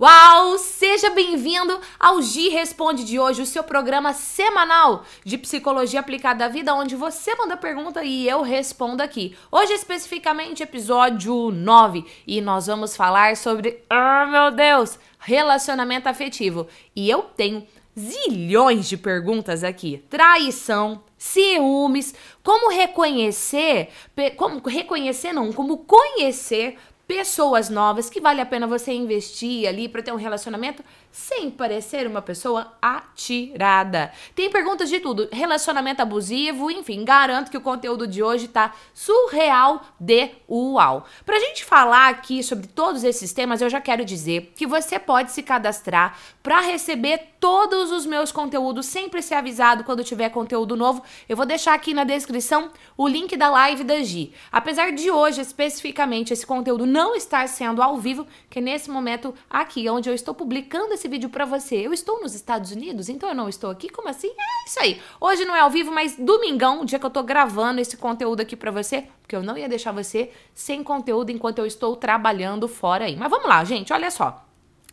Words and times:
Uau! 0.00 0.56
Seja 0.56 1.10
bem-vindo 1.10 1.78
ao 1.98 2.22
Gi 2.22 2.48
Responde 2.48 3.04
de 3.04 3.20
hoje, 3.20 3.42
o 3.42 3.46
seu 3.46 3.62
programa 3.62 4.14
semanal 4.14 5.04
de 5.26 5.36
psicologia 5.36 6.00
aplicada 6.00 6.46
à 6.46 6.48
vida, 6.48 6.74
onde 6.74 6.96
você 6.96 7.34
manda 7.34 7.54
pergunta 7.54 8.02
e 8.02 8.26
eu 8.26 8.40
respondo 8.40 9.02
aqui. 9.02 9.36
Hoje, 9.52 9.74
especificamente, 9.74 10.62
episódio 10.62 11.50
9, 11.50 12.06
e 12.26 12.40
nós 12.40 12.66
vamos 12.66 12.96
falar 12.96 13.36
sobre, 13.36 13.84
oh 13.90 14.26
meu 14.30 14.50
Deus, 14.50 14.98
relacionamento 15.18 16.08
afetivo. 16.08 16.66
E 16.96 17.10
eu 17.10 17.24
tenho 17.24 17.66
zilhões 17.98 18.88
de 18.88 18.96
perguntas 18.96 19.62
aqui: 19.62 20.02
traição, 20.08 21.02
ciúmes, 21.18 22.14
como 22.42 22.70
reconhecer, 22.70 23.90
como 24.38 24.66
reconhecer 24.66 25.34
não, 25.34 25.52
como 25.52 25.78
conhecer 25.78 26.78
pessoas 27.10 27.68
novas 27.68 28.08
que 28.08 28.20
vale 28.20 28.40
a 28.40 28.46
pena 28.46 28.68
você 28.68 28.92
investir 28.92 29.66
ali 29.66 29.88
para 29.88 30.00
ter 30.00 30.12
um 30.12 30.16
relacionamento 30.16 30.80
sem 31.10 31.50
parecer 31.50 32.06
uma 32.06 32.22
pessoa 32.22 32.72
atirada. 32.80 34.12
Tem 34.34 34.50
perguntas 34.50 34.88
de 34.88 35.00
tudo, 35.00 35.28
relacionamento 35.32 36.02
abusivo, 36.02 36.70
enfim, 36.70 37.04
garanto 37.04 37.50
que 37.50 37.56
o 37.56 37.60
conteúdo 37.60 38.06
de 38.06 38.22
hoje 38.22 38.48
tá 38.48 38.72
surreal 38.94 39.82
de 39.98 40.30
uau. 40.48 41.04
Pra 41.24 41.38
gente 41.40 41.64
falar 41.64 42.08
aqui 42.08 42.42
sobre 42.42 42.66
todos 42.68 43.04
esses 43.04 43.32
temas, 43.32 43.60
eu 43.60 43.68
já 43.68 43.80
quero 43.80 44.04
dizer 44.04 44.52
que 44.54 44.66
você 44.66 44.98
pode 44.98 45.32
se 45.32 45.42
cadastrar 45.42 46.16
para 46.42 46.60
receber 46.60 47.30
todos 47.40 47.90
os 47.90 48.06
meus 48.06 48.30
conteúdos, 48.30 48.86
sempre 48.86 49.22
ser 49.22 49.34
avisado 49.34 49.82
quando 49.82 50.04
tiver 50.04 50.28
conteúdo 50.28 50.76
novo. 50.76 51.02
Eu 51.28 51.36
vou 51.36 51.46
deixar 51.46 51.74
aqui 51.74 51.94
na 51.94 52.04
descrição 52.04 52.70
o 52.96 53.08
link 53.08 53.36
da 53.36 53.50
live 53.50 53.82
da 53.82 54.02
Gi. 54.02 54.32
Apesar 54.52 54.92
de 54.92 55.10
hoje 55.10 55.40
especificamente 55.40 56.32
esse 56.32 56.46
conteúdo 56.46 56.86
não 56.86 57.16
estar 57.16 57.48
sendo 57.48 57.82
ao 57.82 57.96
vivo, 57.96 58.26
que 58.48 58.60
nesse 58.60 58.90
momento 58.90 59.34
aqui 59.48 59.88
onde 59.88 60.08
eu 60.08 60.14
estou 60.14 60.34
publicando 60.34 60.92
esse 61.00 61.08
vídeo 61.08 61.30
para 61.30 61.46
você. 61.46 61.76
Eu 61.76 61.92
estou 61.92 62.20
nos 62.20 62.34
Estados 62.34 62.70
Unidos, 62.70 63.08
então 63.08 63.28
eu 63.28 63.34
não 63.34 63.48
estou 63.48 63.70
aqui? 63.70 63.88
Como 63.88 64.08
assim? 64.08 64.28
É 64.28 64.68
isso 64.68 64.78
aí. 64.78 65.00
Hoje 65.18 65.44
não 65.46 65.56
é 65.56 65.60
ao 65.60 65.70
vivo, 65.70 65.90
mas 65.90 66.14
domingão, 66.16 66.82
o 66.82 66.84
dia 66.84 66.98
que 66.98 67.06
eu 67.06 67.10
tô 67.10 67.22
gravando 67.22 67.80
esse 67.80 67.96
conteúdo 67.96 68.40
aqui 68.40 68.54
para 68.54 68.70
você, 68.70 69.06
porque 69.22 69.34
eu 69.34 69.42
não 69.42 69.56
ia 69.56 69.68
deixar 69.68 69.92
você 69.92 70.30
sem 70.54 70.84
conteúdo 70.84 71.30
enquanto 71.30 71.58
eu 71.58 71.66
estou 71.66 71.96
trabalhando 71.96 72.68
fora 72.68 73.06
aí. 73.06 73.16
Mas 73.16 73.30
vamos 73.30 73.48
lá, 73.48 73.64
gente, 73.64 73.92
olha 73.92 74.10
só. 74.10 74.49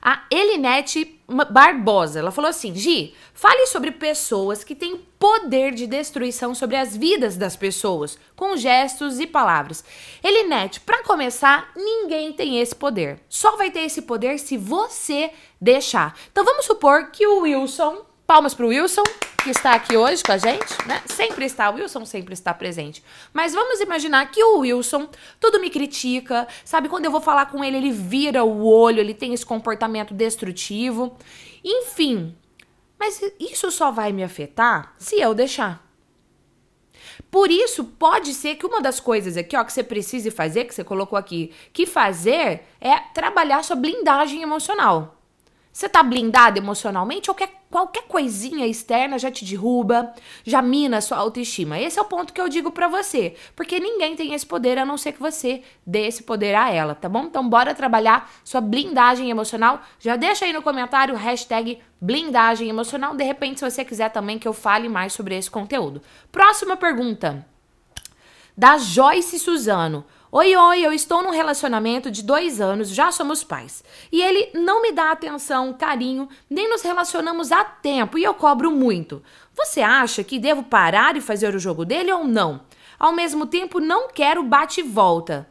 A 0.03 0.25
Elinete 0.31 1.21
Barbosa, 1.51 2.19
ela 2.19 2.31
falou 2.31 2.49
assim: 2.49 2.75
Gi, 2.75 3.15
fale 3.35 3.67
sobre 3.67 3.91
pessoas 3.91 4.65
que 4.65 4.75
têm 4.75 4.97
poder 5.19 5.73
de 5.73 5.87
destruição 5.87 6.55
sobre 6.55 6.77
as 6.77 6.97
vidas 6.97 7.37
das 7.37 7.55
pessoas, 7.55 8.19
com 8.35 8.57
gestos 8.57 9.21
e 9.21 9.27
palavras. 9.27 9.85
Elinete, 10.25 10.81
para 10.81 11.03
começar, 11.03 11.71
ninguém 11.77 12.33
tem 12.33 12.59
esse 12.59 12.75
poder. 12.75 13.21
Só 13.29 13.57
vai 13.57 13.71
ter 13.71 13.81
esse 13.81 14.03
poder 14.03 14.39
se 14.39 14.57
você 14.57 15.31
deixar. 15.61 16.19
Então 16.33 16.45
vamos 16.45 16.65
supor 16.65 17.11
que 17.11 17.27
o 17.27 17.41
Wilson 17.41 18.10
Palmas 18.31 18.55
para 18.55 18.65
o 18.65 18.69
Wilson, 18.69 19.03
que 19.43 19.51
está 19.51 19.73
aqui 19.73 19.97
hoje 19.97 20.23
com 20.23 20.31
a 20.31 20.39
gente, 20.39 20.87
né? 20.87 21.03
Sempre 21.05 21.45
está, 21.45 21.69
o 21.69 21.75
Wilson 21.75 22.07
sempre 22.07 22.33
está 22.33 22.55
presente. 22.55 23.03
Mas 23.33 23.53
vamos 23.53 23.81
imaginar 23.81 24.31
que 24.31 24.41
o 24.41 24.59
Wilson 24.59 25.09
tudo 25.41 25.59
me 25.59 25.69
critica, 25.69 26.47
sabe? 26.65 26.89
Quando 26.89 27.07
eu 27.07 27.11
vou 27.11 27.21
falar 27.21 27.47
com 27.47 27.65
ele, 27.65 27.79
ele 27.79 27.91
vira 27.91 28.45
o 28.45 28.65
olho, 28.65 29.01
ele 29.01 29.15
tem 29.15 29.35
esse 29.35 29.45
comportamento 29.45 30.15
destrutivo. 30.15 31.17
Enfim, 31.65 32.37
mas 32.97 33.21
isso 33.41 33.69
só 33.73 33.91
vai 33.91 34.13
me 34.13 34.23
afetar 34.23 34.95
se 34.97 35.21
eu 35.21 35.35
deixar. 35.35 35.85
Por 37.33 37.51
isso, 37.51 37.83
pode 37.83 38.33
ser 38.33 38.55
que 38.55 38.65
uma 38.65 38.81
das 38.81 39.01
coisas 39.01 39.37
aqui, 39.37 39.57
ó, 39.57 39.65
que 39.65 39.73
você 39.73 39.83
precise 39.83 40.31
fazer, 40.31 40.67
que 40.67 40.75
você 40.77 40.85
colocou 40.85 41.19
aqui, 41.19 41.53
que 41.73 41.85
fazer 41.85 42.63
é 42.81 42.97
trabalhar 43.13 43.65
sua 43.65 43.75
blindagem 43.75 44.41
emocional. 44.41 45.20
Você 45.73 45.89
tá 45.89 46.03
blindado 46.03 46.59
emocionalmente 46.59 47.31
ou 47.31 47.35
quer 47.35 47.61
qualquer 47.71 48.03
coisinha 48.03 48.67
externa 48.67 49.19
já 49.19 49.31
te 49.31 49.45
derruba, 49.45 50.13
já 50.45 50.61
mina 50.61 50.97
a 50.97 51.01
sua 51.01 51.19
autoestima. 51.19 51.79
Esse 51.79 51.99
é 51.99 52.03
o 52.03 52.07
ponto 52.07 52.33
que 52.33 52.41
eu 52.41 52.49
digo 52.49 52.73
para 52.73 52.89
você, 52.89 53.37
porque 53.55 53.79
ninguém 53.79 54.17
tem 54.17 54.35
esse 54.35 54.45
poder 54.45 54.77
a 54.77 54.85
não 54.85 54.99
ser 54.99 55.13
que 55.13 55.21
você 55.21 55.63
dê 55.87 56.09
esse 56.09 56.25
poder 56.25 56.57
a 56.57 56.71
ela, 56.71 56.97
tá 56.97 57.09
bom? 57.09 57.23
Então 57.23 57.49
bora 57.49 57.75
trabalhar 57.75 58.29
sua 58.43 58.61
blindagem 58.61 59.31
emocional. 59.31 59.81
Já 60.01 60.17
deixa 60.17 60.45
aí 60.45 60.53
no 60.53 60.63
comentário 60.63 61.15
hashtag 61.15 61.79
blindagem 62.01 62.69
emocional. 62.69 63.15
De 63.15 63.23
repente, 63.23 63.61
se 63.61 63.71
você 63.71 63.85
quiser 63.85 64.11
também 64.11 64.39
que 64.39 64.49
eu 64.49 64.53
fale 64.53 64.89
mais 64.89 65.13
sobre 65.13 65.37
esse 65.37 65.51
conteúdo. 65.51 66.03
Próxima 66.33 66.77
pergunta. 66.77 67.47
Da 68.57 68.77
Joyce 68.77 69.39
Suzano. 69.39 70.05
Oi, 70.33 70.55
oi, 70.55 70.81
eu 70.81 70.93
estou 70.93 71.25
num 71.25 71.33
relacionamento 71.33 72.09
de 72.09 72.23
dois 72.23 72.61
anos, 72.61 72.91
já 72.91 73.11
somos 73.11 73.43
pais. 73.43 73.83
E 74.13 74.23
ele 74.23 74.49
não 74.55 74.81
me 74.81 74.93
dá 74.93 75.11
atenção, 75.11 75.73
carinho, 75.73 76.29
nem 76.49 76.71
nos 76.71 76.83
relacionamos 76.83 77.51
há 77.51 77.65
tempo 77.65 78.17
e 78.17 78.23
eu 78.23 78.33
cobro 78.33 78.71
muito. 78.71 79.21
Você 79.53 79.81
acha 79.81 80.23
que 80.23 80.39
devo 80.39 80.63
parar 80.63 81.17
e 81.17 81.21
fazer 81.21 81.53
o 81.53 81.59
jogo 81.59 81.85
dele 81.85 82.13
ou 82.13 82.23
não? 82.23 82.61
Ao 82.97 83.13
mesmo 83.13 83.45
tempo, 83.45 83.81
não 83.81 84.07
quero 84.07 84.45
bate-volta. 84.45 85.49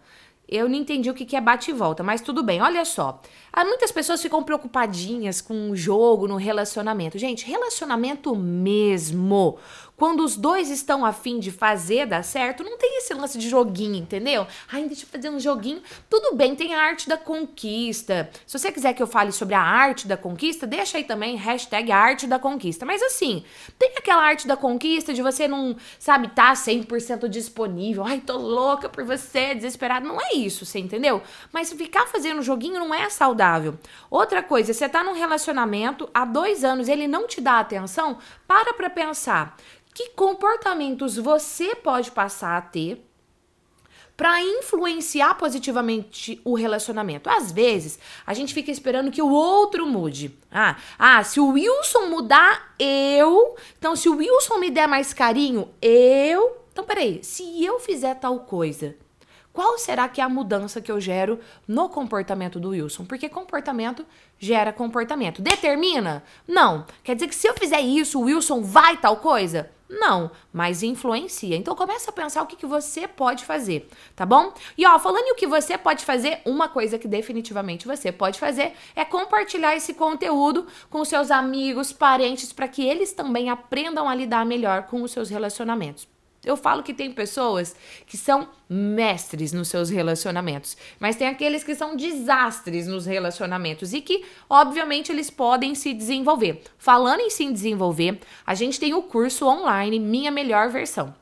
Eu 0.52 0.68
não 0.68 0.76
entendi 0.76 1.10
o 1.12 1.14
que 1.14 1.36
é 1.36 1.42
bate 1.42 1.70
e 1.70 1.74
volta, 1.74 2.02
mas 2.02 2.22
tudo 2.22 2.42
bem. 2.42 2.60
Olha 2.60 2.84
só. 2.84 3.22
Muitas 3.56 3.92
pessoas 3.92 4.20
ficam 4.20 4.42
preocupadinhas 4.42 5.42
com 5.42 5.70
o 5.70 5.76
jogo 5.76 6.28
no 6.28 6.38
relacionamento. 6.38 7.20
Gente, 7.20 7.46
relacionamento 7.46 8.36
mesmo 8.36 9.60
quando 10.00 10.24
os 10.24 10.38
dois 10.38 10.70
estão 10.70 11.06
afim 11.06 11.40
de 11.40 11.52
fazer 11.52 12.06
dar 12.06 12.24
certo, 12.24 12.64
não 12.64 12.78
tem 12.78 13.00
esse 13.00 13.14
lance 13.14 13.38
de 13.38 13.50
joguinho, 13.50 13.98
entendeu? 13.98 14.48
Ai, 14.72 14.86
deixa 14.86 15.04
eu 15.04 15.10
fazer 15.10 15.30
um 15.30 15.38
joguinho. 15.38 15.82
Tudo 16.10 16.38
bem, 16.38 16.56
tem 16.56 16.74
a 16.74 16.82
arte 16.82 17.10
da 17.10 17.18
conquista. 17.18 18.30
Se 18.48 18.58
você 18.58 18.72
quiser 18.72 18.94
que 18.94 19.04
eu 19.04 19.08
fale 19.08 19.34
sobre 19.34 19.56
a 19.56 19.62
arte 19.62 20.08
da 20.08 20.16
conquista, 20.16 20.66
deixa 20.66 20.98
aí 20.98 21.04
também 21.04 21.36
hashtag 21.36 21.92
arte 21.92 22.28
da 22.28 22.40
conquista. 22.40 22.86
Mas 22.86 23.04
assim, 23.04 23.44
tem 23.78 23.92
aquela 23.98 24.24
arte 24.24 24.48
da 24.48 24.56
conquista 24.56 25.14
de 25.14 25.22
você 25.22 25.50
não, 25.50 25.76
sabe, 26.00 26.30
tá 26.30 26.54
100% 26.54 27.28
disponível. 27.28 28.06
Ai, 28.06 28.22
tô 28.22 28.38
louca 28.38 28.88
por 28.88 29.04
você, 29.04 29.54
desesperado. 29.54 30.08
Não 30.08 30.22
é 30.22 30.34
isso, 30.34 30.66
você 30.66 30.80
entendeu? 30.80 31.22
Mas 31.52 31.74
ficar 31.74 32.08
fazendo 32.08 32.42
joguinho 32.42 32.80
não 32.80 32.94
é 32.94 33.10
saudável. 33.10 33.78
Outra 34.10 34.42
coisa, 34.42 34.74
você 34.74 34.88
tá 34.88 35.04
num 35.04 35.14
relacionamento 35.14 36.10
há 36.14 36.24
dois 36.24 36.64
anos, 36.64 36.88
ele 36.88 37.06
não 37.06 37.28
te 37.28 37.42
dá 37.42 37.60
atenção, 37.60 38.18
para 38.48 38.74
pra 38.74 38.90
pensar 38.90 39.58
que 39.94 40.10
comportamentos 40.10 41.18
você 41.18 41.76
pode 41.76 42.12
passar 42.12 42.58
a 42.58 42.62
ter 42.62 43.06
para 44.20 44.42
influenciar 44.42 45.36
positivamente 45.36 46.42
o 46.44 46.54
relacionamento. 46.54 47.30
Às 47.30 47.54
vezes, 47.54 47.98
a 48.28 48.34
gente 48.34 48.54
fica 48.54 48.70
esperando 48.70 49.12
que 49.12 49.22
o 49.22 49.32
outro 49.32 49.88
mude. 49.88 50.38
Ah, 50.52 50.76
ah, 50.98 51.24
se 51.24 51.40
o 51.40 51.52
Wilson 51.52 52.08
mudar, 52.08 52.76
eu. 52.78 53.56
Então, 53.78 53.96
se 53.96 54.10
o 54.10 54.18
Wilson 54.18 54.58
me 54.58 54.70
der 54.70 54.90
mais 54.90 55.14
carinho, 55.14 55.70
eu. 55.82 56.66
Então, 56.74 56.84
peraí, 56.84 57.24
se 57.24 57.64
eu 57.64 57.80
fizer 57.80 58.14
tal 58.16 58.42
coisa, 58.42 58.94
qual 59.54 59.78
será 59.78 60.10
que 60.10 60.20
é 60.20 60.24
a 60.26 60.28
mudança 60.28 60.82
que 60.82 60.92
eu 60.92 61.00
gero 61.00 61.40
no 61.66 61.88
comportamento 61.88 62.60
do 62.60 62.72
Wilson? 62.72 63.06
Porque 63.06 63.30
comportamento 63.30 64.06
gera 64.38 64.74
comportamento. 64.74 65.42
Determina? 65.42 66.24
Não. 66.46 66.86
Quer 67.06 67.16
dizer 67.16 67.28
que 67.30 67.36
se 67.36 67.48
eu 67.48 67.54
fizer 67.54 67.80
isso, 67.80 68.20
o 68.20 68.24
Wilson 68.24 68.62
vai 68.64 68.98
tal 68.98 69.16
coisa? 69.16 69.72
Não, 69.90 70.30
mas 70.54 70.84
influencia. 70.84 71.56
Então 71.56 71.76
começa 71.76 72.12
a 72.12 72.14
pensar 72.14 72.44
o 72.44 72.46
que, 72.46 72.56
que 72.56 72.68
você 72.68 73.08
pode 73.08 73.44
fazer, 73.44 73.90
tá 74.16 74.24
bom? 74.24 74.54
E 74.78 74.86
ó, 74.86 75.00
falando 75.00 75.26
em 75.26 75.32
o 75.32 75.36
que 75.36 75.48
você 75.48 75.80
pode 75.80 76.06
fazer, 76.06 76.42
uma 76.46 76.70
coisa 76.70 77.00
que 77.00 77.08
definitivamente 77.08 77.88
você 77.88 78.12
pode 78.12 78.40
fazer 78.40 78.74
é 78.96 79.04
compartilhar 79.04 79.76
esse 79.76 79.96
conteúdo 79.96 80.68
com 80.92 81.04
seus 81.04 81.32
amigos, 81.32 81.92
parentes, 81.92 82.54
para 82.54 82.68
que 82.68 82.86
eles 82.86 83.14
também 83.14 83.50
aprendam 83.50 84.08
a 84.08 84.14
lidar 84.14 84.46
melhor 84.46 84.84
com 84.84 85.02
os 85.02 85.12
seus 85.12 85.30
relacionamentos. 85.30 86.08
Eu 86.44 86.56
falo 86.56 86.84
que 86.84 86.94
tem 86.94 87.12
pessoas 87.12 87.76
que 88.06 88.16
são 88.16 88.50
mestres 88.70 89.52
nos 89.52 89.68
seus 89.68 89.90
relacionamentos, 89.90 90.78
mas 91.00 91.16
tem 91.16 91.28
aqueles 91.28 91.64
que 91.64 91.76
são 91.76 91.96
desastres 91.96 92.88
nos 92.88 93.06
relacionamentos 93.06 93.94
e 93.94 94.00
que, 94.00 94.24
obviamente, 94.50 95.12
eles 95.12 95.30
podem 95.30 95.76
se 95.76 95.94
desenvolver. 95.94 96.62
Falando 96.78 97.22
em 97.22 97.30
se 97.30 97.52
desenvolver, 97.52 98.20
a 98.46 98.56
gente 98.56 98.80
tem 98.80 98.94
o 98.94 99.02
curso 99.02 99.46
online 99.46 100.00
Minha 100.00 100.32
Melhor 100.32 100.70
Versão. 100.70 101.14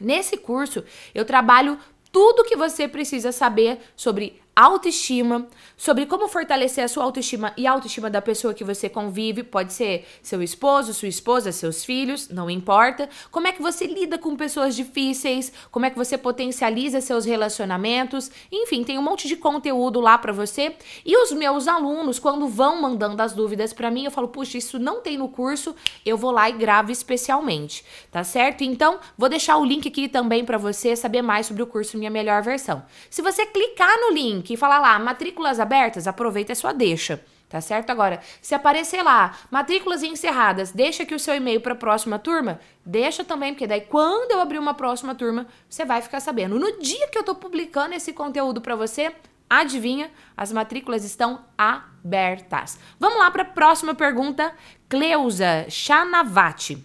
Nesse 0.00 0.36
curso, 0.36 0.84
eu 1.14 1.24
trabalho 1.24 1.78
tudo 2.10 2.44
que 2.44 2.56
você 2.56 2.88
precisa 2.88 3.30
saber 3.30 3.78
sobre 3.94 4.40
autoestima, 4.64 5.46
sobre 5.76 6.06
como 6.06 6.26
fortalecer 6.26 6.82
a 6.82 6.88
sua 6.88 7.04
autoestima 7.04 7.52
e 7.56 7.66
a 7.66 7.70
autoestima 7.70 8.10
da 8.10 8.20
pessoa 8.20 8.52
que 8.52 8.64
você 8.64 8.88
convive, 8.88 9.44
pode 9.44 9.72
ser 9.72 10.04
seu 10.20 10.42
esposo, 10.42 10.92
sua 10.92 11.06
esposa, 11.06 11.52
seus 11.52 11.84
filhos, 11.84 12.28
não 12.28 12.50
importa. 12.50 13.08
Como 13.30 13.46
é 13.46 13.52
que 13.52 13.62
você 13.62 13.86
lida 13.86 14.18
com 14.18 14.36
pessoas 14.36 14.74
difíceis, 14.74 15.52
como 15.70 15.86
é 15.86 15.90
que 15.90 15.96
você 15.96 16.18
potencializa 16.18 17.00
seus 17.00 17.24
relacionamentos, 17.24 18.30
enfim, 18.50 18.82
tem 18.82 18.98
um 18.98 19.02
monte 19.02 19.28
de 19.28 19.36
conteúdo 19.36 20.00
lá 20.00 20.18
para 20.18 20.32
você. 20.32 20.74
E 21.04 21.16
os 21.16 21.30
meus 21.30 21.68
alunos, 21.68 22.18
quando 22.18 22.48
vão 22.48 22.82
mandando 22.82 23.22
as 23.22 23.32
dúvidas 23.32 23.72
para 23.72 23.90
mim, 23.90 24.06
eu 24.06 24.10
falo: 24.10 24.28
"Puxa, 24.28 24.58
isso 24.58 24.78
não 24.78 25.00
tem 25.00 25.16
no 25.16 25.28
curso", 25.28 25.74
eu 26.04 26.16
vou 26.16 26.32
lá 26.32 26.50
e 26.50 26.52
gravo 26.52 26.90
especialmente, 26.90 27.84
tá 28.10 28.24
certo? 28.24 28.64
Então, 28.64 28.98
vou 29.16 29.28
deixar 29.28 29.56
o 29.56 29.64
link 29.64 29.86
aqui 29.86 30.08
também 30.08 30.44
para 30.44 30.58
você 30.58 30.96
saber 30.96 31.22
mais 31.22 31.46
sobre 31.46 31.62
o 31.62 31.66
curso 31.66 31.96
Minha 31.96 32.10
Melhor 32.10 32.42
Versão. 32.42 32.82
Se 33.08 33.22
você 33.22 33.46
clicar 33.46 33.96
no 34.00 34.10
link 34.12 34.47
link 34.48 34.50
e 34.50 34.56
falar 34.56 34.78
lá, 34.78 34.98
matrículas 34.98 35.60
abertas, 35.60 36.06
aproveita 36.06 36.52
a 36.52 36.56
sua 36.56 36.72
deixa. 36.72 37.22
Tá 37.48 37.62
certo? 37.62 37.88
Agora, 37.88 38.20
se 38.42 38.54
aparecer 38.54 39.02
lá, 39.02 39.34
matrículas 39.50 40.02
encerradas, 40.02 40.70
deixa 40.70 41.04
aqui 41.04 41.14
o 41.14 41.18
seu 41.18 41.34
e-mail 41.34 41.62
para 41.62 41.72
a 41.72 41.76
próxima 41.76 42.18
turma, 42.18 42.60
deixa 42.84 43.24
também, 43.24 43.54
porque 43.54 43.66
daí 43.66 43.80
quando 43.80 44.32
eu 44.32 44.40
abrir 44.40 44.58
uma 44.58 44.74
próxima 44.74 45.14
turma, 45.14 45.46
você 45.66 45.82
vai 45.82 46.02
ficar 46.02 46.20
sabendo. 46.20 46.58
No 46.58 46.78
dia 46.78 47.08
que 47.08 47.16
eu 47.16 47.24
tô 47.24 47.34
publicando 47.34 47.94
esse 47.94 48.12
conteúdo 48.12 48.60
para 48.60 48.76
você, 48.76 49.14
adivinha, 49.48 50.10
as 50.36 50.52
matrículas 50.52 51.04
estão 51.06 51.42
abertas. 51.56 52.78
Vamos 53.00 53.18
lá 53.18 53.30
para 53.30 53.44
a 53.44 53.46
próxima 53.46 53.94
pergunta, 53.94 54.52
Cleusa 54.86 55.64
Chanavati. 55.70 56.84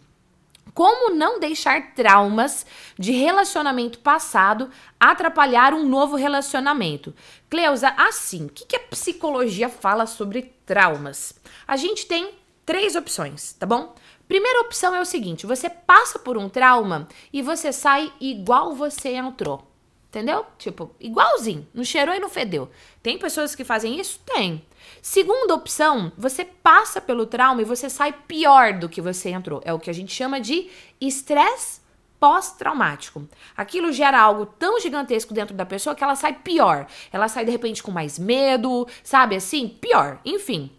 Como 0.74 1.14
não 1.14 1.40
deixar 1.40 1.94
traumas 1.94 2.66
de 2.98 3.12
relacionamento 3.12 4.00
passado 4.00 4.72
atrapalhar 5.00 5.74
um 5.74 5.88
novo 5.88 6.16
relacionamento? 6.16 7.14
Cleusa, 7.50 7.94
assim, 7.98 8.46
o 8.46 8.50
que, 8.50 8.66
que 8.66 8.75
a 8.75 8.80
psicologia 8.80 9.70
fala 9.70 10.08
sobre 10.08 10.54
traumas? 10.66 11.36
A 11.68 11.78
gente 11.78 12.08
tem 12.08 12.31
três 12.66 12.96
opções, 12.96 13.54
tá 13.54 13.66
bom? 13.66 13.94
Primeira 14.28 14.62
opção 14.62 14.96
é 14.96 15.02
o 15.02 15.06
seguinte: 15.06 15.46
você 15.46 15.70
passa 15.70 16.18
por 16.18 16.38
um 16.38 16.50
trauma 16.50 17.08
e 17.31 17.42
você 17.42 17.72
sai 17.72 18.12
igual 18.20 18.74
você 18.74 19.10
entrou. 19.10 19.68
Entendeu? 20.10 20.46
Tipo, 20.60 20.92
igualzinho. 21.00 21.68
Não 21.74 21.84
cheirou 21.84 22.14
e 22.14 22.20
não 22.20 22.30
fedeu. 22.30 22.70
Tem 23.02 23.18
pessoas 23.18 23.56
que 23.56 23.64
fazem 23.64 24.00
isso? 24.00 24.20
Tem. 24.24 24.64
Segunda 25.05 25.53
opção, 25.53 26.13
você 26.17 26.45
passa 26.45 27.01
pelo 27.01 27.25
trauma 27.25 27.61
e 27.61 27.65
você 27.65 27.89
sai 27.89 28.13
pior 28.13 28.71
do 28.71 28.88
que 28.88 29.01
você 29.01 29.31
entrou. 29.31 29.61
É 29.65 29.73
o 29.73 29.77
que 29.77 29.89
a 29.89 29.94
gente 29.94 30.13
chama 30.13 30.39
de 30.39 30.69
estresse 31.01 31.81
pós-traumático. 32.21 33.27
Aquilo 33.57 33.91
gera 33.91 34.17
algo 34.17 34.45
tão 34.45 34.79
gigantesco 34.79 35.33
dentro 35.33 35.53
da 35.53 35.65
pessoa 35.65 35.94
que 35.94 36.05
ela 36.05 36.15
sai 36.15 36.31
pior. 36.31 36.88
Ela 37.11 37.27
sai 37.27 37.44
de 37.44 37.51
repente 37.51 37.83
com 37.83 37.91
mais 37.91 38.17
medo, 38.17 38.88
sabe 39.03 39.35
assim? 39.35 39.67
Pior. 39.67 40.21
Enfim. 40.23 40.71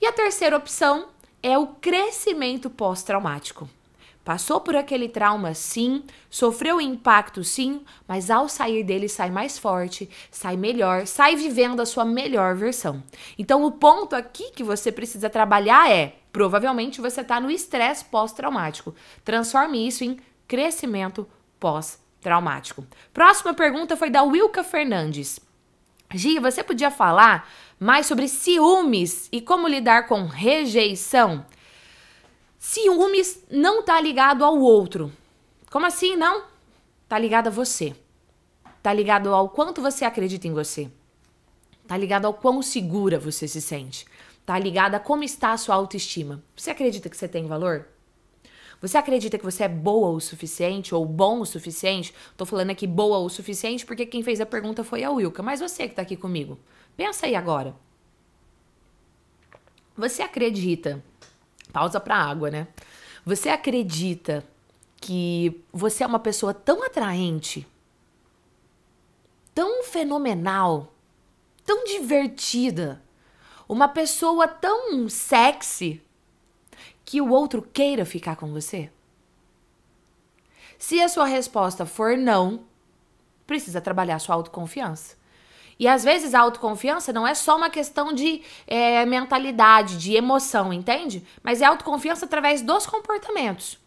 E 0.00 0.06
a 0.06 0.12
terceira 0.12 0.56
opção 0.56 1.08
é 1.42 1.58
o 1.58 1.66
crescimento 1.66 2.70
pós-traumático. 2.70 3.68
Passou 4.26 4.60
por 4.60 4.74
aquele 4.74 5.08
trauma, 5.08 5.54
sim, 5.54 6.02
sofreu 6.28 6.80
impacto, 6.80 7.44
sim, 7.44 7.82
mas 8.08 8.28
ao 8.28 8.48
sair 8.48 8.82
dele 8.82 9.08
sai 9.08 9.30
mais 9.30 9.56
forte, 9.56 10.10
sai 10.32 10.56
melhor, 10.56 11.06
sai 11.06 11.36
vivendo 11.36 11.78
a 11.78 11.86
sua 11.86 12.04
melhor 12.04 12.56
versão. 12.56 13.00
Então, 13.38 13.64
o 13.64 13.70
ponto 13.70 14.16
aqui 14.16 14.50
que 14.50 14.64
você 14.64 14.90
precisa 14.90 15.30
trabalhar 15.30 15.88
é: 15.88 16.16
provavelmente 16.32 17.00
você 17.00 17.20
está 17.20 17.38
no 17.38 17.48
estresse 17.48 18.04
pós-traumático. 18.06 18.96
Transforme 19.24 19.86
isso 19.86 20.02
em 20.02 20.18
crescimento 20.48 21.24
pós-traumático. 21.60 22.84
Próxima 23.14 23.54
pergunta 23.54 23.96
foi 23.96 24.10
da 24.10 24.24
Wilka 24.24 24.64
Fernandes. 24.64 25.38
Gia, 26.12 26.40
você 26.40 26.64
podia 26.64 26.90
falar 26.90 27.48
mais 27.78 28.06
sobre 28.06 28.26
ciúmes 28.26 29.28
e 29.30 29.40
como 29.40 29.68
lidar 29.68 30.08
com 30.08 30.26
rejeição? 30.26 31.46
Ciúmes 32.68 33.44
não 33.48 33.80
tá 33.84 34.00
ligado 34.00 34.44
ao 34.44 34.58
outro. 34.58 35.12
Como 35.70 35.86
assim, 35.86 36.16
não? 36.16 36.42
Tá 37.08 37.16
ligado 37.16 37.46
a 37.46 37.50
você. 37.50 37.94
Tá 38.82 38.92
ligado 38.92 39.32
ao 39.32 39.48
quanto 39.48 39.80
você 39.80 40.04
acredita 40.04 40.48
em 40.48 40.52
você. 40.52 40.90
Tá 41.86 41.96
ligado 41.96 42.24
ao 42.24 42.34
quão 42.34 42.60
segura 42.60 43.20
você 43.20 43.46
se 43.46 43.62
sente. 43.62 44.04
Tá 44.44 44.58
ligado 44.58 44.96
a 44.96 44.98
como 44.98 45.22
está 45.22 45.52
a 45.52 45.56
sua 45.56 45.76
autoestima. 45.76 46.42
Você 46.56 46.68
acredita 46.68 47.08
que 47.08 47.16
você 47.16 47.28
tem 47.28 47.46
valor? 47.46 47.86
Você 48.82 48.98
acredita 48.98 49.38
que 49.38 49.44
você 49.44 49.62
é 49.62 49.68
boa 49.68 50.10
o 50.10 50.20
suficiente 50.20 50.92
ou 50.92 51.06
bom 51.06 51.40
o 51.40 51.46
suficiente? 51.46 52.12
Tô 52.36 52.44
falando 52.44 52.70
aqui 52.70 52.86
boa 52.86 53.18
o 53.18 53.28
suficiente 53.28 53.86
porque 53.86 54.04
quem 54.04 54.24
fez 54.24 54.40
a 54.40 54.44
pergunta 54.44 54.82
foi 54.82 55.04
a 55.04 55.10
Wilka, 55.12 55.40
mas 55.40 55.60
você 55.60 55.86
que 55.86 55.94
tá 55.94 56.02
aqui 56.02 56.16
comigo. 56.16 56.58
Pensa 56.96 57.26
aí 57.26 57.36
agora. 57.36 57.76
Você 59.96 60.20
acredita 60.20 61.00
pausa 61.76 62.00
para 62.00 62.16
água, 62.16 62.50
né? 62.50 62.68
Você 63.22 63.50
acredita 63.50 64.42
que 64.96 65.62
você 65.70 66.02
é 66.02 66.06
uma 66.06 66.18
pessoa 66.18 66.54
tão 66.54 66.82
atraente, 66.82 67.68
tão 69.54 69.84
fenomenal, 69.84 70.94
tão 71.66 71.84
divertida, 71.84 73.02
uma 73.68 73.88
pessoa 73.88 74.48
tão 74.48 75.06
sexy 75.06 76.02
que 77.04 77.20
o 77.20 77.28
outro 77.28 77.60
queira 77.60 78.06
ficar 78.06 78.36
com 78.36 78.50
você? 78.50 78.90
Se 80.78 81.02
a 81.02 81.10
sua 81.10 81.26
resposta 81.26 81.84
for 81.84 82.16
não, 82.16 82.64
precisa 83.46 83.82
trabalhar 83.82 84.18
sua 84.18 84.34
autoconfiança. 84.34 85.14
E 85.78 85.86
às 85.86 86.04
vezes 86.04 86.34
a 86.34 86.40
autoconfiança 86.40 87.12
não 87.12 87.26
é 87.26 87.34
só 87.34 87.56
uma 87.56 87.68
questão 87.68 88.12
de 88.12 88.42
é, 88.66 89.04
mentalidade, 89.04 89.98
de 89.98 90.14
emoção, 90.14 90.72
entende? 90.72 91.26
Mas 91.42 91.60
é 91.60 91.66
autoconfiança 91.66 92.24
através 92.24 92.62
dos 92.62 92.86
comportamentos. 92.86 93.78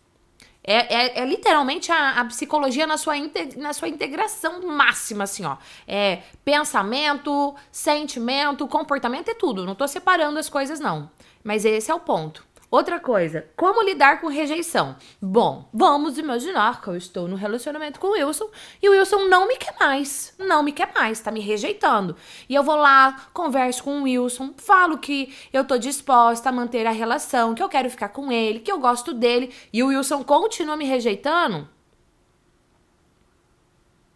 É, 0.63 0.93
é, 0.93 1.19
é 1.21 1.25
literalmente 1.25 1.91
a, 1.91 2.19
a, 2.19 2.25
psicologia 2.25 2.85
na 2.85 2.97
sua, 2.97 3.13
na 3.57 3.73
sua 3.73 3.87
integração 3.87 4.61
máxima, 4.67 5.23
assim, 5.23 5.45
ó. 5.45 5.57
É 5.87 6.19
pensamento, 6.45 7.55
sentimento, 7.71 8.67
comportamento, 8.67 9.29
é 9.29 9.33
tudo. 9.33 9.65
Não 9.65 9.73
tô 9.73 9.87
separando 9.87 10.37
as 10.37 10.49
coisas, 10.49 10.79
não. 10.79 11.09
Mas 11.43 11.65
esse 11.65 11.89
é 11.89 11.95
o 11.95 11.99
ponto. 11.99 12.45
Outra 12.71 12.99
coisa, 12.99 13.47
como 13.55 13.83
lidar 13.83 14.21
com 14.21 14.27
rejeição? 14.27 14.95
Bom, 15.19 15.67
vamos 15.73 16.19
imaginar 16.19 16.79
que 16.79 16.87
eu 16.87 16.95
estou 16.95 17.27
no 17.27 17.35
relacionamento 17.35 17.99
com 17.99 18.07
o 18.07 18.11
Wilson 18.11 18.47
e 18.79 18.87
o 18.87 18.91
Wilson 18.91 19.25
não 19.27 19.47
me 19.47 19.57
quer 19.57 19.75
mais. 19.79 20.35
Não 20.37 20.61
me 20.61 20.71
quer 20.71 20.93
mais, 20.93 21.19
tá 21.19 21.31
me 21.31 21.39
rejeitando. 21.39 22.15
E 22.47 22.53
eu 22.53 22.61
vou 22.61 22.75
lá, 22.75 23.27
converso 23.33 23.83
com 23.83 24.01
o 24.01 24.03
Wilson, 24.03 24.53
falo 24.55 24.99
que 24.99 25.35
eu 25.51 25.65
tô 25.65 25.79
disposta 25.79 26.49
a 26.49 26.51
manter 26.51 26.85
a 26.85 26.91
relação, 26.91 27.55
que 27.55 27.63
eu 27.63 27.69
quero 27.69 27.89
ficar 27.89 28.09
com 28.09 28.31
ele, 28.31 28.59
que 28.59 28.71
eu 28.71 28.79
gosto 28.79 29.15
dele, 29.15 29.51
e 29.73 29.81
o 29.81 29.87
Wilson 29.87 30.23
continua 30.23 30.77
me 30.77 30.85
rejeitando. 30.85 31.67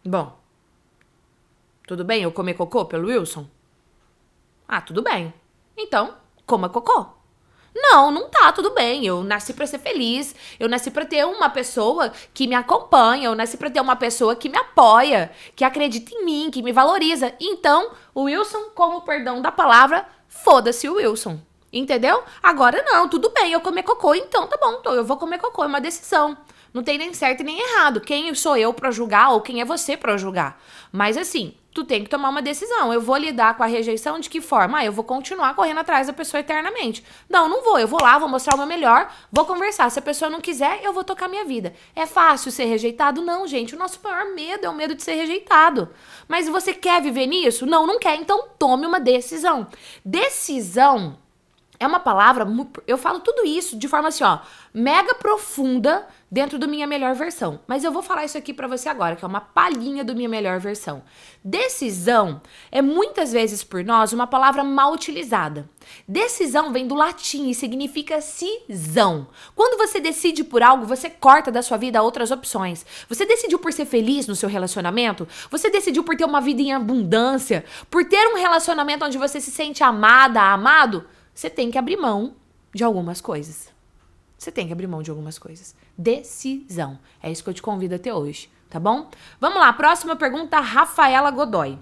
Bom, 0.04 0.38
tudo 1.88 2.04
bem 2.04 2.22
eu 2.22 2.30
comer 2.30 2.54
cocô 2.54 2.84
pelo 2.84 3.08
Wilson? 3.08 3.48
Ah, 4.68 4.80
tudo 4.80 5.02
bem. 5.02 5.34
Então, 5.76 6.14
coma 6.46 6.68
cocô. 6.68 7.23
Não, 7.74 8.10
não 8.10 8.28
tá, 8.28 8.52
tudo 8.52 8.70
bem. 8.70 9.04
Eu 9.04 9.24
nasci 9.24 9.52
para 9.52 9.66
ser 9.66 9.78
feliz. 9.80 10.34
Eu 10.60 10.68
nasci 10.68 10.90
para 10.90 11.04
ter 11.04 11.26
uma 11.26 11.50
pessoa 11.50 12.12
que 12.32 12.46
me 12.46 12.54
acompanha. 12.54 13.26
Eu 13.26 13.34
nasci 13.34 13.56
para 13.56 13.70
ter 13.70 13.80
uma 13.80 13.96
pessoa 13.96 14.36
que 14.36 14.48
me 14.48 14.56
apoia, 14.56 15.30
que 15.56 15.64
acredita 15.64 16.14
em 16.14 16.24
mim, 16.24 16.50
que 16.50 16.62
me 16.62 16.72
valoriza. 16.72 17.34
Então, 17.40 17.90
o 18.14 18.22
Wilson, 18.22 18.70
com 18.74 18.96
o 18.96 19.02
perdão 19.02 19.42
da 19.42 19.50
palavra, 19.50 20.06
foda-se 20.28 20.88
o 20.88 20.94
Wilson. 20.94 21.40
Entendeu? 21.72 22.22
Agora 22.40 22.84
não, 22.86 23.08
tudo 23.08 23.30
bem, 23.30 23.50
eu 23.50 23.60
comer 23.60 23.82
cocô, 23.82 24.14
então 24.14 24.46
tá 24.46 24.56
bom, 24.56 24.80
eu 24.92 25.04
vou 25.04 25.16
comer 25.16 25.38
cocô, 25.38 25.64
é 25.64 25.66
uma 25.66 25.80
decisão. 25.80 26.36
Não 26.72 26.84
tem 26.84 26.96
nem 26.96 27.12
certo 27.12 27.42
nem 27.42 27.58
errado. 27.58 28.00
Quem 28.00 28.32
sou 28.34 28.56
eu 28.56 28.72
para 28.72 28.92
julgar 28.92 29.30
ou 29.32 29.40
quem 29.40 29.60
é 29.60 29.64
você 29.64 29.96
para 29.96 30.16
julgar? 30.16 30.60
Mas 30.92 31.16
assim, 31.16 31.54
tu 31.74 31.84
tem 31.84 32.04
que 32.04 32.08
tomar 32.08 32.28
uma 32.28 32.40
decisão. 32.40 32.92
Eu 32.92 33.00
vou 33.00 33.16
lidar 33.16 33.56
com 33.56 33.64
a 33.64 33.66
rejeição 33.66 34.20
de 34.20 34.30
que 34.30 34.40
forma? 34.40 34.78
Ah, 34.78 34.84
eu 34.84 34.92
vou 34.92 35.04
continuar 35.04 35.54
correndo 35.54 35.80
atrás 35.80 36.06
da 36.06 36.12
pessoa 36.12 36.40
eternamente. 36.40 37.04
Não, 37.28 37.48
não 37.48 37.64
vou. 37.64 37.78
Eu 37.78 37.88
vou 37.88 38.00
lá, 38.00 38.16
vou 38.16 38.28
mostrar 38.28 38.54
o 38.54 38.58
meu 38.58 38.66
melhor, 38.66 39.12
vou 39.32 39.44
conversar. 39.44 39.90
Se 39.90 39.98
a 39.98 40.02
pessoa 40.02 40.30
não 40.30 40.40
quiser, 40.40 40.82
eu 40.84 40.92
vou 40.92 41.02
tocar 41.02 41.28
minha 41.28 41.44
vida. 41.44 41.74
É 41.96 42.06
fácil 42.06 42.52
ser 42.52 42.66
rejeitado? 42.66 43.20
Não, 43.20 43.46
gente. 43.46 43.74
O 43.74 43.78
nosso 43.78 43.98
maior 44.04 44.32
medo 44.34 44.64
é 44.64 44.70
o 44.70 44.74
medo 44.74 44.94
de 44.94 45.02
ser 45.02 45.14
rejeitado. 45.14 45.90
Mas 46.28 46.48
você 46.48 46.72
quer 46.72 47.02
viver 47.02 47.26
nisso? 47.26 47.66
Não, 47.66 47.86
não 47.86 47.98
quer. 47.98 48.14
Então 48.14 48.48
tome 48.56 48.86
uma 48.86 49.00
decisão. 49.00 49.66
Decisão 50.04 51.18
É 51.78 51.86
uma 51.86 51.98
palavra, 51.98 52.46
eu 52.86 52.96
falo 52.96 53.18
tudo 53.18 53.44
isso 53.44 53.76
de 53.76 53.88
forma 53.88 54.08
assim, 54.08 54.22
ó, 54.22 54.38
mega 54.72 55.12
profunda 55.16 56.06
dentro 56.34 56.58
do 56.58 56.66
minha 56.66 56.84
melhor 56.84 57.14
versão. 57.14 57.60
Mas 57.64 57.84
eu 57.84 57.92
vou 57.92 58.02
falar 58.02 58.24
isso 58.24 58.36
aqui 58.36 58.52
para 58.52 58.66
você 58.66 58.88
agora, 58.88 59.14
que 59.14 59.24
é 59.24 59.28
uma 59.28 59.40
palhinha 59.40 60.02
do 60.02 60.16
minha 60.16 60.28
melhor 60.28 60.58
versão. 60.58 61.04
Decisão 61.44 62.42
é 62.72 62.82
muitas 62.82 63.30
vezes 63.30 63.62
por 63.62 63.84
nós 63.84 64.12
uma 64.12 64.26
palavra 64.26 64.64
mal 64.64 64.92
utilizada. 64.92 65.70
Decisão 66.08 66.72
vem 66.72 66.88
do 66.88 66.96
latim 66.96 67.48
e 67.48 67.54
significa 67.54 68.20
cisão. 68.20 69.28
Quando 69.54 69.78
você 69.78 70.00
decide 70.00 70.42
por 70.42 70.60
algo, 70.60 70.84
você 70.84 71.08
corta 71.08 71.52
da 71.52 71.62
sua 71.62 71.76
vida 71.76 72.02
outras 72.02 72.32
opções. 72.32 72.84
Você 73.08 73.24
decidiu 73.24 73.60
por 73.60 73.72
ser 73.72 73.86
feliz 73.86 74.26
no 74.26 74.34
seu 74.34 74.48
relacionamento? 74.48 75.28
Você 75.52 75.70
decidiu 75.70 76.02
por 76.02 76.16
ter 76.16 76.24
uma 76.24 76.40
vida 76.40 76.60
em 76.60 76.72
abundância? 76.72 77.64
Por 77.88 78.04
ter 78.04 78.26
um 78.26 78.36
relacionamento 78.36 79.04
onde 79.04 79.16
você 79.16 79.40
se 79.40 79.52
sente 79.52 79.84
amada, 79.84 80.42
amado? 80.42 81.06
você 81.34 81.50
tem 81.50 81.70
que 81.70 81.76
abrir 81.78 81.96
mão 81.96 82.36
de 82.72 82.84
algumas 82.84 83.20
coisas. 83.20 83.68
Você 84.38 84.52
tem 84.52 84.66
que 84.66 84.72
abrir 84.72 84.86
mão 84.86 85.02
de 85.02 85.10
algumas 85.10 85.38
coisas. 85.38 85.74
Decisão. 85.96 86.98
É 87.22 87.30
isso 87.30 87.42
que 87.42 87.50
eu 87.50 87.54
te 87.54 87.62
convido 87.62 87.94
até 87.94 88.12
hoje, 88.12 88.50
tá 88.68 88.80
bom? 88.80 89.08
Vamos 89.40 89.58
lá, 89.58 89.72
próxima 89.72 90.16
pergunta, 90.16 90.60
Rafaela 90.60 91.30
Godoy. 91.30 91.78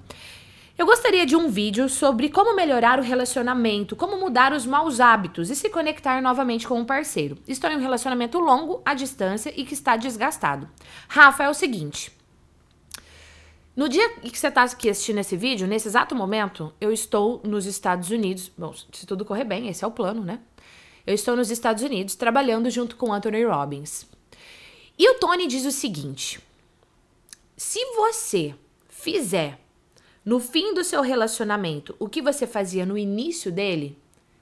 Eu 0.76 0.86
gostaria 0.86 1.26
de 1.26 1.36
um 1.36 1.48
vídeo 1.48 1.88
sobre 1.88 2.30
como 2.30 2.56
melhorar 2.56 2.98
o 2.98 3.02
relacionamento, 3.02 3.94
como 3.94 4.18
mudar 4.18 4.52
os 4.52 4.64
maus 4.64 5.00
hábitos 5.00 5.50
e 5.50 5.54
se 5.54 5.68
conectar 5.68 6.20
novamente 6.22 6.66
com 6.66 6.80
um 6.80 6.84
parceiro. 6.84 7.36
Estou 7.46 7.70
em 7.70 7.76
um 7.76 7.80
relacionamento 7.80 8.38
longo, 8.38 8.80
à 8.84 8.94
distância 8.94 9.52
e 9.54 9.64
que 9.64 9.74
está 9.74 9.96
desgastado. 9.96 10.68
Rafa, 11.08 11.44
é 11.44 11.48
o 11.50 11.54
seguinte. 11.54 12.10
No 13.76 13.88
dia 13.88 14.16
que 14.18 14.38
você 14.38 14.48
está 14.48 14.62
aqui 14.62 14.90
assistindo 14.90 15.18
esse 15.18 15.36
vídeo, 15.36 15.66
nesse 15.66 15.88
exato 15.88 16.14
momento, 16.14 16.72
eu 16.80 16.90
estou 16.90 17.40
nos 17.44 17.64
Estados 17.64 18.10
Unidos. 18.10 18.50
Bom, 18.56 18.74
se 18.92 19.06
tudo 19.06 19.24
correr 19.24 19.44
bem, 19.44 19.68
esse 19.68 19.84
é 19.84 19.86
o 19.86 19.90
plano, 19.90 20.22
né? 20.24 20.40
Eu 21.06 21.14
estou 21.14 21.36
nos 21.36 21.50
Estados 21.50 21.82
Unidos 21.82 22.14
trabalhando 22.14 22.70
junto 22.70 22.96
com 22.96 23.12
Anthony 23.12 23.44
Robbins. 23.44 24.06
E 24.98 25.08
o 25.10 25.14
Tony 25.18 25.46
diz 25.46 25.64
o 25.64 25.72
seguinte: 25.72 26.40
se 27.56 27.84
você 27.96 28.54
fizer 28.88 29.58
no 30.24 30.38
fim 30.38 30.74
do 30.74 30.84
seu 30.84 31.02
relacionamento 31.02 31.96
o 31.98 32.08
que 32.08 32.22
você 32.22 32.46
fazia 32.46 32.86
no 32.86 32.96
início 32.96 33.50
dele, 33.50 33.98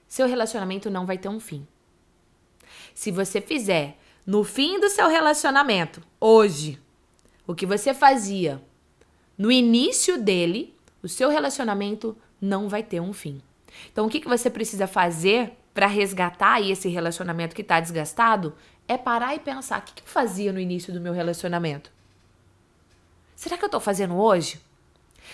seu 0.06 0.26
relacionamento 0.26 0.90
não 0.90 1.06
vai 1.06 1.16
ter 1.16 1.28
um 1.28 1.40
fim. 1.40 1.66
Se 2.94 3.10
você 3.10 3.40
fizer 3.40 3.96
no 4.26 4.44
fim 4.44 4.78
do 4.78 4.90
seu 4.90 5.08
relacionamento, 5.08 6.02
hoje, 6.20 6.78
o 7.46 7.54
que 7.54 7.64
você 7.64 7.94
fazia 7.94 8.62
no 9.38 9.50
início 9.50 10.20
dele, 10.20 10.74
o 11.02 11.08
seu 11.08 11.30
relacionamento 11.30 12.16
não 12.40 12.68
vai 12.68 12.82
ter 12.82 13.00
um 13.00 13.12
fim. 13.12 13.40
Então, 13.90 14.06
o 14.06 14.10
que, 14.10 14.20
que 14.20 14.28
você 14.28 14.50
precisa 14.50 14.86
fazer 14.86 15.56
para 15.72 15.86
resgatar 15.86 16.60
esse 16.60 16.88
relacionamento 16.88 17.54
que 17.54 17.62
está 17.62 17.80
desgastado 17.80 18.54
é 18.88 18.96
parar 18.96 19.34
e 19.34 19.38
pensar: 19.38 19.80
o 19.80 19.82
que, 19.82 20.02
eu 20.02 20.06
fazia 20.06 20.52
no 20.52 20.60
início 20.60 20.92
do 20.92 21.00
meu 21.00 21.12
relacionamento? 21.12 21.90
Será 23.36 23.56
que 23.56 23.64
eu 23.64 23.68
estou 23.68 23.80
fazendo 23.80 24.16
hoje? 24.16 24.60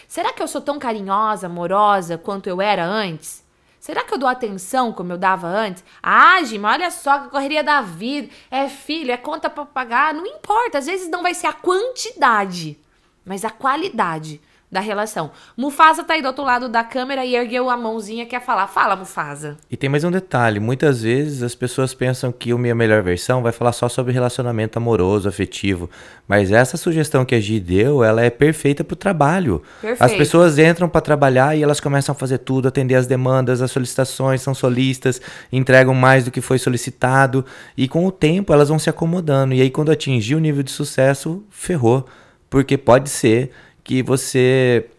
Será 0.06 0.32
que 0.32 0.42
eu 0.42 0.48
sou 0.48 0.60
tão 0.60 0.78
carinhosa, 0.78 1.46
amorosa 1.46 2.18
quanto 2.18 2.48
eu 2.48 2.60
era 2.60 2.84
antes? 2.84 3.44
Será 3.80 4.04
que 4.04 4.12
eu 4.12 4.18
dou 4.18 4.28
atenção 4.28 4.92
como 4.92 5.12
eu 5.12 5.18
dava 5.18 5.46
antes? 5.46 5.84
Ah, 6.02 6.42
Gima, 6.42 6.72
olha 6.72 6.90
só 6.90 7.20
que 7.20 7.30
correria 7.30 7.62
da 7.62 7.80
vida. 7.80 8.32
É 8.50 8.68
filho, 8.68 9.12
é 9.12 9.16
conta 9.16 9.48
para 9.48 9.64
pagar. 9.64 10.12
Não 10.12 10.26
importa, 10.26 10.78
às 10.78 10.86
vezes 10.86 11.08
não 11.08 11.22
vai 11.22 11.34
ser 11.34 11.46
a 11.46 11.52
quantidade 11.52 12.78
mas 13.26 13.44
a 13.44 13.50
qualidade 13.50 14.40
da 14.76 14.80
relação. 14.80 15.30
Mufasa 15.56 16.04
tá 16.04 16.12
aí 16.12 16.20
do 16.20 16.28
outro 16.28 16.44
lado 16.44 16.68
da 16.68 16.84
câmera 16.84 17.24
e 17.24 17.34
ergueu 17.34 17.70
a 17.70 17.76
mãozinha 17.78 18.26
quer 18.26 18.42
falar. 18.42 18.66
Fala, 18.66 18.94
Mufasa. 18.94 19.56
E 19.70 19.76
tem 19.76 19.88
mais 19.88 20.04
um 20.04 20.10
detalhe, 20.10 20.60
muitas 20.60 21.00
vezes 21.00 21.42
as 21.42 21.54
pessoas 21.54 21.94
pensam 21.94 22.30
que 22.30 22.52
o 22.52 22.58
minha 22.58 22.74
melhor 22.74 23.02
versão 23.02 23.42
vai 23.42 23.52
falar 23.52 23.72
só 23.72 23.88
sobre 23.88 24.12
relacionamento 24.12 24.78
amoroso, 24.78 25.30
afetivo, 25.30 25.88
mas 26.28 26.52
essa 26.52 26.76
sugestão 26.76 27.24
que 27.24 27.34
a 27.34 27.40
Gi 27.40 27.58
deu, 27.58 28.04
ela 28.04 28.22
é 28.22 28.28
perfeita 28.28 28.84
pro 28.84 28.94
trabalho. 28.94 29.62
Perfeito. 29.80 30.02
As 30.02 30.12
pessoas 30.12 30.58
entram 30.58 30.90
para 30.90 31.00
trabalhar 31.00 31.56
e 31.56 31.62
elas 31.62 31.80
começam 31.80 32.12
a 32.12 32.16
fazer 32.16 32.38
tudo, 32.38 32.68
atender 32.68 32.96
as 32.96 33.06
demandas, 33.06 33.62
as 33.62 33.70
solicitações, 33.70 34.42
são 34.42 34.54
solistas, 34.54 35.22
entregam 35.50 35.94
mais 35.94 36.26
do 36.26 36.30
que 36.30 36.42
foi 36.42 36.58
solicitado 36.58 37.46
e 37.74 37.88
com 37.88 38.04
o 38.04 38.12
tempo 38.12 38.52
elas 38.52 38.68
vão 38.68 38.78
se 38.78 38.90
acomodando 38.90 39.54
e 39.54 39.62
aí 39.62 39.70
quando 39.70 39.90
atingir 39.90 40.34
o 40.34 40.40
nível 40.40 40.62
de 40.62 40.70
sucesso, 40.70 41.42
ferrou 41.48 42.06
porque 42.48 42.78
pode 42.78 43.10
ser 43.10 43.50
que 43.86 44.02
você 44.02 44.90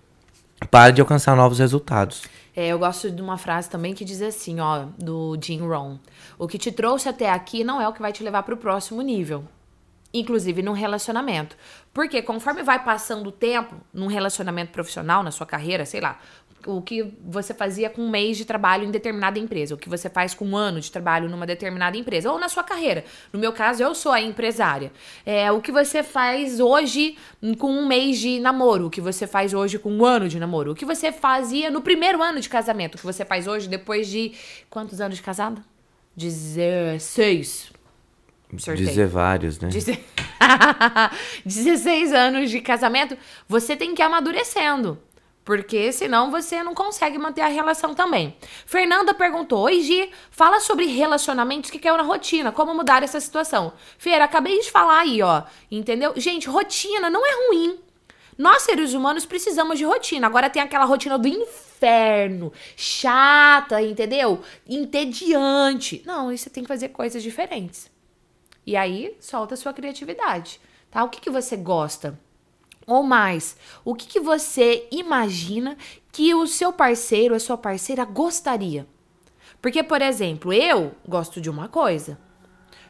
pare 0.71 0.93
de 0.93 1.01
alcançar 1.01 1.35
novos 1.35 1.59
resultados. 1.59 2.23
É, 2.55 2.69
eu 2.69 2.79
gosto 2.79 3.11
de 3.11 3.21
uma 3.21 3.37
frase 3.37 3.69
também 3.69 3.93
que 3.93 4.05
diz 4.05 4.21
assim, 4.21 4.59
ó, 4.61 4.85
do 4.97 5.37
Jim 5.39 5.59
Rohn. 5.59 5.97
O 6.39 6.47
que 6.47 6.57
te 6.57 6.71
trouxe 6.71 7.07
até 7.09 7.29
aqui 7.29 7.63
não 7.63 7.81
é 7.81 7.87
o 7.87 7.93
que 7.93 8.01
vai 8.01 8.13
te 8.13 8.23
levar 8.23 8.43
para 8.43 8.53
o 8.53 8.57
próximo 8.57 9.01
nível. 9.01 9.43
Inclusive 10.13 10.63
num 10.63 10.71
relacionamento. 10.71 11.57
Porque 11.93 12.21
conforme 12.21 12.63
vai 12.63 12.83
passando 12.83 13.27
o 13.27 13.31
tempo 13.31 13.75
num 13.93 14.07
relacionamento 14.07 14.71
profissional, 14.71 15.21
na 15.21 15.31
sua 15.31 15.45
carreira, 15.45 15.85
sei 15.85 15.99
lá, 15.99 16.17
o 16.65 16.81
que 16.81 17.13
você 17.23 17.53
fazia 17.53 17.89
com 17.89 18.01
um 18.01 18.09
mês 18.09 18.37
de 18.37 18.45
trabalho 18.45 18.83
em 18.83 18.91
determinada 18.91 19.39
empresa, 19.39 19.75
o 19.75 19.77
que 19.77 19.87
você 19.87 20.09
faz 20.09 20.33
com 20.33 20.45
um 20.45 20.57
ano 20.57 20.81
de 20.81 20.91
trabalho 20.91 21.29
numa 21.29 21.45
determinada 21.45 21.97
empresa, 21.97 22.31
ou 22.31 22.39
na 22.39 22.49
sua 22.49 22.63
carreira. 22.63 23.05
No 23.31 23.39
meu 23.39 23.53
caso, 23.53 23.83
eu 23.83 23.93
sou 23.93 24.11
a 24.11 24.21
empresária. 24.21 24.91
É, 25.25 25.51
o 25.51 25.61
que 25.61 25.71
você 25.71 26.03
faz 26.03 26.59
hoje 26.59 27.17
com 27.57 27.71
um 27.71 27.87
mês 27.87 28.19
de 28.19 28.39
namoro, 28.39 28.87
o 28.87 28.89
que 28.89 29.01
você 29.01 29.27
faz 29.27 29.53
hoje 29.53 29.77
com 29.79 29.91
um 29.91 30.05
ano 30.05 30.27
de 30.27 30.39
namoro, 30.39 30.71
o 30.71 30.75
que 30.75 30.85
você 30.85 31.11
fazia 31.11 31.69
no 31.69 31.81
primeiro 31.81 32.21
ano 32.21 32.39
de 32.39 32.49
casamento, 32.49 32.95
o 32.95 32.97
que 32.97 33.05
você 33.05 33.23
faz 33.23 33.47
hoje 33.47 33.67
depois 33.67 34.07
de 34.07 34.33
quantos 34.69 34.99
anos 34.99 35.17
de 35.17 35.23
casado? 35.23 35.63
16. 36.15 37.71
Sorteio. 38.57 38.87
Dizer 38.87 39.07
vários, 39.07 39.59
né? 39.59 39.67
Dizer... 39.67 40.03
16 41.45 42.11
anos 42.13 42.49
de 42.49 42.61
casamento, 42.61 43.17
você 43.47 43.75
tem 43.75 43.93
que 43.93 44.01
ir 44.01 44.05
amadurecendo. 44.05 44.97
Porque 45.47 45.93
senão 45.93 46.29
você 46.29 46.61
não 46.61 46.73
consegue 46.73 47.17
manter 47.17 47.39
a 47.39 47.47
relação 47.47 47.95
também. 47.95 48.35
Fernanda 48.65 49.13
perguntou: 49.13 49.61
Oi, 49.61 49.79
Gi, 49.79 50.11
fala 50.29 50.59
sobre 50.59 50.87
relacionamentos 50.87 51.71
que 51.71 51.79
caiu 51.79 51.95
na 51.95 52.03
rotina, 52.03 52.51
como 52.51 52.73
mudar 52.73 53.01
essa 53.01 53.17
situação. 53.17 53.71
Feira, 53.97 54.25
acabei 54.25 54.59
de 54.59 54.69
falar 54.69 54.99
aí, 54.99 55.21
ó. 55.21 55.43
Entendeu? 55.71 56.11
Gente, 56.17 56.49
rotina 56.49 57.09
não 57.09 57.25
é 57.25 57.47
ruim. 57.47 57.79
Nós, 58.37 58.63
seres 58.63 58.93
humanos, 58.93 59.25
precisamos 59.25 59.77
de 59.77 59.85
rotina. 59.85 60.27
Agora 60.27 60.49
tem 60.49 60.61
aquela 60.61 60.83
rotina 60.83 61.17
do 61.17 61.29
inferno, 61.29 62.51
chata, 62.75 63.81
entendeu? 63.81 64.41
Entediante. 64.67 66.03
Não, 66.05 66.35
você 66.35 66.49
tem 66.49 66.63
que 66.63 66.67
fazer 66.67 66.89
coisas 66.89 67.23
diferentes. 67.23 67.89
E 68.65 68.75
aí, 68.75 69.15
solta 69.21 69.53
a 69.53 69.57
sua 69.57 69.71
criatividade, 69.71 70.59
tá? 70.91 71.05
O 71.05 71.09
que, 71.09 71.21
que 71.21 71.29
você 71.29 71.55
gosta? 71.55 72.19
Ou 72.87 73.03
mais, 73.03 73.57
o 73.83 73.93
que, 73.93 74.07
que 74.07 74.19
você 74.19 74.87
imagina 74.89 75.77
que 76.09 76.33
o 76.33 76.47
seu 76.47 76.71
parceiro, 76.71 77.35
a 77.35 77.39
sua 77.39 77.57
parceira 77.57 78.05
gostaria? 78.05 78.87
Porque, 79.61 79.83
por 79.83 80.01
exemplo, 80.01 80.53
eu 80.53 80.93
gosto 81.05 81.41
de 81.41 81.49
uma 81.49 81.67
coisa, 81.67 82.17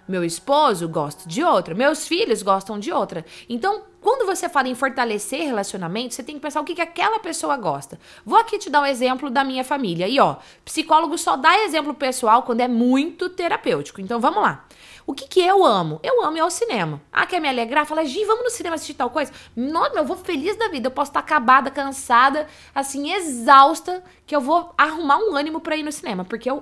meu 0.07 0.23
esposo 0.23 0.87
gosta 0.87 1.27
de 1.27 1.43
outra, 1.43 1.73
meus 1.73 2.07
filhos 2.07 2.41
gostam 2.41 2.79
de 2.79 2.91
outra. 2.91 3.25
Então, 3.49 3.83
quando 3.99 4.25
você 4.25 4.47
fala 4.47 4.69
em 4.69 4.75
fortalecer 4.75 5.41
relacionamento, 5.41 6.13
você 6.13 6.23
tem 6.23 6.35
que 6.35 6.41
pensar 6.41 6.61
o 6.61 6.63
que, 6.63 6.75
que 6.75 6.81
aquela 6.81 7.19
pessoa 7.19 7.57
gosta. 7.57 7.99
Vou 8.25 8.39
aqui 8.39 8.57
te 8.57 8.69
dar 8.69 8.81
um 8.81 8.85
exemplo 8.85 9.29
da 9.29 9.43
minha 9.43 9.65
família. 9.65 10.07
E 10.07 10.19
ó, 10.19 10.37
psicólogo 10.63 11.17
só 11.17 11.35
dá 11.35 11.63
exemplo 11.65 11.93
pessoal 11.93 12.43
quando 12.43 12.61
é 12.61 12.67
muito 12.67 13.29
terapêutico. 13.29 13.99
Então 13.99 14.19
vamos 14.21 14.41
lá. 14.41 14.65
O 15.07 15.13
que, 15.13 15.25
que 15.25 15.39
eu 15.39 15.65
amo? 15.65 16.01
Eu 16.03 16.21
amo 16.21 16.35
ir 16.35 16.41
ao 16.41 16.51
cinema. 16.51 17.01
Ah, 17.09 17.25
quer 17.25 17.39
me 17.39 17.47
alegrar? 17.47 17.85
Fala, 17.85 18.03
Gi, 18.03 18.25
vamos 18.25 18.43
no 18.43 18.49
cinema 18.49 18.75
assistir 18.75 18.93
tal 18.93 19.09
coisa? 19.09 19.31
Nossa, 19.55 19.97
eu 19.97 20.03
vou 20.03 20.17
feliz 20.17 20.57
da 20.57 20.67
vida. 20.67 20.87
Eu 20.87 20.91
posso 20.91 21.11
estar 21.11 21.21
acabada, 21.21 21.71
cansada, 21.71 22.45
assim, 22.75 23.13
exausta, 23.13 24.03
que 24.25 24.35
eu 24.35 24.41
vou 24.41 24.73
arrumar 24.77 25.17
um 25.19 25.33
ânimo 25.33 25.61
para 25.61 25.77
ir 25.77 25.83
no 25.83 25.93
cinema. 25.93 26.25
Porque 26.25 26.51
eu, 26.51 26.61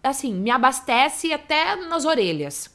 assim, 0.00 0.32
me 0.32 0.48
abastece 0.48 1.32
até 1.32 1.74
nas 1.74 2.04
orelhas. 2.04 2.70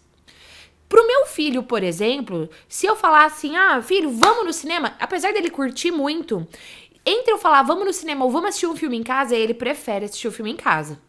Pro 0.90 1.08
meu 1.08 1.26
filho, 1.26 1.64
por 1.64 1.84
exemplo, 1.84 2.50
se 2.68 2.86
eu 2.86 2.96
falar 2.98 3.24
assim, 3.26 3.56
ah, 3.56 3.82
filho, 3.82 4.12
vamos 4.12 4.46
no 4.46 4.52
cinema, 4.52 4.94
apesar 5.00 5.32
dele 5.32 5.50
curtir 5.50 5.92
muito, 5.92 6.46
entre 7.06 7.32
eu 7.32 7.38
falar 7.38 7.64
vamos 7.64 7.86
no 7.86 7.94
cinema 7.94 8.26
ou 8.26 8.32
vamos 8.32 8.50
assistir 8.50 8.68
um 8.68 8.76
filme 8.76 8.98
em 8.98 9.04
casa, 9.04 9.34
ele 9.34 9.54
prefere 9.54 10.04
assistir 10.04 10.28
o 10.28 10.32
um 10.32 10.34
filme 10.34 10.52
em 10.52 10.58
casa. 10.58 11.00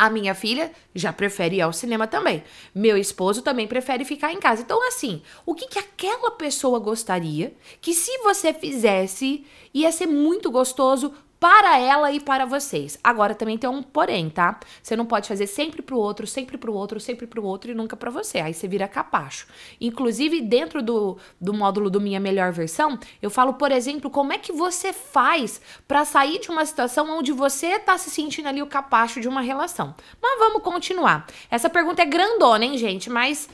A 0.00 0.08
minha 0.08 0.34
filha 0.34 0.72
já 0.94 1.12
prefere 1.12 1.56
ir 1.56 1.60
ao 1.60 1.74
cinema 1.74 2.06
também. 2.06 2.42
Meu 2.74 2.96
esposo 2.96 3.42
também 3.42 3.66
prefere 3.66 4.02
ficar 4.02 4.32
em 4.32 4.40
casa. 4.40 4.62
Então, 4.62 4.88
assim, 4.88 5.20
o 5.44 5.54
que, 5.54 5.68
que 5.68 5.78
aquela 5.78 6.30
pessoa 6.30 6.78
gostaria 6.78 7.52
que 7.82 7.92
se 7.92 8.16
você 8.20 8.54
fizesse 8.54 9.44
ia 9.74 9.92
ser 9.92 10.06
muito 10.06 10.50
gostoso 10.50 11.12
para 11.40 11.78
ela 11.78 12.12
e 12.12 12.20
para 12.20 12.44
vocês. 12.44 12.98
Agora 13.02 13.34
também 13.34 13.56
tem 13.56 13.68
um 13.68 13.82
porém, 13.82 14.28
tá? 14.28 14.60
Você 14.82 14.94
não 14.94 15.06
pode 15.06 15.26
fazer 15.26 15.46
sempre 15.46 15.80
pro 15.80 15.96
outro, 15.96 16.26
sempre 16.26 16.58
pro 16.58 16.74
outro, 16.74 17.00
sempre 17.00 17.26
pro 17.26 17.42
outro 17.42 17.70
e 17.70 17.74
nunca 17.74 17.96
para 17.96 18.10
você. 18.10 18.40
Aí 18.40 18.52
você 18.52 18.68
vira 18.68 18.86
capacho. 18.86 19.46
Inclusive, 19.80 20.42
dentro 20.42 20.82
do, 20.82 21.16
do 21.40 21.54
módulo 21.54 21.88
do 21.88 21.98
Minha 21.98 22.20
Melhor 22.20 22.52
Versão, 22.52 22.98
eu 23.22 23.30
falo, 23.30 23.54
por 23.54 23.72
exemplo, 23.72 24.10
como 24.10 24.34
é 24.34 24.38
que 24.38 24.52
você 24.52 24.92
faz 24.92 25.62
para 25.88 26.04
sair 26.04 26.40
de 26.40 26.50
uma 26.50 26.66
situação 26.66 27.08
onde 27.18 27.32
você 27.32 27.78
tá 27.78 27.96
se 27.96 28.10
sentindo 28.10 28.46
ali 28.46 28.60
o 28.60 28.66
capacho 28.66 29.18
de 29.18 29.26
uma 29.28 29.40
relação. 29.40 29.94
Mas 30.20 30.38
vamos 30.38 30.62
continuar. 30.62 31.26
Essa 31.50 31.70
pergunta 31.70 32.02
é 32.02 32.06
grandona, 32.06 32.66
hein, 32.66 32.76
gente? 32.76 33.08
Mas 33.08 33.48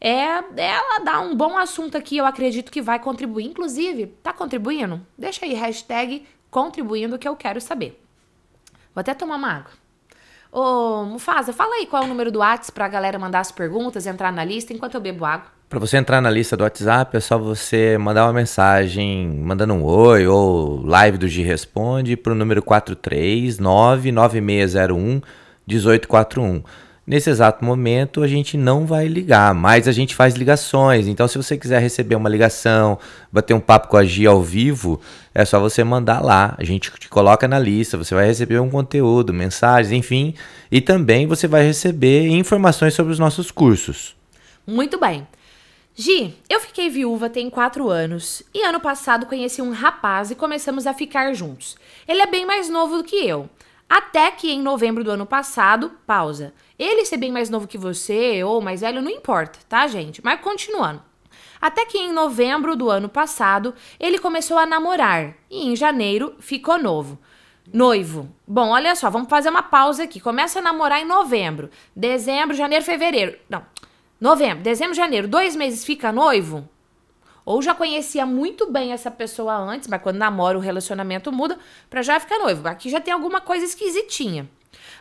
é, 0.00 0.42
ela 0.56 1.00
dá 1.00 1.20
um 1.20 1.34
bom 1.34 1.58
assunto 1.58 1.98
aqui, 1.98 2.16
eu 2.16 2.24
acredito 2.24 2.72
que 2.72 2.80
vai 2.80 2.98
contribuir. 2.98 3.44
Inclusive, 3.44 4.06
tá 4.22 4.32
contribuindo? 4.32 5.04
Deixa 5.16 5.44
aí, 5.44 5.52
hashtag 5.52 6.24
contribuindo 6.50 7.18
que 7.18 7.28
eu 7.28 7.36
quero 7.36 7.60
saber. 7.60 8.02
Vou 8.94 9.00
até 9.00 9.14
tomar 9.14 9.36
uma 9.36 9.52
água. 9.52 9.70
Ô, 10.50 11.04
Mufasa, 11.04 11.52
fala 11.52 11.76
aí 11.76 11.86
qual 11.86 12.02
é 12.02 12.06
o 12.06 12.08
número 12.08 12.32
do 12.32 12.38
WhatsApp 12.38 12.72
pra 12.72 12.88
galera 12.88 13.18
mandar 13.18 13.40
as 13.40 13.52
perguntas, 13.52 14.06
entrar 14.06 14.32
na 14.32 14.44
lista 14.44 14.72
enquanto 14.72 14.94
eu 14.94 15.00
bebo 15.00 15.24
água. 15.24 15.58
Para 15.68 15.78
você 15.78 15.98
entrar 15.98 16.22
na 16.22 16.30
lista 16.30 16.56
do 16.56 16.64
WhatsApp, 16.64 17.14
é 17.14 17.20
só 17.20 17.36
você 17.36 17.98
mandar 17.98 18.24
uma 18.24 18.32
mensagem 18.32 19.28
mandando 19.28 19.74
um 19.74 19.84
oi 19.84 20.26
ou 20.26 20.82
live 20.82 21.18
do 21.18 21.28
G 21.28 21.42
Responde 21.42 22.16
pro 22.16 22.34
número 22.34 22.62
4399601 22.62 25.22
1841. 25.66 26.62
Nesse 27.08 27.30
exato 27.30 27.64
momento, 27.64 28.22
a 28.22 28.28
gente 28.28 28.54
não 28.58 28.84
vai 28.84 29.08
ligar, 29.08 29.54
mas 29.54 29.88
a 29.88 29.92
gente 29.92 30.14
faz 30.14 30.34
ligações. 30.34 31.08
Então, 31.08 31.26
se 31.26 31.38
você 31.38 31.56
quiser 31.56 31.80
receber 31.80 32.14
uma 32.16 32.28
ligação, 32.28 32.98
bater 33.32 33.54
um 33.54 33.60
papo 33.60 33.88
com 33.88 33.96
a 33.96 34.04
Gia 34.04 34.28
ao 34.28 34.42
vivo, 34.42 35.00
é 35.34 35.42
só 35.42 35.58
você 35.58 35.82
mandar 35.82 36.22
lá. 36.22 36.54
A 36.58 36.64
gente 36.64 36.90
te 36.98 37.08
coloca 37.08 37.48
na 37.48 37.58
lista, 37.58 37.96
você 37.96 38.14
vai 38.14 38.26
receber 38.26 38.60
um 38.60 38.68
conteúdo, 38.68 39.32
mensagens, 39.32 39.90
enfim. 39.90 40.34
E 40.70 40.82
também 40.82 41.26
você 41.26 41.48
vai 41.48 41.62
receber 41.62 42.28
informações 42.28 42.92
sobre 42.92 43.10
os 43.10 43.18
nossos 43.18 43.50
cursos. 43.50 44.14
Muito 44.66 45.00
bem. 45.00 45.26
Gi, 45.94 46.34
eu 46.46 46.60
fiquei 46.60 46.90
viúva 46.90 47.30
tem 47.30 47.48
quatro 47.48 47.88
anos 47.88 48.42
e 48.52 48.62
ano 48.62 48.80
passado 48.80 49.24
conheci 49.24 49.62
um 49.62 49.72
rapaz 49.72 50.30
e 50.30 50.34
começamos 50.34 50.86
a 50.86 50.92
ficar 50.92 51.32
juntos. 51.32 51.74
Ele 52.06 52.20
é 52.20 52.26
bem 52.26 52.44
mais 52.44 52.68
novo 52.68 52.98
do 52.98 53.04
que 53.04 53.26
eu. 53.26 53.48
Até 53.88 54.30
que 54.30 54.50
em 54.50 54.60
novembro 54.60 55.02
do 55.02 55.10
ano 55.10 55.24
passado, 55.24 55.90
pausa. 56.06 56.52
Ele 56.78 57.04
ser 57.04 57.16
bem 57.16 57.32
mais 57.32 57.50
novo 57.50 57.66
que 57.66 57.76
você 57.76 58.44
ou 58.44 58.60
mais 58.60 58.82
velho 58.82 59.02
não 59.02 59.10
importa, 59.10 59.58
tá, 59.68 59.86
gente? 59.88 60.24
Mas 60.24 60.40
continuando. 60.40 61.02
Até 61.60 61.84
que 61.84 61.98
em 61.98 62.12
novembro 62.12 62.76
do 62.76 62.88
ano 62.88 63.08
passado, 63.08 63.74
ele 63.98 64.18
começou 64.18 64.56
a 64.56 64.66
namorar 64.66 65.34
e 65.50 65.66
em 65.66 65.74
janeiro 65.74 66.36
ficou 66.38 66.78
novo. 66.78 67.18
Noivo. 67.72 68.28
Bom, 68.46 68.68
olha 68.70 68.94
só, 68.94 69.10
vamos 69.10 69.28
fazer 69.28 69.50
uma 69.50 69.62
pausa 69.62 70.04
aqui. 70.04 70.20
Começa 70.20 70.60
a 70.60 70.62
namorar 70.62 71.02
em 71.02 71.04
novembro, 71.04 71.68
dezembro, 71.94 72.54
janeiro, 72.54 72.84
fevereiro. 72.84 73.36
Não, 73.48 73.62
novembro, 74.20 74.62
dezembro, 74.62 74.94
janeiro. 74.94 75.26
Dois 75.26 75.56
meses 75.56 75.84
fica 75.84 76.12
noivo? 76.12 76.68
Ou 77.44 77.60
já 77.60 77.74
conhecia 77.74 78.24
muito 78.24 78.70
bem 78.70 78.92
essa 78.92 79.10
pessoa 79.10 79.56
antes, 79.56 79.88
mas 79.88 80.02
quando 80.02 80.16
namora 80.16 80.56
o 80.56 80.60
relacionamento 80.60 81.32
muda 81.32 81.58
para 81.90 82.02
já 82.02 82.20
ficar 82.20 82.38
noivo. 82.38 82.66
Aqui 82.68 82.88
já 82.88 83.00
tem 83.00 83.12
alguma 83.12 83.40
coisa 83.40 83.64
esquisitinha. 83.64 84.48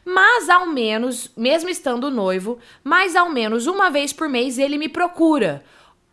Mas 0.05 0.49
ao 0.49 0.67
menos, 0.67 1.31
mesmo 1.35 1.69
estando 1.69 2.09
noivo, 2.09 2.59
mais 2.83 3.15
ao 3.15 3.29
menos 3.29 3.67
uma 3.67 3.89
vez 3.89 4.13
por 4.13 4.29
mês 4.29 4.57
ele 4.57 4.77
me 4.77 4.87
procura. 4.87 5.63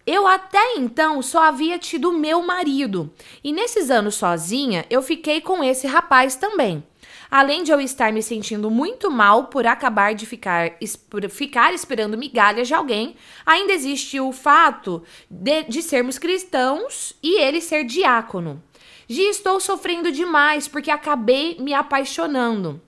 Eu 0.07 0.27
até 0.27 0.75
então 0.77 1.23
só 1.23 1.45
havia 1.45 1.79
tido 1.79 2.13
meu 2.13 2.43
marido. 2.43 3.11
E 3.43 3.53
nesses 3.53 3.91
anos 3.91 4.17
sozinha, 4.17 4.85
eu 4.91 5.01
fiquei 5.01 5.41
com 5.41 5.65
esse 5.65 5.87
rapaz 5.87 6.37
também. 6.37 6.85
Além 7.31 7.63
de 7.63 7.73
eu 7.73 7.81
estar 7.81 8.13
me 8.13 8.23
sentindo 8.23 8.71
muito 8.71 9.11
mal 9.11 9.45
por 9.45 9.67
acabar 9.67 10.15
de 10.15 10.27
ficar, 10.27 10.73
por 11.09 11.29
ficar 11.31 11.73
esperando 11.73 12.19
migalhas 12.19 12.69
de 12.69 12.75
alguém, 12.75 13.17
ainda 13.47 13.73
existe 13.73 14.21
o 14.21 14.31
fato 14.31 15.03
de, 15.31 15.63
de 15.65 15.83
sermos 15.83 16.19
cristãos 16.19 17.15
e 17.23 17.41
ele 17.41 17.61
ser 17.61 17.85
diácono. 17.85 18.63
Já 19.09 19.23
estou 19.23 19.59
sofrendo 19.59 20.13
demais 20.13 20.69
porque 20.69 20.91
acabei 20.91 21.57
me 21.59 21.73
apaixonando. 21.73 22.81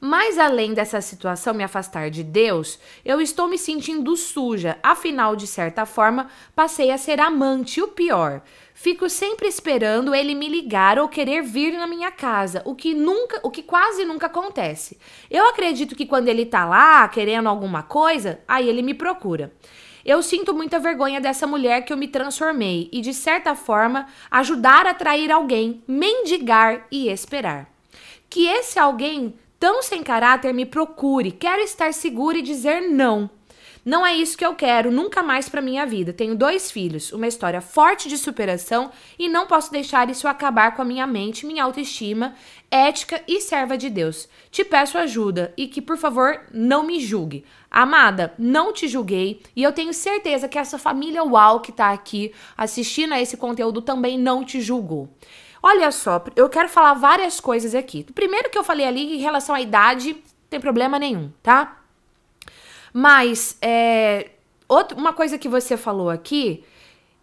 Mas 0.00 0.38
além 0.38 0.74
dessa 0.74 1.00
situação 1.00 1.54
me 1.54 1.64
afastar 1.64 2.10
de 2.10 2.22
Deus, 2.22 2.78
eu 3.04 3.20
estou 3.20 3.48
me 3.48 3.56
sentindo 3.56 4.14
suja. 4.14 4.78
Afinal, 4.82 5.34
de 5.34 5.46
certa 5.46 5.86
forma, 5.86 6.28
passei 6.54 6.90
a 6.90 6.98
ser 6.98 7.18
amante, 7.18 7.80
o 7.80 7.88
pior. 7.88 8.42
Fico 8.74 9.08
sempre 9.08 9.48
esperando 9.48 10.14
ele 10.14 10.34
me 10.34 10.48
ligar 10.48 10.98
ou 10.98 11.08
querer 11.08 11.42
vir 11.42 11.72
na 11.72 11.86
minha 11.86 12.10
casa, 12.10 12.60
o 12.66 12.74
que 12.74 12.92
nunca, 12.92 13.40
o 13.42 13.50
que 13.50 13.62
quase 13.62 14.04
nunca 14.04 14.26
acontece. 14.26 14.98
Eu 15.30 15.48
acredito 15.48 15.96
que 15.96 16.04
quando 16.04 16.28
ele 16.28 16.44
tá 16.44 16.66
lá 16.66 17.08
querendo 17.08 17.48
alguma 17.48 17.82
coisa, 17.82 18.38
aí 18.46 18.68
ele 18.68 18.82
me 18.82 18.92
procura. 18.92 19.50
Eu 20.04 20.22
sinto 20.22 20.54
muita 20.54 20.78
vergonha 20.78 21.20
dessa 21.22 21.46
mulher 21.46 21.86
que 21.86 21.92
eu 21.92 21.96
me 21.96 22.06
transformei 22.06 22.88
e 22.92 23.00
de 23.00 23.14
certa 23.14 23.56
forma 23.56 24.06
ajudar 24.30 24.86
a 24.86 24.90
atrair 24.90 25.32
alguém, 25.32 25.82
mendigar 25.88 26.86
e 26.92 27.08
esperar. 27.08 27.68
Que 28.28 28.46
esse 28.46 28.78
alguém 28.78 29.34
tão 29.58 29.82
sem 29.82 30.02
caráter 30.02 30.52
me 30.52 30.66
procure, 30.66 31.30
quero 31.30 31.62
estar 31.62 31.92
segura 31.92 32.38
e 32.38 32.42
dizer 32.42 32.80
não. 32.82 33.30
Não 33.86 34.04
é 34.04 34.16
isso 34.16 34.36
que 34.36 34.44
eu 34.44 34.52
quero 34.52 34.90
nunca 34.90 35.22
mais 35.22 35.48
para 35.48 35.62
minha 35.62 35.86
vida. 35.86 36.12
Tenho 36.12 36.34
dois 36.34 36.72
filhos, 36.72 37.12
uma 37.12 37.28
história 37.28 37.60
forte 37.60 38.08
de 38.08 38.18
superação 38.18 38.90
e 39.16 39.28
não 39.28 39.46
posso 39.46 39.70
deixar 39.70 40.10
isso 40.10 40.26
acabar 40.26 40.74
com 40.74 40.82
a 40.82 40.84
minha 40.84 41.06
mente, 41.06 41.46
minha 41.46 41.62
autoestima, 41.62 42.34
ética 42.68 43.22
e 43.28 43.40
serva 43.40 43.78
de 43.78 43.88
Deus. 43.88 44.28
Te 44.50 44.64
peço 44.64 44.98
ajuda 44.98 45.54
e 45.56 45.68
que, 45.68 45.80
por 45.80 45.96
favor, 45.96 46.40
não 46.52 46.82
me 46.82 46.98
julgue. 46.98 47.44
Amada, 47.70 48.34
não 48.36 48.72
te 48.72 48.88
julguei 48.88 49.40
e 49.54 49.62
eu 49.62 49.72
tenho 49.72 49.94
certeza 49.94 50.48
que 50.48 50.58
essa 50.58 50.80
família 50.80 51.22
UAU 51.22 51.60
que 51.60 51.70
tá 51.70 51.92
aqui 51.92 52.32
assistindo 52.56 53.14
a 53.14 53.20
esse 53.20 53.36
conteúdo 53.36 53.80
também 53.80 54.18
não 54.18 54.44
te 54.44 54.60
julgou. 54.60 55.08
Olha 55.68 55.90
só, 55.90 56.24
eu 56.36 56.48
quero 56.48 56.68
falar 56.68 56.94
várias 56.94 57.40
coisas 57.40 57.74
aqui. 57.74 58.04
Primeiro 58.14 58.48
que 58.48 58.56
eu 58.56 58.62
falei 58.62 58.86
ali 58.86 59.16
em 59.16 59.18
relação 59.18 59.52
à 59.52 59.60
idade, 59.60 60.12
não 60.12 60.22
tem 60.48 60.60
problema 60.60 60.96
nenhum, 60.96 61.32
tá? 61.42 61.82
Mas, 62.92 63.58
é, 63.60 64.30
outra, 64.68 64.96
uma 64.96 65.12
coisa 65.12 65.36
que 65.36 65.48
você 65.48 65.76
falou 65.76 66.08
aqui, 66.08 66.62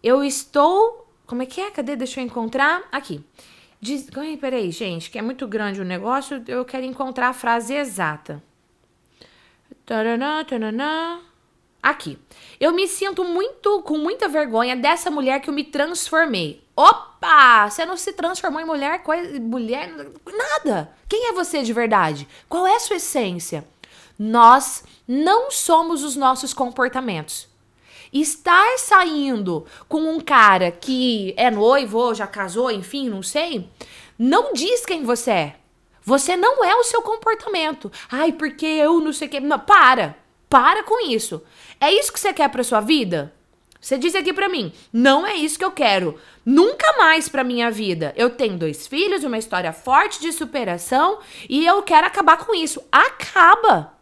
eu 0.02 0.22
estou. 0.22 1.08
Como 1.26 1.42
é 1.42 1.46
que 1.46 1.58
é? 1.58 1.70
Cadê? 1.70 1.96
Deixa 1.96 2.20
eu 2.20 2.24
encontrar. 2.26 2.82
Aqui. 2.92 3.24
Diz, 3.80 4.10
peraí, 4.38 4.70
gente, 4.70 5.10
que 5.10 5.18
é 5.18 5.22
muito 5.22 5.48
grande 5.48 5.80
o 5.80 5.84
negócio, 5.84 6.44
eu 6.46 6.66
quero 6.66 6.84
encontrar 6.84 7.30
a 7.30 7.32
frase 7.32 7.72
exata. 7.72 8.42
Taranã, 9.86 10.44
taranã. 10.44 11.18
Aqui. 11.82 12.18
Eu 12.60 12.72
me 12.72 12.86
sinto 12.86 13.24
muito 13.24 13.80
com 13.80 13.96
muita 13.96 14.28
vergonha 14.28 14.76
dessa 14.76 15.10
mulher 15.10 15.40
que 15.40 15.48
eu 15.48 15.54
me 15.54 15.64
transformei. 15.64 16.62
Opa! 16.76 17.13
Você 17.68 17.86
não 17.86 17.96
se 17.96 18.12
transformou 18.12 18.60
em 18.60 18.64
mulher, 18.66 19.02
coisa, 19.02 19.40
mulher, 19.40 19.90
nada. 20.26 20.90
Quem 21.08 21.28
é 21.28 21.32
você 21.32 21.62
de 21.62 21.72
verdade? 21.72 22.28
Qual 22.48 22.66
é 22.66 22.76
a 22.76 22.80
sua 22.80 22.96
essência? 22.96 23.64
Nós 24.18 24.84
não 25.08 25.50
somos 25.50 26.04
os 26.04 26.16
nossos 26.16 26.52
comportamentos. 26.52 27.48
Estar 28.12 28.78
saindo 28.78 29.66
com 29.88 30.00
um 30.02 30.20
cara 30.20 30.70
que 30.70 31.34
é 31.36 31.50
noivo 31.50 31.98
ou 31.98 32.14
já 32.14 32.26
casou, 32.26 32.70
enfim, 32.70 33.08
não 33.08 33.22
sei, 33.22 33.68
não 34.18 34.52
diz 34.52 34.86
quem 34.86 35.02
você 35.02 35.30
é. 35.30 35.56
Você 36.04 36.36
não 36.36 36.62
é 36.62 36.76
o 36.76 36.84
seu 36.84 37.02
comportamento. 37.02 37.90
Ai, 38.10 38.30
porque 38.32 38.66
eu 38.66 39.00
não 39.00 39.12
sei 39.12 39.26
o 39.26 39.30
que. 39.30 39.40
Não, 39.40 39.58
para. 39.58 40.16
Para 40.48 40.84
com 40.84 41.08
isso. 41.08 41.42
É 41.80 41.90
isso 41.90 42.12
que 42.12 42.20
você 42.20 42.32
quer 42.32 42.48
para 42.50 42.62
sua 42.62 42.80
vida? 42.80 43.32
Você 43.84 43.98
disse 43.98 44.16
aqui 44.16 44.32
para 44.32 44.48
mim, 44.48 44.72
não 44.90 45.26
é 45.26 45.34
isso 45.34 45.58
que 45.58 45.64
eu 45.64 45.70
quero. 45.70 46.18
Nunca 46.42 46.96
mais 46.96 47.28
para 47.28 47.44
minha 47.44 47.70
vida. 47.70 48.14
Eu 48.16 48.30
tenho 48.30 48.56
dois 48.56 48.86
filhos, 48.86 49.24
uma 49.24 49.36
história 49.36 49.74
forte 49.74 50.22
de 50.22 50.32
superação 50.32 51.18
e 51.50 51.66
eu 51.66 51.82
quero 51.82 52.06
acabar 52.06 52.38
com 52.38 52.54
isso. 52.54 52.82
Acaba. 52.90 53.92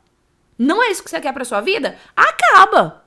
Não 0.57 0.81
é 0.81 0.93
isso 0.93 1.03
que 1.03 1.11
você 1.11 1.21
quer 1.21 1.33
para 1.33 1.45
sua 1.45 1.61
vida? 1.61 1.99
Acaba. 2.15 3.02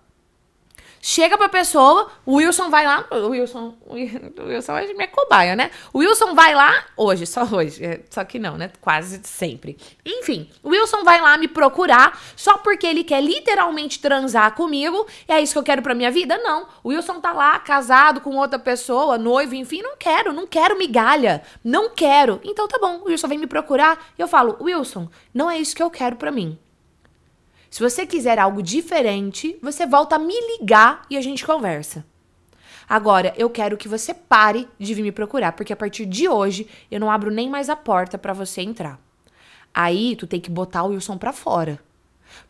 Chega 1.08 1.38
pra 1.38 1.48
pessoa, 1.48 2.10
o 2.26 2.38
Wilson 2.38 2.72
vai 2.72 2.84
lá. 2.84 3.06
O 3.12 3.28
Wilson, 3.28 3.76
o 3.86 3.94
Wilson 3.94 4.76
é 4.76 4.92
minha 4.92 5.08
cobaia, 5.08 5.56
né? 5.56 5.70
O 5.94 6.00
Wilson 6.00 6.34
vai 6.34 6.56
lá, 6.56 6.84
hoje, 6.98 7.28
só 7.28 7.44
hoje. 7.44 7.86
É, 7.86 8.02
só 8.10 8.24
que 8.24 8.40
não, 8.40 8.58
né? 8.58 8.72
Quase 8.82 9.22
sempre. 9.24 9.78
Enfim, 10.04 10.50
o 10.64 10.70
Wilson 10.70 11.04
vai 11.04 11.22
lá 11.22 11.38
me 11.38 11.48
procurar 11.48 12.20
só 12.36 12.58
porque 12.58 12.88
ele 12.88 13.04
quer 13.04 13.22
literalmente 13.22 14.00
transar 14.00 14.56
comigo. 14.56 15.06
E 15.30 15.32
é 15.32 15.40
isso 15.40 15.54
que 15.54 15.60
eu 15.60 15.64
quero 15.64 15.84
pra 15.84 15.94
minha 15.94 16.10
vida? 16.10 16.40
Não. 16.40 16.68
O 16.84 16.90
Wilson 16.90 17.22
tá 17.22 17.32
lá, 17.32 17.60
casado 17.60 18.20
com 18.20 18.36
outra 18.38 18.58
pessoa, 18.58 19.16
noivo, 19.16 19.54
enfim. 19.54 19.84
Não 19.84 19.96
quero, 19.96 20.34
não 20.34 20.48
quero 20.48 20.76
migalha. 20.76 21.44
Não 21.64 21.92
quero. 21.92 22.42
Então 22.44 22.68
tá 22.68 22.80
bom, 22.80 23.02
o 23.02 23.10
Wilson 23.10 23.28
vem 23.28 23.38
me 23.38 23.46
procurar. 23.46 24.08
E 24.18 24.22
eu 24.24 24.28
falo, 24.28 24.58
Wilson, 24.60 25.08
não 25.32 25.52
é 25.52 25.60
isso 25.60 25.76
que 25.76 25.84
eu 25.84 25.92
quero 25.92 26.16
pra 26.16 26.32
mim. 26.32 26.58
Se 27.76 27.84
você 27.84 28.06
quiser 28.06 28.40
algo 28.40 28.64
diferente, 28.64 29.60
você 29.62 29.86
volta 29.86 30.16
a 30.16 30.20
me 30.20 30.34
ligar 30.58 31.06
e 31.10 31.18
a 31.18 31.22
gente 31.22 31.46
conversa. 31.46 32.06
Agora, 32.88 33.34
eu 33.36 33.50
quero 33.50 33.76
que 33.76 33.90
você 33.90 34.14
pare 34.14 34.66
de 34.80 34.94
vir 34.94 35.02
me 35.02 35.12
procurar, 35.12 35.52
porque 35.52 35.74
a 35.74 35.76
partir 35.76 36.06
de 36.06 36.26
hoje 36.26 36.70
eu 36.90 37.02
não 37.02 37.12
abro 37.12 37.30
nem 37.30 37.50
mais 37.50 37.70
a 37.70 37.76
porta 37.76 38.18
para 38.18 38.32
você 38.32 38.62
entrar. 38.62 38.98
Aí 39.74 40.16
tu 40.16 40.26
tem 40.26 40.40
que 40.40 40.50
botar 40.50 40.84
o 40.84 40.92
Wilson 40.92 41.18
pra 41.18 41.34
fora. 41.34 41.78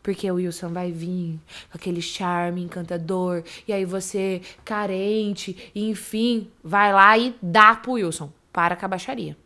Porque 0.00 0.30
o 0.30 0.36
Wilson 0.36 0.68
vai 0.68 0.92
vir 0.92 1.40
com 1.72 1.76
aquele 1.76 2.00
charme 2.00 2.62
encantador, 2.62 3.42
e 3.66 3.72
aí 3.72 3.84
você, 3.84 4.40
carente, 4.64 5.72
enfim, 5.74 6.48
vai 6.62 6.92
lá 6.92 7.18
e 7.18 7.34
dá 7.42 7.74
pro 7.74 7.94
Wilson. 7.94 8.30
Para 8.52 8.76
com 8.76 8.84
a 8.86 8.88
baixaria. 8.90 9.36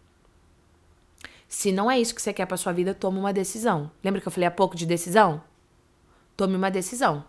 Se 1.48 1.72
não 1.72 1.90
é 1.90 1.98
isso 1.98 2.14
que 2.14 2.20
você 2.20 2.34
quer 2.34 2.44
pra 2.44 2.58
sua 2.58 2.74
vida, 2.74 2.92
tome 2.92 3.18
uma 3.18 3.32
decisão. 3.32 3.90
Lembra 4.04 4.20
que 4.20 4.28
eu 4.28 4.32
falei 4.32 4.46
há 4.46 4.50
pouco 4.50 4.76
de 4.76 4.84
decisão? 4.84 5.42
Tome 6.40 6.56
uma 6.56 6.70
decisão. 6.70 7.22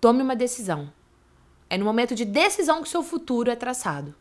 Tome 0.00 0.22
uma 0.22 0.36
decisão. 0.36 0.92
É 1.68 1.76
no 1.76 1.84
momento 1.84 2.14
de 2.14 2.24
decisão 2.24 2.76
que 2.76 2.86
o 2.86 2.90
seu 2.92 3.02
futuro 3.02 3.50
é 3.50 3.56
traçado. 3.56 4.14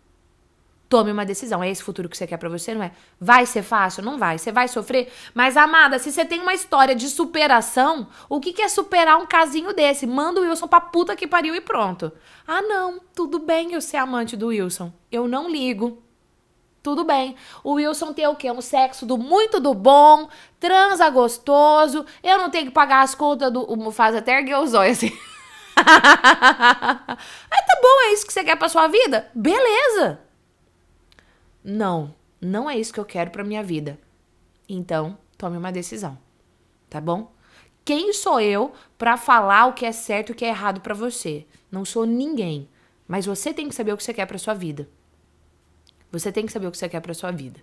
Tome 0.89 1.11
uma 1.11 1.23
decisão. 1.23 1.61
É 1.61 1.69
esse 1.69 1.83
futuro 1.83 2.09
que 2.09 2.17
você 2.17 2.25
quer 2.25 2.37
para 2.37 2.49
você, 2.49 2.73
não 2.73 2.81
é? 2.81 2.91
Vai 3.19 3.45
ser 3.45 3.61
fácil? 3.61 4.01
Não 4.01 4.17
vai. 4.17 4.39
Você 4.39 4.51
vai 4.51 4.67
sofrer? 4.67 5.13
Mas, 5.31 5.57
amada, 5.57 5.99
se 5.99 6.11
você 6.11 6.25
tem 6.25 6.39
uma 6.39 6.55
história 6.55 6.95
de 6.95 7.07
superação, 7.07 8.07
o 8.27 8.39
que, 8.39 8.51
que 8.51 8.63
é 8.63 8.67
superar 8.67 9.19
um 9.19 9.27
casinho 9.27 9.75
desse? 9.75 10.07
Manda 10.07 10.41
o 10.41 10.43
Wilson 10.43 10.67
pra 10.67 10.81
puta 10.81 11.15
que 11.15 11.27
pariu 11.27 11.53
e 11.53 11.61
pronto. 11.61 12.11
Ah, 12.47 12.63
não. 12.63 12.99
Tudo 13.13 13.37
bem 13.37 13.73
eu 13.73 13.81
ser 13.81 13.97
amante 13.97 14.35
do 14.35 14.47
Wilson. 14.47 14.91
Eu 15.11 15.27
não 15.27 15.47
ligo. 15.47 16.01
Tudo 16.83 17.03
bem. 17.03 17.35
O 17.63 17.73
Wilson 17.73 18.11
tem 18.11 18.25
o 18.27 18.35
quê? 18.35 18.49
Um 18.51 18.61
sexo 18.61 19.05
do 19.05 19.17
muito 19.17 19.59
do 19.59 19.73
bom, 19.73 20.27
transa 20.59 21.09
gostoso. 21.09 22.05
Eu 22.23 22.39
não 22.39 22.49
tenho 22.49 22.65
que 22.65 22.71
pagar 22.71 23.01
as 23.01 23.13
contas 23.13 23.51
do. 23.53 23.61
O 23.61 24.01
até 24.01 24.39
ergueu 24.39 24.61
os 24.61 24.73
olhos 24.73 24.97
assim. 24.97 25.15
ah, 25.77 27.15
tá 27.15 27.79
bom, 27.81 28.07
é 28.07 28.13
isso 28.13 28.25
que 28.25 28.33
você 28.33 28.43
quer 28.43 28.55
pra 28.55 28.69
sua 28.69 28.87
vida? 28.87 29.29
Beleza. 29.33 30.19
Não, 31.63 32.15
não 32.39 32.67
é 32.67 32.77
isso 32.77 32.93
que 32.93 32.99
eu 32.99 33.05
quero 33.05 33.29
pra 33.29 33.43
minha 33.43 33.61
vida. 33.61 33.99
Então, 34.67 35.17
tome 35.37 35.57
uma 35.57 35.71
decisão. 35.71 36.17
Tá 36.89 36.99
bom? 36.99 37.31
Quem 37.85 38.11
sou 38.13 38.39
eu 38.39 38.73
para 38.97 39.17
falar 39.17 39.67
o 39.67 39.73
que 39.73 39.85
é 39.85 39.91
certo 39.91 40.29
e 40.29 40.31
o 40.31 40.35
que 40.35 40.45
é 40.45 40.49
errado 40.49 40.81
para 40.81 40.93
você? 40.93 41.45
Não 41.71 41.85
sou 41.85 42.05
ninguém. 42.05 42.67
Mas 43.07 43.25
você 43.25 43.53
tem 43.53 43.67
que 43.67 43.75
saber 43.75 43.93
o 43.93 43.97
que 43.97 44.03
você 44.03 44.13
quer 44.13 44.25
para 44.25 44.37
sua 44.37 44.53
vida. 44.53 44.89
Você 46.11 46.31
tem 46.31 46.45
que 46.45 46.51
saber 46.51 46.67
o 46.67 46.71
que 46.71 46.77
você 46.77 46.89
quer 46.89 46.99
para 46.99 47.13
sua 47.13 47.31
vida. 47.31 47.59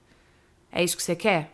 É 0.72 0.82
isso 0.82 0.96
que 0.96 1.02
você 1.02 1.16
quer? 1.16 1.52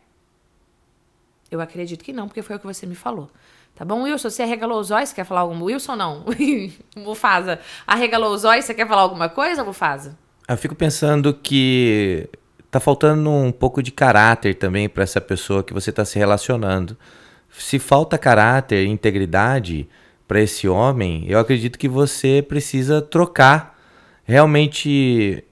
Eu 1.51 1.61
acredito 1.61 2.05
que 2.05 2.13
não, 2.13 2.27
porque 2.27 2.43
foi 2.43 2.57
o 2.57 2.59
que 2.59 2.67
você 2.67 2.87
me 2.87 2.95
falou. 2.95 3.31
Tá 3.75 3.85
bom, 3.85 4.03
Wilson? 4.03 4.31
Você 4.31 4.43
arregalou 4.43 4.79
os 4.79 4.91
olhos? 4.91 5.13
Quer 5.13 5.25
falar 5.25 5.41
alguma 5.41 5.65
Wilson, 5.65 5.97
não. 5.97 6.25
Mufasa, 6.97 7.59
arregalou 7.87 8.33
os 8.33 8.45
olhos? 8.45 8.65
Você 8.65 8.75
quer 8.75 8.87
falar 8.87 9.03
alguma 9.03 9.29
coisa, 9.29 9.65
Mufasa? 9.65 10.17
Eu 10.49 10.57
fico 10.57 10.75
pensando 10.75 11.35
que 11.35 12.29
tá 12.71 12.79
faltando 12.79 13.31
um 13.31 13.51
pouco 13.51 13.83
de 13.83 13.91
caráter 13.91 14.55
também 14.55 14.89
para 14.89 15.03
essa 15.03 15.21
pessoa 15.21 15.63
que 15.63 15.73
você 15.73 15.91
está 15.91 16.05
se 16.05 16.19
relacionando. 16.19 16.97
Se 17.51 17.79
falta 17.79 18.19
caráter 18.19 18.85
e 18.85 18.89
integridade 18.89 19.89
para 20.27 20.41
esse 20.41 20.69
homem, 20.69 21.25
eu 21.29 21.39
acredito 21.39 21.79
que 21.79 21.89
você 21.89 22.45
precisa 22.47 23.01
trocar 23.03 23.79
realmente 24.25 25.45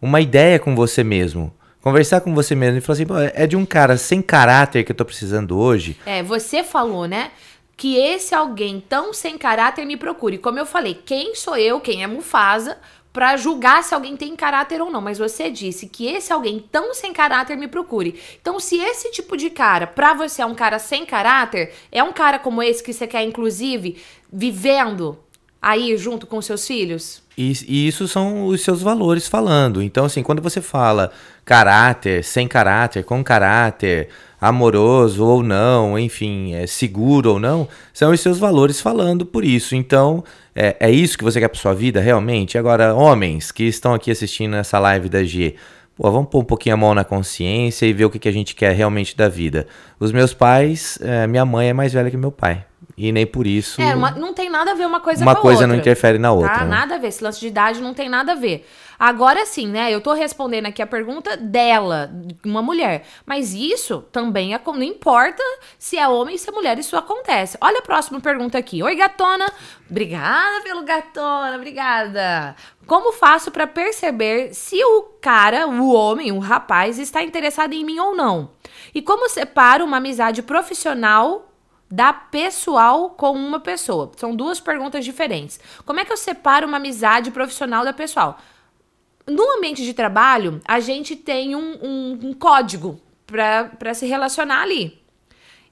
uma 0.00 0.20
ideia 0.20 0.58
com 0.58 0.74
você 0.74 1.02
mesmo. 1.02 1.52
Conversar 1.80 2.20
com 2.20 2.34
você 2.34 2.54
mesmo 2.54 2.78
e 2.78 2.80
falar 2.80 2.94
assim, 2.94 3.32
é 3.34 3.46
de 3.46 3.56
um 3.56 3.64
cara 3.64 3.96
sem 3.96 4.20
caráter 4.20 4.84
que 4.84 4.92
eu 4.92 4.96
tô 4.96 5.04
precisando 5.04 5.58
hoje. 5.58 5.96
É, 6.04 6.22
você 6.22 6.62
falou, 6.62 7.06
né? 7.06 7.30
Que 7.76 7.96
esse 7.96 8.34
alguém 8.34 8.82
tão 8.86 9.14
sem 9.14 9.38
caráter 9.38 9.86
me 9.86 9.96
procure. 9.96 10.38
Como 10.38 10.58
eu 10.58 10.66
falei, 10.66 10.94
quem 10.94 11.34
sou 11.34 11.56
eu, 11.56 11.80
quem 11.80 12.02
é 12.02 12.06
Mufasa, 12.06 12.76
para 13.12 13.36
julgar 13.36 13.82
se 13.82 13.94
alguém 13.94 14.16
tem 14.16 14.36
caráter 14.36 14.80
ou 14.80 14.90
não, 14.90 15.00
mas 15.00 15.18
você 15.18 15.50
disse 15.50 15.88
que 15.88 16.06
esse 16.06 16.32
alguém 16.32 16.64
tão 16.70 16.92
sem 16.92 17.12
caráter 17.12 17.56
me 17.56 17.66
procure. 17.66 18.20
Então, 18.40 18.60
se 18.60 18.78
esse 18.78 19.10
tipo 19.10 19.36
de 19.36 19.50
cara, 19.50 19.86
pra 19.86 20.14
você 20.14 20.42
é 20.42 20.46
um 20.46 20.54
cara 20.54 20.78
sem 20.78 21.06
caráter, 21.06 21.72
é 21.90 22.02
um 22.02 22.12
cara 22.12 22.38
como 22.38 22.62
esse 22.62 22.82
que 22.82 22.92
você 22.92 23.06
quer, 23.06 23.22
inclusive, 23.22 24.00
vivendo 24.32 25.18
aí 25.60 25.96
junto 25.96 26.26
com 26.26 26.40
seus 26.40 26.66
filhos? 26.66 27.22
E, 27.36 27.52
e, 27.68 27.86
isso 27.86 28.08
são 28.08 28.46
os 28.46 28.62
seus 28.62 28.82
valores 28.82 29.28
falando. 29.28 29.82
Então, 29.82 30.04
assim, 30.04 30.22
quando 30.22 30.42
você 30.42 30.60
fala 30.60 31.12
caráter, 31.44 32.24
sem 32.24 32.48
caráter, 32.48 33.04
com 33.04 33.22
caráter, 33.22 34.08
amoroso 34.40 35.24
ou 35.24 35.42
não, 35.42 35.98
enfim, 35.98 36.54
é 36.54 36.66
seguro 36.66 37.32
ou 37.32 37.38
não, 37.38 37.68
são 37.92 38.12
os 38.12 38.20
seus 38.20 38.38
valores 38.38 38.80
falando 38.80 39.24
por 39.26 39.44
isso. 39.44 39.74
Então, 39.74 40.24
é, 40.54 40.76
é 40.80 40.90
isso 40.90 41.16
que 41.16 41.24
você 41.24 41.40
quer 41.40 41.48
para 41.48 41.60
sua 41.60 41.74
vida 41.74 42.00
realmente? 42.00 42.58
Agora, 42.58 42.94
homens 42.94 43.52
que 43.52 43.64
estão 43.64 43.94
aqui 43.94 44.10
assistindo 44.10 44.56
essa 44.56 44.78
live 44.78 45.08
da 45.08 45.22
G, 45.22 45.54
pô, 45.96 46.10
vamos 46.10 46.30
pôr 46.30 46.40
um 46.40 46.44
pouquinho 46.44 46.74
a 46.74 46.78
mão 46.78 46.94
na 46.94 47.04
consciência 47.04 47.86
e 47.86 47.92
ver 47.92 48.04
o 48.04 48.10
que, 48.10 48.18
que 48.18 48.28
a 48.28 48.32
gente 48.32 48.54
quer 48.54 48.74
realmente 48.74 49.16
da 49.16 49.28
vida. 49.28 49.66
Os 49.98 50.12
meus 50.12 50.34
pais, 50.34 50.98
é, 51.00 51.26
minha 51.26 51.44
mãe 51.44 51.68
é 51.68 51.72
mais 51.72 51.92
velha 51.92 52.10
que 52.10 52.16
meu 52.16 52.32
pai. 52.32 52.67
E 52.98 53.12
nem 53.12 53.24
por 53.24 53.46
isso. 53.46 53.80
É, 53.80 53.94
uma, 53.94 54.10
não 54.10 54.34
tem 54.34 54.50
nada 54.50 54.72
a 54.72 54.74
ver 54.74 54.84
uma 54.84 54.98
coisa 54.98 55.22
uma 55.22 55.32
com 55.32 55.38
a 55.38 55.40
outra. 55.40 55.50
Uma 55.50 55.56
coisa 55.56 55.66
não 55.68 55.76
interfere 55.76 56.18
na 56.18 56.32
outra. 56.32 56.50
Tá? 56.52 56.64
Né? 56.64 56.70
Nada 56.70 56.96
a 56.96 56.98
ver. 56.98 57.06
Esse 57.06 57.22
lance 57.22 57.38
de 57.38 57.46
idade 57.46 57.80
não 57.80 57.94
tem 57.94 58.08
nada 58.08 58.32
a 58.32 58.34
ver. 58.34 58.66
Agora 58.98 59.46
sim, 59.46 59.68
né? 59.68 59.94
Eu 59.94 60.00
tô 60.00 60.12
respondendo 60.12 60.66
aqui 60.66 60.82
a 60.82 60.86
pergunta 60.86 61.36
dela, 61.36 62.10
uma 62.44 62.60
mulher. 62.60 63.04
Mas 63.24 63.54
isso 63.54 64.04
também 64.10 64.52
é, 64.52 64.60
não 64.66 64.82
importa 64.82 65.40
se 65.78 65.96
é 65.96 66.08
homem 66.08 66.34
ou 66.34 66.38
se 66.38 66.50
é 66.50 66.52
mulher, 66.52 66.76
isso 66.76 66.96
acontece. 66.96 67.56
Olha 67.60 67.78
a 67.78 67.82
próxima 67.82 68.18
pergunta 68.18 68.58
aqui. 68.58 68.82
Oi, 68.82 68.96
gatona. 68.96 69.46
Obrigada 69.88 70.64
pelo 70.64 70.82
gatona, 70.82 71.54
obrigada. 71.54 72.56
Como 72.84 73.12
faço 73.12 73.52
para 73.52 73.68
perceber 73.68 74.52
se 74.52 74.82
o 74.82 75.02
cara, 75.20 75.68
o 75.68 75.92
homem, 75.92 76.32
o 76.32 76.40
rapaz, 76.40 76.98
está 76.98 77.22
interessado 77.22 77.74
em 77.74 77.84
mim 77.84 78.00
ou 78.00 78.16
não? 78.16 78.50
E 78.92 79.00
como 79.00 79.28
separo 79.28 79.84
uma 79.84 79.98
amizade 79.98 80.42
profissional 80.42 81.47
da 81.90 82.12
pessoal 82.12 83.10
com 83.10 83.32
uma 83.32 83.60
pessoa? 83.60 84.12
São 84.16 84.34
duas 84.34 84.60
perguntas 84.60 85.04
diferentes. 85.04 85.58
Como 85.84 86.00
é 86.00 86.04
que 86.04 86.12
eu 86.12 86.16
separo 86.16 86.66
uma 86.66 86.76
amizade 86.76 87.30
profissional 87.30 87.84
da 87.84 87.92
pessoal? 87.92 88.38
No 89.26 89.56
ambiente 89.56 89.84
de 89.84 89.92
trabalho, 89.92 90.60
a 90.66 90.80
gente 90.80 91.14
tem 91.14 91.54
um, 91.54 91.78
um, 91.82 92.18
um 92.24 92.32
código 92.32 93.00
para 93.26 93.92
se 93.94 94.06
relacionar 94.06 94.62
ali. 94.62 94.98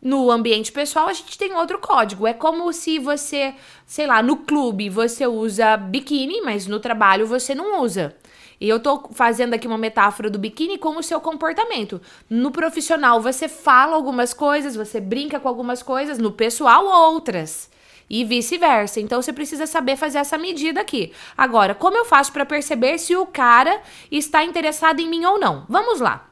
No 0.00 0.31
ambiente 0.31 0.70
pessoal, 0.70 1.09
a 1.09 1.12
gente 1.12 1.38
tem 1.38 1.55
outro 1.55 1.79
código. 1.79 2.26
É 2.26 2.35
como 2.35 2.70
se 2.72 2.98
você, 2.98 3.55
sei 3.87 4.07
lá, 4.07 4.22
no 4.22 4.37
clube 4.38 4.90
você 4.90 5.26
usa 5.26 5.76
biquíni, 5.76 6.42
mas 6.42 6.66
no 6.66 6.79
trabalho 6.79 7.26
você 7.26 7.55
não 7.55 7.81
usa. 7.83 8.14
E 8.61 8.69
eu 8.69 8.81
tô 8.81 9.09
fazendo 9.12 9.55
aqui 9.55 9.66
uma 9.66 9.79
metáfora 9.79 10.31
do 10.31 10.38
biquíni 10.38 10.79
com 10.79 10.97
o 10.97 11.03
seu 11.03 11.21
comportamento. 11.21 12.01
No 12.29 12.51
profissional, 12.51 13.21
você 13.21 13.49
fala 13.49 13.95
algumas 13.95 14.33
coisas, 14.33 14.75
você 14.75 15.01
brinca 15.01 15.38
com 15.38 15.49
algumas 15.49 15.83
coisas, 15.83 16.19
no 16.19 16.33
pessoal, 16.33 16.87
outras. 16.87 17.71
E 18.09 18.25
vice-versa. 18.25 19.01
Então 19.01 19.21
você 19.21 19.33
precisa 19.33 19.66
saber 19.66 19.97
fazer 19.97 20.19
essa 20.19 20.38
medida 20.38 20.81
aqui. 20.81 21.12
Agora, 21.37 21.75
como 21.75 21.97
eu 21.97 22.05
faço 22.05 22.33
para 22.33 22.47
perceber 22.47 22.99
se 22.99 23.16
o 23.16 23.27
cara 23.27 23.81
está 24.11 24.45
interessado 24.45 25.01
em 25.01 25.09
mim 25.09 25.25
ou 25.25 25.38
não? 25.38 25.66
Vamos 25.69 26.01
lá. 26.01 26.29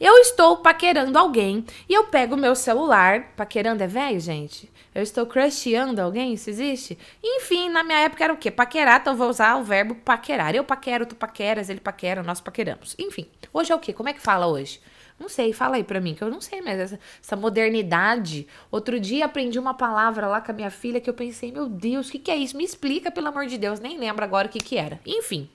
Eu 0.00 0.14
estou 0.18 0.58
paquerando 0.58 1.18
alguém 1.18 1.64
e 1.88 1.94
eu 1.94 2.04
pego 2.04 2.36
meu 2.36 2.54
celular. 2.54 3.32
Paquerando 3.36 3.82
é 3.82 3.86
velho, 3.86 4.20
gente? 4.20 4.70
Eu 4.96 5.02
estou 5.02 5.26
crushando 5.26 6.00
alguém? 6.00 6.32
Isso 6.32 6.48
existe? 6.48 6.96
Enfim, 7.22 7.68
na 7.68 7.84
minha 7.84 7.98
época 7.98 8.24
era 8.24 8.32
o 8.32 8.36
quê? 8.38 8.50
Paquerar, 8.50 8.98
então 8.98 9.14
vou 9.14 9.28
usar 9.28 9.56
o 9.56 9.62
verbo 9.62 9.94
paquerar. 9.96 10.54
Eu 10.54 10.64
paquero, 10.64 11.04
tu 11.04 11.14
paqueras, 11.14 11.68
ele 11.68 11.80
paquera, 11.80 12.22
nós 12.22 12.40
paqueramos. 12.40 12.96
Enfim, 12.98 13.26
hoje 13.52 13.70
é 13.70 13.74
o 13.74 13.78
quê? 13.78 13.92
Como 13.92 14.08
é 14.08 14.14
que 14.14 14.22
fala 14.22 14.46
hoje? 14.46 14.80
Não 15.20 15.28
sei, 15.28 15.52
fala 15.52 15.76
aí 15.76 15.84
pra 15.84 16.00
mim, 16.00 16.14
que 16.14 16.24
eu 16.24 16.30
não 16.30 16.40
sei 16.40 16.62
mais 16.62 16.80
essa, 16.80 16.98
essa, 17.22 17.36
modernidade. 17.36 18.48
Outro 18.70 18.98
dia 18.98 19.26
aprendi 19.26 19.58
uma 19.58 19.74
palavra 19.74 20.28
lá 20.28 20.40
com 20.40 20.50
a 20.50 20.54
minha 20.54 20.70
filha 20.70 20.98
que 20.98 21.10
eu 21.10 21.14
pensei, 21.14 21.52
meu 21.52 21.68
Deus, 21.68 22.08
o 22.08 22.12
que, 22.12 22.18
que 22.18 22.30
é 22.30 22.36
isso? 22.36 22.56
Me 22.56 22.64
explica, 22.64 23.10
pelo 23.10 23.28
amor 23.28 23.44
de 23.44 23.58
Deus, 23.58 23.78
nem 23.78 23.98
lembro 23.98 24.24
agora 24.24 24.48
o 24.48 24.50
que, 24.50 24.60
que 24.60 24.78
era. 24.78 24.98
Enfim, 25.04 25.46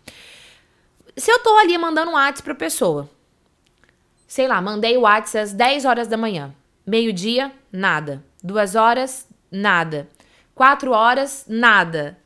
se 1.17 1.32
eu 1.32 1.39
tô 1.39 1.58
ali 1.58 1.75
mandando 1.80 2.12
um 2.12 2.13
WhatsApp 2.13 2.43
pra 2.43 2.54
pessoa, 2.54 3.10
sei 4.27 4.47
lá, 4.47 4.62
mandei 4.62 4.95
o 4.97 5.01
WhatsApp 5.01 5.45
às 5.45 5.51
10 5.51 5.86
horas 5.86 6.08
da 6.08 6.15
manhã, 6.15 6.54
meio-dia, 6.86 7.51
nada. 7.71 8.23
Duas 8.43 8.73
horas, 8.73 9.27
nada. 9.51 10.09
Quatro 10.55 10.91
horas, 10.91 11.45
nada. 11.47 12.17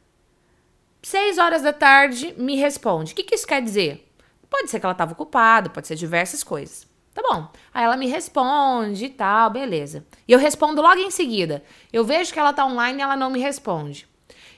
Seis 1.02 1.38
horas 1.38 1.62
da 1.62 1.74
tarde, 1.74 2.34
me 2.38 2.56
responde. 2.56 3.14
O 3.14 3.16
que, 3.16 3.24
que 3.24 3.36
isso 3.36 3.48
quer 3.48 3.62
dizer? 3.62 4.12
Pode 4.50 4.70
ser 4.70 4.80
que 4.80 4.86
ela 4.86 4.94
estava 4.94 5.14
ocupada, 5.14 5.70
pode 5.70 5.88
ser 5.88 5.96
diversas 5.96 6.44
coisas. 6.44 6.88
Tá 7.14 7.22
bom. 7.22 7.48
Aí 7.74 7.84
ela 7.84 7.96
me 7.96 8.08
responde 8.08 9.06
e 9.06 9.10
tal, 9.10 9.50
beleza. 9.50 10.06
E 10.28 10.34
eu 10.34 10.40
respondo 10.40 10.82
logo 10.82 11.00
em 11.00 11.12
seguida. 11.12 11.64
Eu 11.92 12.04
vejo 12.04 12.34
que 12.34 12.40
ela 12.40 12.54
tá 12.54 12.66
online 12.66 13.00
e 13.00 13.02
ela 13.02 13.16
não 13.16 13.30
me 13.30 13.40
responde. 13.40 14.08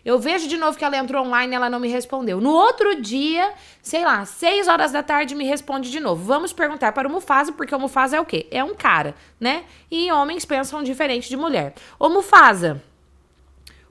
Eu 0.07 0.17
vejo 0.17 0.47
de 0.47 0.55
novo 0.55 0.77
que 0.77 0.85
ela 0.85 0.95
entrou 0.95 1.25
online 1.25 1.51
e 1.51 1.55
ela 1.57 1.69
não 1.69 1.81
me 1.81 1.89
respondeu. 1.89 2.39
No 2.39 2.51
outro 2.51 3.01
dia, 3.01 3.51
sei 3.81 4.05
lá, 4.05 4.23
6 4.23 4.69
horas 4.69 4.93
da 4.93 5.03
tarde 5.03 5.35
me 5.35 5.43
responde 5.43 5.91
de 5.91 5.99
novo. 5.99 6.23
Vamos 6.23 6.53
perguntar 6.53 6.93
para 6.93 7.09
o 7.09 7.11
Mufasa, 7.11 7.51
porque 7.51 7.75
o 7.75 7.79
Mufasa 7.79 8.15
é 8.15 8.21
o 8.21 8.25
quê? 8.25 8.47
É 8.49 8.63
um 8.63 8.73
cara, 8.73 9.13
né? 9.37 9.65
E 9.91 10.09
homens 10.09 10.45
pensam 10.45 10.81
diferente 10.81 11.27
de 11.27 11.35
mulher. 11.35 11.73
Ô 11.99 12.07
Mufasa, 12.07 12.81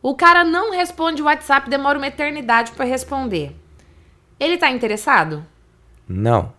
O 0.00 0.14
cara 0.14 0.42
não 0.42 0.70
responde 0.70 1.20
o 1.20 1.26
WhatsApp, 1.26 1.68
demora 1.68 1.98
uma 1.98 2.06
eternidade 2.06 2.72
para 2.72 2.86
responder. 2.86 3.54
Ele 4.40 4.56
tá 4.56 4.70
interessado? 4.70 5.44
Não. 6.08 6.50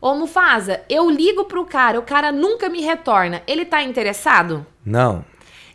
Ô 0.00 0.14
Mufasa, 0.14 0.82
eu 0.88 1.10
ligo 1.10 1.44
pro 1.44 1.66
cara, 1.66 1.98
o 1.98 2.02
cara 2.02 2.32
nunca 2.32 2.70
me 2.70 2.80
retorna. 2.80 3.42
Ele 3.46 3.66
tá 3.66 3.82
interessado? 3.82 4.64
Não. 4.82 5.22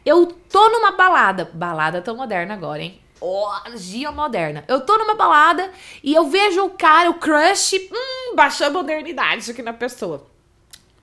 Eu 0.03 0.25
tô 0.25 0.69
numa 0.69 0.93
balada. 0.93 1.51
Balada 1.53 2.01
tão 2.01 2.15
moderna 2.15 2.55
agora, 2.55 2.81
hein? 2.81 3.00
Orgia 3.21 4.11
moderna. 4.11 4.65
Eu 4.67 4.81
tô 4.81 4.97
numa 4.97 5.15
balada 5.15 5.71
e 6.03 6.13
eu 6.13 6.25
vejo 6.25 6.65
o 6.65 6.71
cara, 6.71 7.09
o 7.09 7.13
crush, 7.13 7.77
hum, 7.91 8.35
baixou 8.35 8.67
a 8.67 8.71
modernidade 8.71 9.51
aqui 9.51 9.61
na 9.61 9.73
pessoa. 9.73 10.25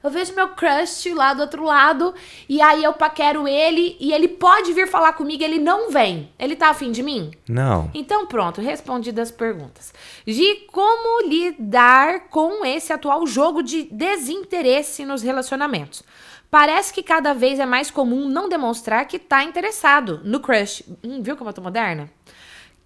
Eu 0.03 0.11
vejo 0.11 0.33
meu 0.33 0.49
crush 0.51 1.13
lá 1.13 1.35
do 1.35 1.43
outro 1.43 1.65
lado 1.65 2.15
e 2.49 2.63
aí 2.63 2.85
eu 2.85 2.93
paquero 2.93 3.49
ele 3.49 3.97
e 3.99 4.13
ele 4.13 4.29
pode 4.29 4.73
vir 4.73 4.87
falar 4.87 5.13
comigo, 5.15 5.43
ele 5.43 5.59
não 5.59 5.91
vem. 5.91 6.33
Ele 6.39 6.55
tá 6.55 6.69
afim 6.69 6.93
de 6.93 7.03
mim? 7.03 7.33
Não. 7.49 7.91
Então 7.93 8.27
pronto, 8.27 8.61
respondidas 8.61 9.31
as 9.31 9.37
perguntas. 9.37 9.93
Gi, 10.25 10.67
como 10.73 11.29
lidar 11.29 12.29
com 12.29 12.65
esse 12.65 12.93
atual 12.93 13.27
jogo 13.27 13.61
de 13.61 13.85
desinteresse 13.91 15.05
nos 15.05 15.21
relacionamentos? 15.21 16.05
Parece 16.51 16.93
que 16.93 17.03
cada 17.03 17.35
vez 17.35 17.59
é 17.59 17.67
mais 17.67 17.91
comum 17.91 18.29
não 18.29 18.49
demonstrar 18.49 19.07
que 19.07 19.19
tá 19.19 19.45
interessado 19.45 20.21
no 20.25 20.41
crush. 20.41 20.83
Hum, 21.05 21.23
viu 21.23 21.37
como 21.37 21.51
eu 21.51 21.55
tô 21.55 21.61
moderna? 21.61 22.11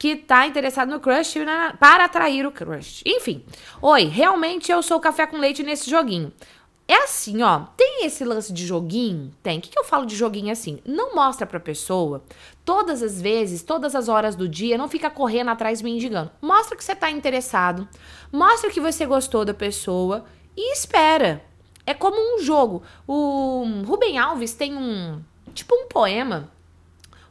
que 0.03 0.16
tá 0.16 0.48
interessado 0.48 0.88
no 0.88 0.98
crush 0.98 1.37
para 1.79 2.07
atrair 2.07 2.44
o 2.44 2.51
crush. 2.51 3.05
Enfim. 3.07 3.44
Oi, 3.81 4.07
realmente 4.07 4.72
eu 4.72 4.83
sou 4.83 4.98
café 4.98 5.29
com 5.29 5.37
leite 5.37 5.62
nesse 5.62 5.88
joguinho. 5.88 6.33
É 6.88 7.05
assim, 7.05 7.40
ó. 7.40 7.66
Tem 7.77 8.05
esse 8.05 8.25
lance 8.25 8.53
de 8.53 8.66
joguinho? 8.66 9.31
Tem. 9.44 9.59
O 9.59 9.62
que, 9.62 9.70
que 9.70 9.79
eu 9.79 9.85
falo 9.85 10.05
de 10.05 10.16
joguinho 10.16 10.51
assim? 10.51 10.81
Não 10.85 11.14
mostra 11.14 11.46
pra 11.46 11.61
pessoa 11.61 12.25
todas 12.64 13.01
as 13.01 13.22
vezes, 13.22 13.62
todas 13.62 13.94
as 13.94 14.09
horas 14.09 14.35
do 14.35 14.48
dia, 14.48 14.77
não 14.77 14.88
fica 14.88 15.09
correndo 15.09 15.51
atrás 15.51 15.81
mendigando. 15.81 16.33
Mostra 16.40 16.77
que 16.77 16.83
você 16.83 16.96
tá 16.96 17.09
interessado, 17.09 17.88
mostra 18.33 18.70
que 18.70 18.81
você 18.81 19.07
gostou 19.07 19.44
da 19.44 19.55
pessoa 19.55 20.25
e 20.57 20.72
espera. 20.72 21.44
É 21.87 21.95
como 21.95 22.16
um 22.16 22.38
jogo. 22.42 22.83
O 23.07 23.83
Rubem 23.85 24.18
Alves 24.18 24.55
tem 24.55 24.77
um. 24.77 25.21
Tipo 25.55 25.75
um 25.75 25.87
poema 25.87 26.51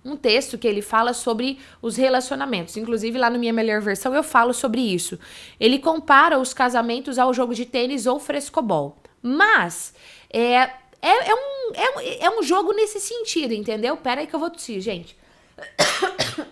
um 0.04 0.16
texto 0.16 0.58
que 0.58 0.68
ele 0.68 0.82
fala 0.82 1.14
sobre 1.14 1.60
os 1.82 1.96
relacionamentos. 1.96 2.76
Inclusive, 2.76 3.18
lá 3.18 3.30
na 3.30 3.38
minha 3.38 3.54
melhor 3.54 3.82
versão, 3.82 4.14
eu 4.16 4.24
falo 4.24 4.54
sobre 4.54 4.82
isso. 4.82 5.20
Ele 5.60 5.80
compara 5.80 6.40
os 6.40 6.54
casamentos 6.54 7.20
ao 7.20 7.34
jogo 7.34 7.54
de 7.54 7.66
tênis 7.66 8.06
ou 8.06 8.20
frescobol. 8.20 8.98
Mas 9.22 9.94
é, 10.30 10.54
é, 10.54 10.72
é, 11.02 11.36
um, 11.36 11.74
é, 11.76 12.26
é 12.26 12.30
um 12.40 12.42
jogo 12.42 12.74
nesse 12.74 13.00
sentido, 13.00 13.54
entendeu? 13.54 13.96
Pera 13.98 14.22
aí 14.22 14.28
que 14.28 14.36
eu 14.36 14.40
vou 14.40 14.50
tossir, 14.50 14.82
gente. 14.82 15.16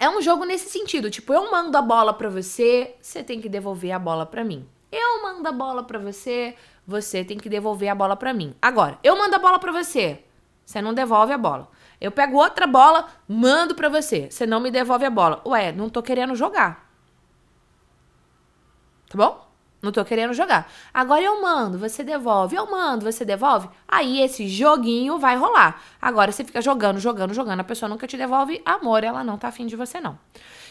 É 0.00 0.08
um 0.08 0.20
jogo 0.20 0.44
nesse 0.44 0.68
sentido, 0.68 1.08
tipo, 1.10 1.32
eu 1.32 1.48
mando 1.48 1.78
a 1.78 1.82
bola 1.82 2.12
para 2.12 2.28
você, 2.28 2.96
você 3.00 3.22
tem 3.22 3.40
que 3.40 3.48
devolver 3.48 3.92
a 3.92 4.00
bola 4.00 4.26
para 4.26 4.42
mim. 4.42 4.66
Eu 4.92 5.22
mando 5.22 5.48
a 5.48 5.52
bola 5.52 5.82
para 5.82 5.98
você, 5.98 6.54
você 6.86 7.24
tem 7.24 7.38
que 7.38 7.48
devolver 7.48 7.88
a 7.88 7.94
bola 7.94 8.14
para 8.14 8.34
mim. 8.34 8.54
Agora, 8.60 8.98
eu 9.02 9.16
mando 9.16 9.34
a 9.34 9.38
bola 9.38 9.58
para 9.58 9.72
você, 9.72 10.22
você 10.64 10.82
não 10.82 10.92
devolve 10.92 11.32
a 11.32 11.38
bola. 11.38 11.70
Eu 11.98 12.12
pego 12.12 12.36
outra 12.36 12.66
bola, 12.66 13.08
mando 13.26 13.74
para 13.74 13.88
você, 13.88 14.30
você 14.30 14.44
não 14.44 14.60
me 14.60 14.70
devolve 14.70 15.06
a 15.06 15.10
bola. 15.10 15.40
Ué, 15.46 15.72
não 15.72 15.88
tô 15.88 16.02
querendo 16.02 16.34
jogar. 16.34 16.86
Tá 19.08 19.16
bom? 19.16 19.52
Não 19.82 19.90
tô 19.90 20.04
querendo 20.04 20.32
jogar. 20.32 20.70
Agora 20.94 21.22
eu 21.22 21.42
mando, 21.42 21.76
você 21.76 22.04
devolve. 22.04 22.54
Eu 22.54 22.70
mando, 22.70 23.10
você 23.10 23.24
devolve. 23.24 23.68
Aí 23.88 24.20
esse 24.20 24.46
joguinho 24.46 25.18
vai 25.18 25.36
rolar. 25.36 25.82
Agora 26.00 26.30
você 26.30 26.44
fica 26.44 26.62
jogando, 26.62 27.00
jogando, 27.00 27.34
jogando. 27.34 27.60
A 27.60 27.64
pessoa 27.64 27.88
nunca 27.88 28.06
te 28.06 28.16
devolve 28.16 28.62
amor, 28.64 29.02
ela 29.02 29.24
não 29.24 29.36
tá 29.36 29.48
afim 29.48 29.66
de 29.66 29.74
você, 29.74 30.00
não. 30.00 30.16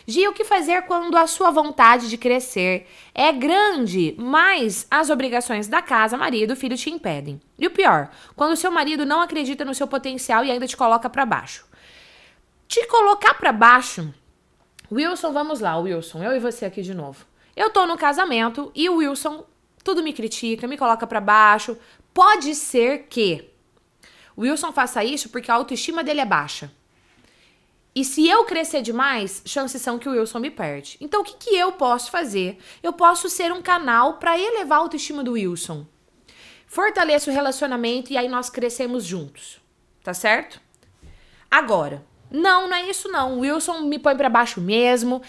Gia, 0.05 0.29
o 0.29 0.33
que 0.33 0.43
fazer 0.43 0.83
quando 0.83 1.15
a 1.15 1.27
sua 1.27 1.51
vontade 1.51 2.09
de 2.09 2.17
crescer 2.17 2.87
é 3.13 3.31
grande, 3.31 4.15
mas 4.17 4.87
as 4.89 5.09
obrigações 5.09 5.67
da 5.67 5.81
casa, 5.81 6.17
marido, 6.17 6.55
filho 6.55 6.77
te 6.77 6.89
impedem? 6.89 7.39
E 7.57 7.67
o 7.67 7.71
pior, 7.71 8.09
quando 8.35 8.53
o 8.53 8.57
seu 8.57 8.71
marido 8.71 9.05
não 9.05 9.21
acredita 9.21 9.63
no 9.63 9.75
seu 9.75 9.87
potencial 9.87 10.43
e 10.43 10.51
ainda 10.51 10.67
te 10.67 10.75
coloca 10.77 11.09
para 11.09 11.25
baixo. 11.25 11.65
Te 12.67 12.85
colocar 12.87 13.33
para 13.35 13.51
baixo. 13.51 14.13
Wilson, 14.91 15.31
vamos 15.31 15.59
lá, 15.59 15.77
Wilson, 15.77 16.23
eu 16.23 16.35
e 16.35 16.39
você 16.39 16.65
aqui 16.65 16.81
de 16.81 16.93
novo. 16.93 17.25
Eu 17.55 17.69
tô 17.69 17.85
no 17.85 17.97
casamento 17.97 18.71
e 18.73 18.89
o 18.89 18.97
Wilson 18.97 19.45
tudo 19.83 20.03
me 20.03 20.13
critica, 20.13 20.67
me 20.67 20.77
coloca 20.77 21.05
para 21.07 21.19
baixo. 21.19 21.77
Pode 22.13 22.55
ser 22.55 23.07
que 23.09 23.49
Wilson 24.37 24.71
faça 24.71 25.03
isso 25.03 25.29
porque 25.29 25.51
a 25.51 25.55
autoestima 25.55 26.03
dele 26.03 26.21
é 26.21 26.25
baixa. 26.25 26.71
E 27.93 28.05
se 28.05 28.27
eu 28.27 28.45
crescer 28.45 28.81
demais, 28.81 29.41
chances 29.45 29.81
são 29.81 29.99
que 29.99 30.07
o 30.07 30.13
Wilson 30.13 30.39
me 30.39 30.49
perde. 30.49 30.97
Então, 31.01 31.21
o 31.21 31.23
que, 31.23 31.35
que 31.35 31.55
eu 31.55 31.73
posso 31.73 32.09
fazer? 32.09 32.57
Eu 32.81 32.93
posso 32.93 33.29
ser 33.29 33.51
um 33.51 33.61
canal 33.61 34.13
para 34.13 34.39
elevar 34.39 34.79
a 34.79 34.81
autoestima 34.81 35.23
do 35.23 35.33
Wilson. 35.33 35.85
Fortaleço 36.67 37.29
o 37.29 37.33
relacionamento 37.33 38.13
e 38.13 38.17
aí 38.17 38.29
nós 38.29 38.49
crescemos 38.49 39.03
juntos. 39.03 39.59
Tá 40.03 40.13
certo? 40.13 40.61
Agora, 41.49 42.05
não, 42.31 42.67
não 42.67 42.75
é 42.75 42.89
isso 42.89 43.09
não. 43.09 43.37
O 43.37 43.39
Wilson 43.41 43.81
me 43.81 43.99
põe 43.99 44.15
para 44.15 44.29
baixo 44.29 44.61
mesmo 44.61 45.21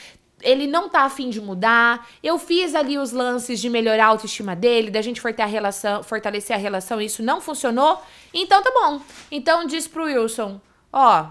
ele 0.42 0.66
não 0.66 0.88
tá 0.88 1.02
afim 1.02 1.30
de 1.30 1.40
mudar. 1.40 2.08
Eu 2.22 2.38
fiz 2.38 2.74
ali 2.74 2.98
os 2.98 3.12
lances 3.12 3.60
de 3.60 3.70
melhorar 3.70 4.06
a 4.06 4.08
autoestima 4.08 4.54
dele, 4.54 4.90
da 4.90 5.00
gente 5.00 5.20
fortalecer 5.20 5.44
a 5.44 5.48
relação, 5.48 6.02
fortalecer 6.02 6.56
a 6.56 6.58
relação, 6.58 7.00
isso 7.00 7.22
não 7.22 7.40
funcionou. 7.40 8.02
Então 8.34 8.62
tá 8.62 8.70
bom. 8.70 9.00
Então 9.30 9.64
diz 9.64 9.86
pro 9.86 10.04
Wilson, 10.04 10.60
ó, 10.92 11.28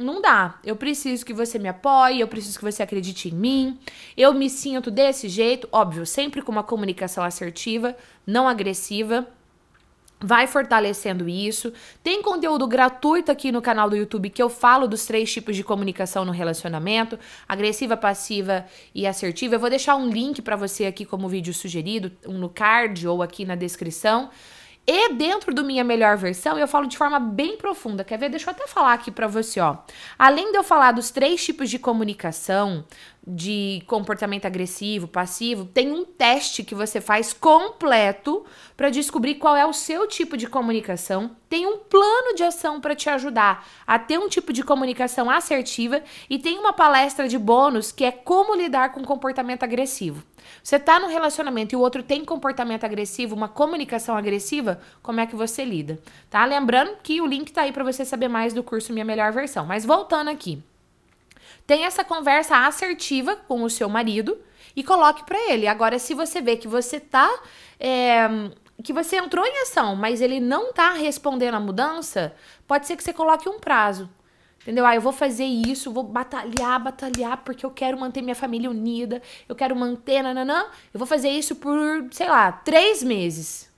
não 0.00 0.20
dá. 0.20 0.58
Eu 0.64 0.76
preciso 0.76 1.24
que 1.24 1.32
você 1.32 1.58
me 1.58 1.68
apoie, 1.68 2.20
eu 2.20 2.28
preciso 2.28 2.58
que 2.58 2.64
você 2.64 2.82
acredite 2.82 3.28
em 3.28 3.32
mim. 3.32 3.78
Eu 4.16 4.32
me 4.34 4.48
sinto 4.48 4.90
desse 4.90 5.28
jeito, 5.28 5.68
óbvio, 5.70 6.06
sempre 6.06 6.42
com 6.42 6.50
uma 6.50 6.62
comunicação 6.62 7.22
assertiva, 7.22 7.96
não 8.26 8.48
agressiva 8.48 9.26
vai 10.22 10.46
fortalecendo 10.46 11.28
isso. 11.28 11.72
Tem 12.02 12.22
conteúdo 12.22 12.66
gratuito 12.66 13.32
aqui 13.32 13.50
no 13.50 13.62
canal 13.62 13.88
do 13.88 13.96
YouTube 13.96 14.28
que 14.28 14.42
eu 14.42 14.50
falo 14.50 14.86
dos 14.86 15.06
três 15.06 15.32
tipos 15.32 15.56
de 15.56 15.64
comunicação 15.64 16.24
no 16.24 16.32
relacionamento: 16.32 17.18
agressiva, 17.48 17.96
passiva 17.96 18.66
e 18.94 19.06
assertiva. 19.06 19.54
Eu 19.54 19.60
vou 19.60 19.70
deixar 19.70 19.96
um 19.96 20.08
link 20.08 20.42
para 20.42 20.56
você 20.56 20.84
aqui 20.84 21.04
como 21.04 21.28
vídeo 21.28 21.54
sugerido, 21.54 22.12
um 22.26 22.38
no 22.38 22.50
card 22.50 23.08
ou 23.08 23.22
aqui 23.22 23.44
na 23.44 23.54
descrição. 23.54 24.30
E 24.86 25.12
dentro 25.14 25.54
do 25.54 25.62
minha 25.62 25.84
melhor 25.84 26.16
versão, 26.16 26.58
eu 26.58 26.66
falo 26.66 26.86
de 26.86 26.96
forma 26.96 27.20
bem 27.20 27.56
profunda. 27.56 28.02
Quer 28.02 28.18
ver? 28.18 28.28
Deixa 28.28 28.50
eu 28.50 28.54
até 28.54 28.66
falar 28.66 28.94
aqui 28.94 29.10
para 29.10 29.26
você, 29.26 29.60
ó. 29.60 29.76
Além 30.18 30.50
de 30.50 30.58
eu 30.58 30.64
falar 30.64 30.92
dos 30.92 31.10
três 31.10 31.44
tipos 31.44 31.70
de 31.70 31.78
comunicação, 31.78 32.84
de 33.34 33.82
comportamento 33.86 34.46
agressivo, 34.46 35.06
passivo, 35.06 35.64
tem 35.64 35.92
um 35.92 36.04
teste 36.04 36.64
que 36.64 36.74
você 36.74 37.00
faz 37.00 37.32
completo 37.32 38.44
para 38.76 38.90
descobrir 38.90 39.36
qual 39.36 39.56
é 39.56 39.64
o 39.64 39.72
seu 39.72 40.06
tipo 40.08 40.36
de 40.36 40.46
comunicação. 40.46 41.36
Tem 41.48 41.66
um 41.66 41.78
plano 41.78 42.34
de 42.34 42.42
ação 42.42 42.80
para 42.80 42.94
te 42.94 43.08
ajudar 43.08 43.66
a 43.86 43.98
ter 43.98 44.18
um 44.18 44.28
tipo 44.28 44.52
de 44.52 44.62
comunicação 44.62 45.30
assertiva 45.30 46.02
e 46.28 46.38
tem 46.38 46.58
uma 46.58 46.72
palestra 46.72 47.28
de 47.28 47.38
bônus 47.38 47.92
que 47.92 48.04
é 48.04 48.10
como 48.10 48.54
lidar 48.54 48.92
com 48.92 49.04
comportamento 49.04 49.62
agressivo. 49.62 50.22
Você 50.62 50.78
tá 50.78 50.98
num 50.98 51.08
relacionamento 51.08 51.74
e 51.74 51.76
o 51.76 51.80
outro 51.80 52.02
tem 52.02 52.24
comportamento 52.24 52.84
agressivo, 52.84 53.36
uma 53.36 53.48
comunicação 53.48 54.16
agressiva, 54.16 54.80
como 55.02 55.20
é 55.20 55.26
que 55.26 55.36
você 55.36 55.64
lida? 55.64 55.98
Tá? 56.28 56.44
Lembrando 56.44 56.96
que 57.02 57.20
o 57.20 57.26
link 57.26 57.52
tá 57.52 57.62
aí 57.62 57.72
para 57.72 57.84
você 57.84 58.04
saber 58.04 58.28
mais 58.28 58.52
do 58.52 58.62
curso 58.62 58.92
Minha 58.92 59.04
Melhor 59.04 59.32
Versão. 59.32 59.66
Mas 59.66 59.84
voltando 59.84 60.28
aqui. 60.28 60.62
Tenha 61.70 61.86
essa 61.86 62.02
conversa 62.02 62.66
assertiva 62.66 63.36
com 63.36 63.62
o 63.62 63.70
seu 63.70 63.88
marido 63.88 64.36
e 64.74 64.82
coloque 64.82 65.22
para 65.22 65.38
ele. 65.52 65.68
Agora, 65.68 66.00
se 66.00 66.14
você 66.14 66.40
vê 66.40 66.56
que 66.56 66.66
você 66.66 66.98
tá. 66.98 67.30
É, 67.78 68.28
que 68.82 68.92
você 68.92 69.18
entrou 69.18 69.46
em 69.46 69.62
ação, 69.62 69.94
mas 69.94 70.20
ele 70.20 70.40
não 70.40 70.72
tá 70.72 70.94
respondendo 70.94 71.54
a 71.54 71.60
mudança, 71.60 72.34
pode 72.66 72.88
ser 72.88 72.96
que 72.96 73.04
você 73.04 73.12
coloque 73.12 73.48
um 73.48 73.60
prazo. 73.60 74.10
Entendeu? 74.60 74.84
Ah, 74.84 74.96
eu 74.96 75.00
vou 75.00 75.12
fazer 75.12 75.44
isso, 75.44 75.92
vou 75.92 76.02
batalhar, 76.02 76.82
batalhar, 76.82 77.36
porque 77.44 77.64
eu 77.64 77.70
quero 77.70 77.96
manter 77.96 78.20
minha 78.20 78.34
família 78.34 78.68
unida, 78.68 79.22
eu 79.48 79.54
quero 79.54 79.76
manter, 79.76 80.24
nananã. 80.24 80.64
Eu 80.92 80.98
vou 80.98 81.06
fazer 81.06 81.28
isso 81.28 81.54
por, 81.54 81.78
sei 82.10 82.28
lá, 82.28 82.50
três 82.50 83.00
meses. 83.00 83.69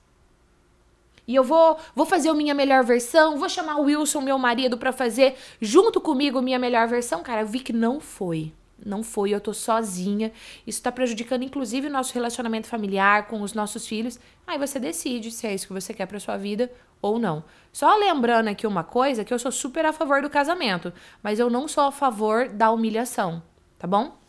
E 1.27 1.35
eu 1.35 1.43
vou, 1.43 1.77
vou 1.95 2.05
fazer 2.05 2.29
a 2.29 2.33
minha 2.33 2.53
melhor 2.53 2.83
versão, 2.83 3.37
vou 3.37 3.47
chamar 3.47 3.77
o 3.77 3.83
Wilson, 3.83 4.21
meu 4.21 4.37
marido, 4.37 4.77
para 4.77 4.91
fazer 4.91 5.35
junto 5.61 6.01
comigo 6.01 6.41
minha 6.41 6.59
melhor 6.59 6.87
versão. 6.87 7.23
Cara, 7.23 7.41
eu 7.41 7.47
vi 7.47 7.59
que 7.59 7.71
não 7.73 7.99
foi. 7.99 8.51
Não 8.85 9.01
foi, 9.01 9.29
eu 9.29 9.39
tô 9.39 9.53
sozinha. 9.53 10.31
Isso 10.67 10.81
tá 10.81 10.91
prejudicando, 10.91 11.43
inclusive, 11.43 11.87
o 11.87 11.91
nosso 11.91 12.13
relacionamento 12.13 12.67
familiar 12.67 13.27
com 13.27 13.41
os 13.41 13.53
nossos 13.53 13.87
filhos. 13.87 14.19
Aí 14.45 14.57
você 14.57 14.79
decide 14.79 15.31
se 15.31 15.47
é 15.47 15.53
isso 15.53 15.67
que 15.67 15.73
você 15.73 15.93
quer 15.93 16.05
pra 16.05 16.19
sua 16.19 16.35
vida 16.37 16.69
ou 17.01 17.17
não. 17.17 17.43
Só 17.71 17.95
lembrando 17.95 18.49
aqui 18.49 18.67
uma 18.67 18.83
coisa, 18.83 19.23
que 19.23 19.33
eu 19.33 19.39
sou 19.39 19.51
super 19.51 19.85
a 19.85 19.93
favor 19.93 20.21
do 20.21 20.29
casamento, 20.29 20.91
mas 21.21 21.39
eu 21.39 21.49
não 21.49 21.67
sou 21.67 21.85
a 21.85 21.91
favor 21.91 22.49
da 22.49 22.71
humilhação, 22.71 23.41
tá 23.79 23.87
bom? 23.87 24.22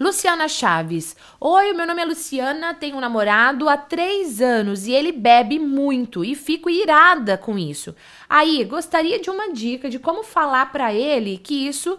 Luciana 0.00 0.48
Chaves. 0.48 1.14
Oi, 1.38 1.74
meu 1.74 1.86
nome 1.86 2.00
é 2.00 2.06
Luciana, 2.06 2.72
tenho 2.72 2.96
um 2.96 3.00
namorado 3.00 3.68
há 3.68 3.76
três 3.76 4.40
anos 4.40 4.86
e 4.86 4.92
ele 4.92 5.12
bebe 5.12 5.58
muito 5.58 6.24
e 6.24 6.34
fico 6.34 6.70
irada 6.70 7.36
com 7.36 7.58
isso. 7.58 7.94
Aí, 8.26 8.64
gostaria 8.64 9.20
de 9.20 9.28
uma 9.28 9.52
dica 9.52 9.90
de 9.90 9.98
como 9.98 10.22
falar 10.22 10.72
para 10.72 10.94
ele 10.94 11.36
que 11.36 11.68
isso. 11.68 11.98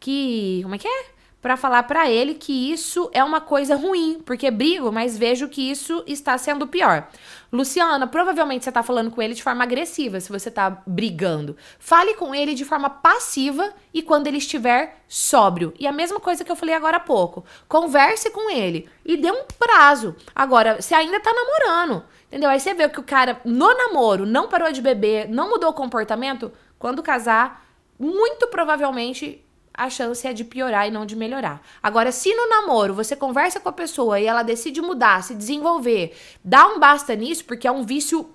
Que. 0.00 0.58
Como 0.64 0.74
é 0.74 0.78
que 0.78 0.88
é? 0.88 1.11
Para 1.42 1.56
falar 1.56 1.82
para 1.82 2.08
ele 2.08 2.34
que 2.34 2.72
isso 2.72 3.10
é 3.12 3.22
uma 3.22 3.40
coisa 3.40 3.74
ruim, 3.74 4.22
porque 4.24 4.48
brigo, 4.48 4.92
mas 4.92 5.18
vejo 5.18 5.48
que 5.48 5.68
isso 5.68 6.04
está 6.06 6.38
sendo 6.38 6.68
pior. 6.68 7.08
Luciana, 7.52 8.06
provavelmente 8.06 8.64
você 8.64 8.70
tá 8.70 8.80
falando 8.82 9.10
com 9.10 9.20
ele 9.20 9.34
de 9.34 9.42
forma 9.42 9.64
agressiva, 9.64 10.20
se 10.20 10.30
você 10.30 10.52
tá 10.52 10.82
brigando. 10.86 11.56
Fale 11.80 12.14
com 12.14 12.32
ele 12.32 12.54
de 12.54 12.64
forma 12.64 12.88
passiva 12.88 13.74
e 13.92 14.02
quando 14.02 14.28
ele 14.28 14.38
estiver 14.38 15.02
sóbrio. 15.08 15.74
E 15.80 15.86
a 15.86 15.92
mesma 15.92 16.20
coisa 16.20 16.44
que 16.44 16.52
eu 16.52 16.56
falei 16.56 16.76
agora 16.76 16.98
há 16.98 17.00
pouco. 17.00 17.44
Converse 17.68 18.30
com 18.30 18.48
ele 18.48 18.88
e 19.04 19.16
dê 19.16 19.32
um 19.32 19.44
prazo. 19.58 20.14
Agora, 20.32 20.80
você 20.80 20.94
ainda 20.94 21.18
tá 21.18 21.32
namorando, 21.34 22.04
entendeu? 22.28 22.48
Aí 22.50 22.60
você 22.60 22.72
vê 22.72 22.88
que 22.88 23.00
o 23.00 23.04
cara 23.04 23.40
no 23.44 23.74
namoro 23.74 24.24
não 24.24 24.46
parou 24.46 24.70
de 24.70 24.80
beber, 24.80 25.28
não 25.28 25.50
mudou 25.50 25.70
o 25.70 25.74
comportamento, 25.74 26.52
quando 26.78 27.02
casar, 27.02 27.66
muito 27.98 28.46
provavelmente 28.46 29.44
a 29.74 29.88
chance 29.88 30.26
é 30.26 30.32
de 30.32 30.44
piorar 30.44 30.86
e 30.86 30.90
não 30.90 31.06
de 31.06 31.16
melhorar. 31.16 31.62
Agora, 31.82 32.12
se 32.12 32.34
no 32.34 32.48
namoro 32.48 32.94
você 32.94 33.16
conversa 33.16 33.58
com 33.58 33.68
a 33.68 33.72
pessoa 33.72 34.20
e 34.20 34.26
ela 34.26 34.42
decide 34.42 34.80
mudar, 34.80 35.22
se 35.22 35.34
desenvolver, 35.34 36.14
dá 36.44 36.66
um 36.66 36.78
basta 36.78 37.14
nisso, 37.14 37.44
porque 37.44 37.66
é 37.66 37.72
um 37.72 37.84
vício 37.84 38.28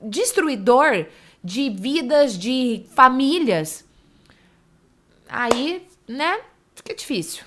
destruidor 0.00 1.06
de 1.42 1.70
vidas, 1.70 2.36
de 2.36 2.84
famílias. 2.94 3.84
Aí, 5.28 5.86
né, 6.06 6.40
fica 6.74 6.94
difícil. 6.94 7.44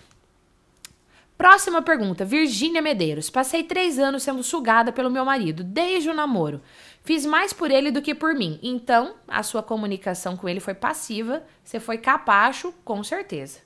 Próxima 1.37 1.81
pergunta, 1.81 2.23
Virgínia 2.23 2.81
Medeiros. 2.81 3.29
Passei 3.29 3.63
três 3.63 3.99
anos 3.99 4.23
sendo 4.23 4.41
sugada 4.41 4.93
pelo 4.93 5.11
meu 5.11 5.25
marido, 5.25 5.63
desde 5.63 6.09
o 6.09 6.13
namoro. 6.13 6.61
Fiz 7.05 7.23
mais 7.23 7.53
por 7.53 7.69
ele 7.69 7.91
do 7.91 8.01
que 8.01 8.15
por 8.15 8.33
mim. 8.33 8.59
Então, 8.63 9.13
a 9.27 9.43
sua 9.43 9.61
comunicação 9.61 10.35
com 10.35 10.49
ele 10.49 10.59
foi 10.59 10.73
passiva, 10.73 11.43
você 11.63 11.79
foi 11.79 11.99
capacho, 11.99 12.73
com 12.83 13.03
certeza. 13.03 13.59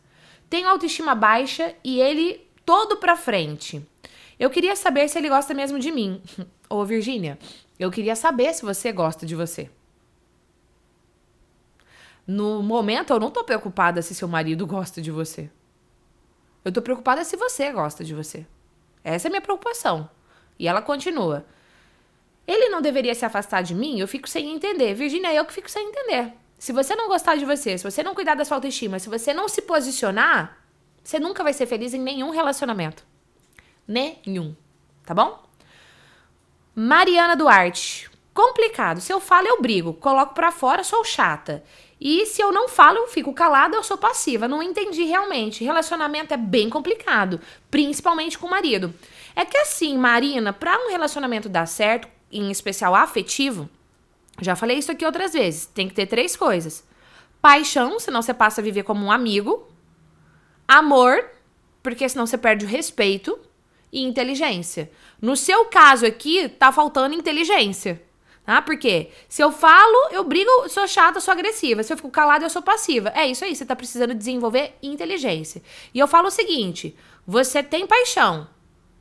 Tenho 0.50 0.68
autoestima 0.68 1.16
baixa 1.16 1.74
e 1.82 2.02
ele 2.02 2.46
todo 2.66 2.98
pra 2.98 3.16
frente. 3.16 3.82
Eu 4.38 4.50
queria 4.50 4.76
saber 4.76 5.08
se 5.08 5.18
ele 5.18 5.30
gosta 5.30 5.54
mesmo 5.54 5.80
de 5.80 5.90
mim. 5.90 6.22
Ô, 6.70 6.84
Virgínia, 6.84 7.40
eu 7.80 7.90
queria 7.90 8.14
saber 8.14 8.54
se 8.54 8.66
você 8.66 8.92
gosta 8.92 9.26
de 9.26 9.38
você. 9.38 9.72
No 12.28 12.62
momento, 12.62 13.14
eu 13.14 13.22
não 13.22 13.32
tô 13.32 13.46
preocupada 13.46 14.02
se 14.02 14.14
seu 14.14 14.28
marido 14.28 14.68
gosta 14.68 15.02
de 15.02 15.12
você. 15.12 15.50
Eu 16.66 16.74
tô 16.74 16.82
preocupada 16.82 17.24
se 17.24 17.38
você 17.38 17.72
gosta 17.72 18.04
de 18.04 18.14
você. 18.14 18.46
Essa 19.02 19.28
é 19.28 19.30
a 19.30 19.32
minha 19.32 19.42
preocupação. 19.42 20.10
E 20.60 20.68
ela 20.68 20.82
continua. 20.82 21.46
Ele 22.50 22.68
não 22.70 22.82
deveria 22.82 23.14
se 23.14 23.24
afastar 23.24 23.62
de 23.62 23.76
mim? 23.76 24.00
Eu 24.00 24.08
fico 24.08 24.28
sem 24.28 24.50
entender. 24.52 24.96
Virginia, 24.96 25.32
eu 25.32 25.46
que 25.46 25.54
fico 25.54 25.70
sem 25.70 25.88
entender. 25.88 26.34
Se 26.58 26.74
você 26.74 26.96
não 26.96 27.08
gostar 27.08 27.36
de 27.36 27.46
você, 27.46 27.78
se 27.78 27.84
você 27.84 28.02
não 28.02 28.16
cuidar 28.16 28.34
da 28.34 28.44
sua 28.44 28.58
autoestima, 28.58 28.98
se 28.98 29.08
você 29.08 29.36
não 29.36 29.48
se 29.48 29.62
posicionar, 29.62 30.58
você 31.04 31.20
nunca 31.20 31.44
vai 31.44 31.54
ser 31.54 31.68
feliz 31.68 31.94
em 31.94 32.00
nenhum 32.00 32.32
relacionamento. 32.32 33.06
Nenhum. 33.88 34.56
Tá 35.06 35.14
bom? 35.14 35.44
Mariana 36.74 37.36
Duarte. 37.36 38.10
Complicado. 38.34 39.00
Se 39.00 39.14
eu 39.14 39.20
falo, 39.20 39.48
eu 39.48 39.62
brigo. 39.62 39.94
Coloco 39.94 40.34
pra 40.34 40.52
fora, 40.52 40.84
sou 40.84 41.06
chata. 41.06 41.64
E 42.02 42.26
se 42.26 42.42
eu 42.42 42.52
não 42.52 42.68
falo, 42.68 42.98
eu 42.98 43.08
fico 43.10 43.32
calada, 43.32 43.76
eu 43.76 43.84
sou 43.84 43.98
passiva. 43.98 44.48
Não 44.48 44.64
entendi 44.64 45.04
realmente. 45.04 45.64
Relacionamento 45.64 46.34
é 46.34 46.38
bem 46.38 46.68
complicado, 46.68 47.40
principalmente 47.70 48.40
com 48.40 48.48
o 48.48 48.50
marido. 48.50 48.92
É 49.36 49.46
que 49.46 49.58
assim, 49.58 49.96
Marina, 50.00 50.52
para 50.52 50.76
um 50.80 50.90
relacionamento 50.90 51.48
dar 51.48 51.68
certo, 51.68 52.08
em 52.32 52.52
especial 52.52 52.96
afetivo, 52.96 53.70
já 54.42 54.56
falei 54.56 54.78
isso 54.78 54.92
aqui 54.92 55.06
outras 55.06 55.34
vezes, 55.34 55.66
tem 55.66 55.88
que 55.88 55.94
ter 55.94 56.06
três 56.06 56.36
coisas: 56.36 56.84
paixão, 57.42 58.00
senão 58.00 58.22
você 58.22 58.34
passa 58.34 58.62
a 58.62 58.64
viver 58.64 58.84
como 58.84 59.06
um 59.06 59.12
amigo, 59.12 59.68
amor, 60.68 61.30
porque 61.82 62.08
senão 62.08 62.26
você 62.26 62.38
perde 62.38 62.66
o 62.66 62.68
respeito, 62.68 63.40
e 63.92 64.04
inteligência. 64.04 64.92
No 65.22 65.36
seu 65.36 65.66
caso 65.66 66.06
aqui, 66.06 66.48
tá 66.48 66.72
faltando 66.72 67.16
inteligência. 67.16 68.02
Tá? 68.46 68.62
Porque 68.62 69.10
se 69.28 69.44
eu 69.44 69.52
falo, 69.52 70.10
eu 70.12 70.24
brigo, 70.24 70.50
sou 70.70 70.88
chata, 70.88 71.20
sou 71.20 71.32
agressiva. 71.32 71.84
Se 71.84 71.94
eu 71.94 71.98
fico 71.98 72.10
calada, 72.10 72.46
eu 72.46 72.50
sou 72.50 72.62
passiva. 72.62 73.12
É 73.16 73.28
isso 73.28 73.46
aí, 73.46 73.56
você 73.56 73.66
tá 73.66 73.76
precisando 73.76 74.14
desenvolver 74.14 74.76
inteligência. 74.82 75.62
E 75.94 76.00
eu 76.00 76.08
falo 76.08 76.28
o 76.28 76.32
seguinte: 76.32 76.96
você 77.28 77.62
tem 77.62 77.86
paixão, 77.86 78.48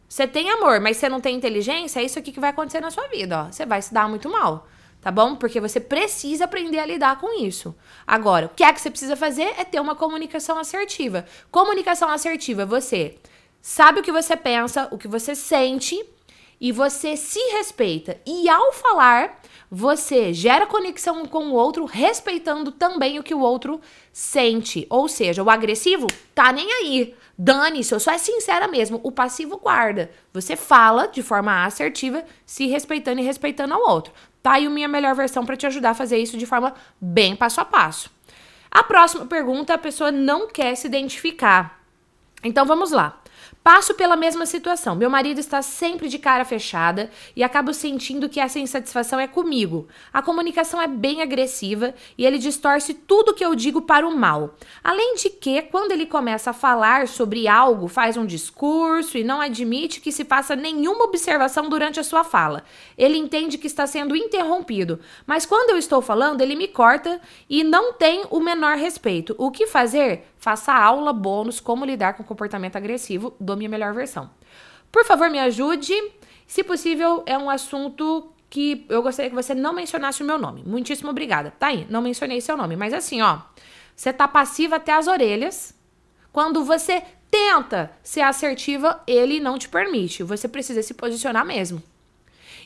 você 0.09 0.27
tem 0.27 0.51
amor, 0.51 0.81
mas 0.81 0.97
você 0.97 1.09
não 1.09 1.21
tem 1.21 1.37
inteligência, 1.37 2.01
é 2.01 2.05
isso 2.05 2.18
aqui 2.18 2.33
que 2.33 2.40
vai 2.40 2.51
acontecer 2.51 2.81
na 2.81 2.90
sua 2.90 3.07
vida, 3.09 3.44
ó. 3.44 3.53
Você 3.53 3.66
vai 3.66 3.83
se 3.83 3.92
dar 3.92 4.09
muito 4.09 4.31
mal, 4.31 4.66
tá 5.03 5.11
bom? 5.11 5.37
Porque 5.37 5.61
você 5.61 5.79
precisa 5.79 6.47
aprender 6.47 6.79
a 6.79 6.87
lidar 6.87 7.21
com 7.21 7.38
isso. 7.42 7.75
Agora, 8.07 8.47
o 8.47 8.49
que 8.49 8.64
é 8.64 8.73
que 8.73 8.81
você 8.81 8.90
precisa 8.90 9.16
fazer 9.16 9.55
é 9.59 9.64
ter 9.64 9.81
uma 9.81 9.94
comunicação 9.94 10.59
assertiva. 10.59 11.27
Comunicação 11.51 12.09
assertiva, 12.09 12.64
você 12.64 13.16
sabe 13.61 14.01
o 14.01 14.03
que 14.03 14.11
você 14.11 14.35
pensa, 14.35 14.88
o 14.90 14.97
que 14.97 15.07
você 15.07 15.35
sente 15.35 16.03
e 16.61 16.73
você 16.73 17.16
se 17.16 17.40
respeita. 17.53 18.18
E 18.27 18.49
ao 18.49 18.73
falar, 18.73 19.40
você 19.71 20.33
gera 20.33 20.66
conexão 20.66 21.27
com 21.27 21.49
o 21.49 21.55
outro, 21.55 21.85
respeitando 21.85 22.73
também 22.73 23.18
o 23.18 23.23
que 23.23 23.35
o 23.35 23.40
outro 23.40 23.81
sente. 24.12 24.87
Ou 24.88 25.07
seja, 25.07 25.42
o 25.42 25.51
agressivo 25.51 26.07
tá 26.35 26.51
nem 26.51 26.73
aí. 26.73 27.14
Dane-se, 27.40 27.94
eu 27.94 28.01
só 28.01 28.11
é 28.11 28.18
sincera 28.18 28.66
mesmo. 28.66 28.98
O 29.05 29.12
passivo 29.12 29.59
guarda. 29.59 30.11
Você 30.33 30.57
fala 30.57 31.07
de 31.07 31.22
forma 31.22 31.64
assertiva, 31.64 32.24
se 32.44 32.66
respeitando 32.66 33.20
e 33.20 33.24
respeitando 33.24 33.74
ao 33.74 33.88
outro. 33.88 34.12
Tá 34.42 34.55
aí 34.55 34.66
a 34.66 34.70
minha 34.70 34.88
melhor 34.88 35.14
versão 35.14 35.46
para 35.46 35.57
te 35.57 35.64
ajudar 35.64 35.90
a 35.90 35.94
fazer 35.94 36.18
isso 36.18 36.37
de 36.37 36.46
forma 36.46 36.74
bem 37.01 37.37
passo 37.37 37.61
a 37.61 37.64
passo. 37.64 38.11
A 38.68 38.83
próxima 38.83 39.24
pergunta, 39.24 39.72
a 39.72 39.79
pessoa 39.79 40.11
não 40.11 40.48
quer 40.48 40.74
se 40.74 40.88
identificar. 40.88 41.81
Então 42.42 42.66
vamos 42.66 42.90
lá. 42.90 43.20
Passo 43.68 43.92
pela 43.92 44.16
mesma 44.16 44.46
situação. 44.46 44.96
Meu 44.96 45.11
marido 45.11 45.40
está 45.40 45.61
sempre 45.61 46.09
de 46.09 46.18
cara 46.18 46.42
fechada 46.42 47.11
e 47.37 47.44
acabo 47.44 47.74
sentindo 47.74 48.26
que 48.26 48.40
essa 48.40 48.59
insatisfação 48.59 49.20
é 49.20 49.26
comigo. 49.26 49.87
A 50.11 50.22
comunicação 50.22 50.81
é 50.81 50.87
bem 50.87 51.20
agressiva 51.20 51.94
e 52.16 52.24
ele 52.24 52.38
distorce 52.38 52.94
tudo 52.94 53.35
que 53.35 53.44
eu 53.44 53.54
digo 53.54 53.83
para 53.83 54.09
o 54.09 54.16
mal. 54.16 54.54
Além 54.83 55.16
de 55.16 55.28
que, 55.28 55.61
quando 55.61 55.92
ele 55.92 56.07
começa 56.07 56.48
a 56.48 56.54
falar 56.54 57.09
sobre 57.09 57.46
algo, 57.46 57.88
faz 57.88 58.16
um 58.16 58.24
discurso 58.24 59.18
e 59.18 59.22
não 59.22 59.38
admite 59.38 60.00
que 60.00 60.12
se 60.12 60.24
faça 60.24 60.57
nenhuma 60.57 61.04
observação 61.04 61.68
durante 61.68 62.00
a 62.00 62.04
sua 62.04 62.24
fala. 62.24 62.64
Ele 62.96 63.18
entende 63.18 63.59
que 63.59 63.66
está 63.66 63.87
sendo 63.87 64.16
interrompido, 64.16 64.98
mas 65.26 65.44
quando 65.44 65.72
eu 65.72 65.76
estou 65.76 66.00
falando, 66.00 66.40
ele 66.40 66.57
me 66.57 66.68
corta 66.68 67.20
e 67.50 67.62
não 67.62 67.92
tem 67.92 68.24
o 68.31 68.40
menor 68.40 68.78
respeito. 68.78 69.35
O 69.37 69.50
que 69.50 69.66
fazer? 69.66 70.24
Faça 70.38 70.72
aula 70.72 71.12
bônus 71.12 71.61
como 71.61 71.85
lidar 71.85 72.14
com 72.14 72.22
comportamento 72.22 72.77
agressivo 72.77 73.35
do 73.40 73.57
Minha 73.57 73.68
Melhor 73.68 73.92
Versão. 73.92 74.31
Por 74.90 75.05
favor, 75.05 75.29
me 75.29 75.38
ajude. 75.38 75.94
Se 76.46 76.62
possível, 76.64 77.22
é 77.27 77.37
um 77.37 77.51
assunto 77.51 78.33
que 78.48 78.87
eu 78.88 79.03
gostaria 79.03 79.29
que 79.29 79.37
você 79.37 79.55
não 79.55 79.72
mencionasse 79.72 80.22
o 80.22 80.27
meu 80.27 80.38
nome. 80.38 80.62
Muitíssimo 80.64 81.11
obrigada. 81.11 81.53
Tá 81.59 81.66
aí, 81.66 81.87
não 81.90 82.01
mencionei 82.01 82.40
seu 82.40 82.57
nome, 82.57 82.77
mas 82.77 82.94
assim, 82.94 83.20
ó, 83.20 83.40
você 83.94 84.12
tá 84.12 84.27
passiva 84.27 84.77
até 84.77 84.92
as 84.92 85.07
orelhas. 85.07 85.74
Quando 86.33 86.64
você 86.64 87.03
tenta 87.31 87.90
ser 88.03 88.22
assertiva, 88.22 89.03
ele 89.07 89.40
não 89.40 89.59
te 89.59 89.68
permite. 89.68 90.22
Você 90.22 90.48
precisa 90.48 90.83
se 90.83 90.94
posicionar 90.94 91.44
mesmo. 91.44 91.83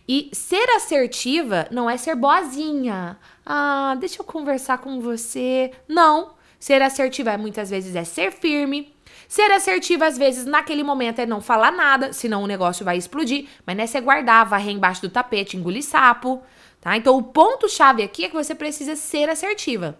E 0.07 0.31
ser 0.33 0.69
assertiva 0.71 1.67
não 1.71 1.89
é 1.89 1.97
ser 1.97 2.15
boazinha. 2.15 3.19
Ah, 3.47 3.97
deixa 3.99 4.21
eu 4.21 4.25
conversar 4.25 4.79
com 4.79 5.01
você. 5.01 5.73
Não. 5.89 6.35
Ser 6.62 6.81
assertiva 6.81 7.37
muitas 7.37 7.70
vezes 7.70 7.96
é 7.96 8.05
ser 8.05 8.31
firme. 8.31 8.94
Ser 9.27 9.51
assertiva, 9.51 10.07
às 10.07 10.16
vezes, 10.16 10.44
naquele 10.46 10.85
momento 10.85 11.18
é 11.18 11.27
não 11.27 11.40
falar 11.40 11.72
nada, 11.72 12.12
senão 12.12 12.44
o 12.44 12.46
negócio 12.46 12.85
vai 12.85 12.96
explodir. 12.96 13.48
Mas 13.66 13.77
não 13.77 13.83
é 13.83 13.87
você 13.88 14.01
guardar, 14.01 14.46
varrer 14.46 14.72
embaixo 14.72 15.03
do 15.03 15.11
tapete, 15.11 15.57
engolir 15.57 15.83
sapo, 15.83 16.40
tá? 16.81 16.96
Então, 16.96 17.16
o 17.16 17.22
ponto-chave 17.25 18.05
aqui 18.05 18.27
é 18.27 18.29
que 18.29 18.37
você 18.37 18.55
precisa 18.55 18.94
ser 18.94 19.29
assertiva. 19.29 19.98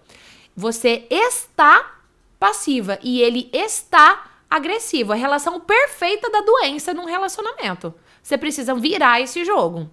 Você 0.55 1.05
está 1.11 1.96
passiva 2.38 2.96
e 3.03 3.20
ele 3.20 3.51
está 3.53 4.31
agressivo. 4.48 5.12
A 5.12 5.16
relação 5.16 5.59
perfeita 5.59 6.31
da 6.31 6.42
doença 6.42 6.94
num 6.94 7.07
relacionamento. 7.07 7.92
Você 8.22 8.38
precisa 8.38 8.72
virar 8.72 9.20
esse 9.20 9.44
jogo. 9.44 9.90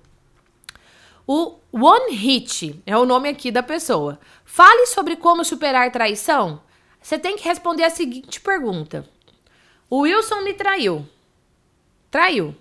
O 1.31 1.59
One 1.71 2.15
Hit 2.15 2.81
é 2.87 2.97
o 2.97 3.05
nome 3.05 3.29
aqui 3.29 3.51
da 3.51 3.61
pessoa. 3.61 4.19
Fale 4.43 4.87
sobre 4.87 5.15
como 5.15 5.45
superar 5.45 5.91
traição. 5.91 6.59
Você 6.99 7.19
tem 7.19 7.37
que 7.37 7.47
responder 7.47 7.83
a 7.83 7.91
seguinte 7.91 8.41
pergunta: 8.41 9.07
O 9.87 9.99
Wilson 9.99 10.41
me 10.41 10.55
traiu. 10.55 11.07
Traiu. 12.09 12.55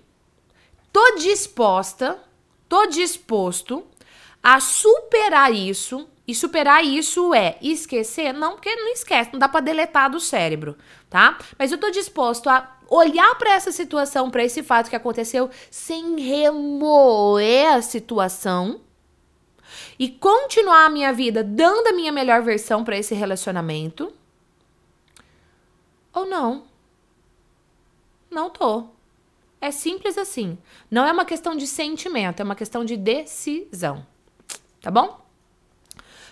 Tô 0.93 1.15
disposta, 1.15 2.19
tô 2.67 2.85
disposto 2.85 3.87
a 4.43 4.59
superar 4.59 5.51
isso. 5.51 6.07
E 6.27 6.35
superar 6.35 6.85
isso 6.85 7.33
é 7.33 7.57
esquecer? 7.63 8.31
Não, 8.33 8.51
porque 8.51 8.75
não 8.75 8.93
esquece, 8.93 9.31
não 9.33 9.39
dá 9.39 9.49
para 9.49 9.61
deletar 9.61 10.11
do 10.11 10.19
cérebro, 10.19 10.77
tá? 11.09 11.39
Mas 11.57 11.71
eu 11.71 11.79
tô 11.79 11.89
disposto 11.89 12.47
a 12.47 12.78
olhar 12.89 13.35
para 13.35 13.53
essa 13.53 13.71
situação, 13.71 14.29
para 14.29 14.43
esse 14.43 14.63
fato 14.63 14.89
que 14.89 14.95
aconteceu, 14.95 15.49
sem 15.69 16.19
remoer 16.19 17.73
a 17.73 17.81
situação 17.81 18.81
e 19.97 20.09
continuar 20.09 20.85
a 20.85 20.89
minha 20.89 21.13
vida 21.13 21.43
dando 21.43 21.87
a 21.87 21.93
minha 21.93 22.11
melhor 22.11 22.41
versão 22.41 22.83
para 22.83 22.97
esse 22.97 23.13
relacionamento? 23.13 24.11
Ou 26.13 26.25
não? 26.25 26.65
Não 28.31 28.49
tô. 28.49 28.85
É 29.61 29.71
simples 29.71 30.17
assim. 30.17 30.57
Não 30.89 31.05
é 31.05 31.11
uma 31.11 31.25
questão 31.25 31.55
de 31.55 31.67
sentimento, 31.67 32.39
é 32.39 32.43
uma 32.43 32.55
questão 32.55 32.85
de 32.85 32.95
decisão. 32.95 34.05
Tá 34.81 34.89
bom? 34.89 35.19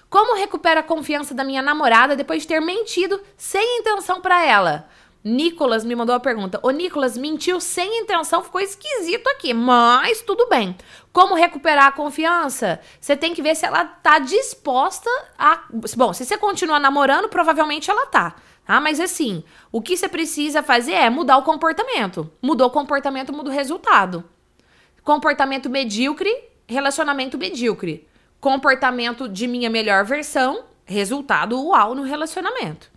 Como 0.09 0.37
recupero 0.37 0.79
a 0.79 0.83
confiança 0.83 1.33
da 1.33 1.43
minha 1.43 1.61
namorada 1.61 2.15
depois 2.15 2.43
de 2.43 2.47
ter 2.47 2.61
mentido 2.61 3.21
sem 3.35 3.79
intenção 3.79 4.21
para 4.21 4.45
ela? 4.45 4.89
Nicolas 5.23 5.83
me 5.83 5.95
mandou 5.95 6.15
a 6.15 6.19
pergunta. 6.19 6.59
O 6.63 6.69
Nicolas 6.69 7.17
mentiu 7.17 7.59
sem 7.59 8.01
intenção, 8.01 8.43
ficou 8.43 8.61
esquisito 8.61 9.27
aqui, 9.27 9.53
mas 9.53 10.21
tudo 10.21 10.47
bem. 10.47 10.75
Como 11.11 11.35
recuperar 11.35 11.87
a 11.87 11.91
confiança? 11.91 12.79
Você 12.99 13.15
tem 13.15 13.33
que 13.33 13.41
ver 13.41 13.55
se 13.55 13.65
ela 13.65 13.83
tá 13.83 14.19
disposta 14.19 15.09
a. 15.37 15.63
Bom, 15.95 16.13
se 16.13 16.25
você 16.25 16.37
continua 16.37 16.79
namorando, 16.79 17.27
provavelmente 17.27 17.89
ela 17.89 18.05
tá. 18.05 18.35
Tá? 18.65 18.81
Mas 18.81 18.99
assim, 18.99 19.43
o 19.71 19.81
que 19.81 19.95
você 19.95 20.09
precisa 20.09 20.61
fazer 20.61 20.93
é 20.93 21.09
mudar 21.09 21.37
o 21.37 21.43
comportamento. 21.43 22.29
Mudou 22.41 22.67
o 22.67 22.71
comportamento, 22.71 23.33
muda 23.33 23.49
o 23.49 23.53
resultado. 23.53 24.23
Comportamento 25.03 25.69
medíocre, 25.69 26.33
relacionamento 26.67 27.37
medíocre. 27.37 28.07
Comportamento 28.41 29.27
de 29.27 29.47
minha 29.47 29.69
melhor 29.69 30.03
versão, 30.03 30.65
resultado 30.85 31.57
uau 31.65 31.95
no 31.95 32.03
relacionamento. 32.03 32.91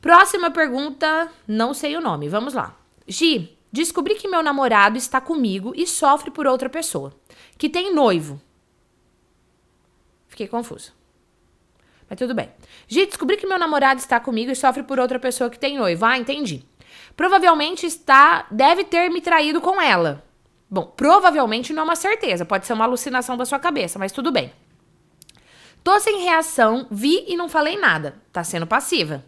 Próxima 0.00 0.50
pergunta, 0.50 1.30
não 1.46 1.74
sei 1.74 1.96
o 1.96 2.00
nome, 2.00 2.28
vamos 2.28 2.54
lá. 2.54 2.76
Gi, 3.06 3.56
descobri 3.70 4.14
que 4.14 4.28
meu 4.28 4.42
namorado 4.42 4.96
está 4.96 5.20
comigo 5.20 5.72
e 5.76 5.86
sofre 5.86 6.30
por 6.30 6.46
outra 6.46 6.70
pessoa, 6.70 7.12
que 7.58 7.68
tem 7.68 7.94
noivo. 7.94 8.40
Fiquei 10.26 10.48
confusa. 10.48 10.92
Mas 12.08 12.18
tudo 12.18 12.34
bem. 12.34 12.50
Gi, 12.88 13.06
descobri 13.06 13.36
que 13.36 13.46
meu 13.46 13.58
namorado 13.58 14.00
está 14.00 14.18
comigo 14.18 14.50
e 14.50 14.56
sofre 14.56 14.82
por 14.82 14.98
outra 14.98 15.18
pessoa 15.18 15.50
que 15.50 15.58
tem 15.58 15.76
noivo. 15.76 16.04
Ah, 16.04 16.18
entendi. 16.18 16.64
Provavelmente 17.14 17.84
está, 17.84 18.46
deve 18.50 18.84
ter 18.84 19.10
me 19.10 19.20
traído 19.20 19.60
com 19.60 19.80
ela. 19.80 20.24
Bom, 20.68 20.86
provavelmente 20.96 21.72
não 21.72 21.82
é 21.82 21.84
uma 21.84 21.96
certeza, 21.96 22.44
pode 22.44 22.66
ser 22.66 22.72
uma 22.72 22.84
alucinação 22.84 23.36
da 23.36 23.44
sua 23.44 23.58
cabeça, 23.58 23.98
mas 23.98 24.12
tudo 24.12 24.32
bem. 24.32 24.52
Tô 25.82 25.98
sem 25.98 26.22
reação, 26.22 26.86
vi 26.90 27.24
e 27.26 27.36
não 27.36 27.48
falei 27.48 27.76
nada. 27.76 28.16
Tá 28.32 28.44
sendo 28.44 28.66
passiva. 28.66 29.24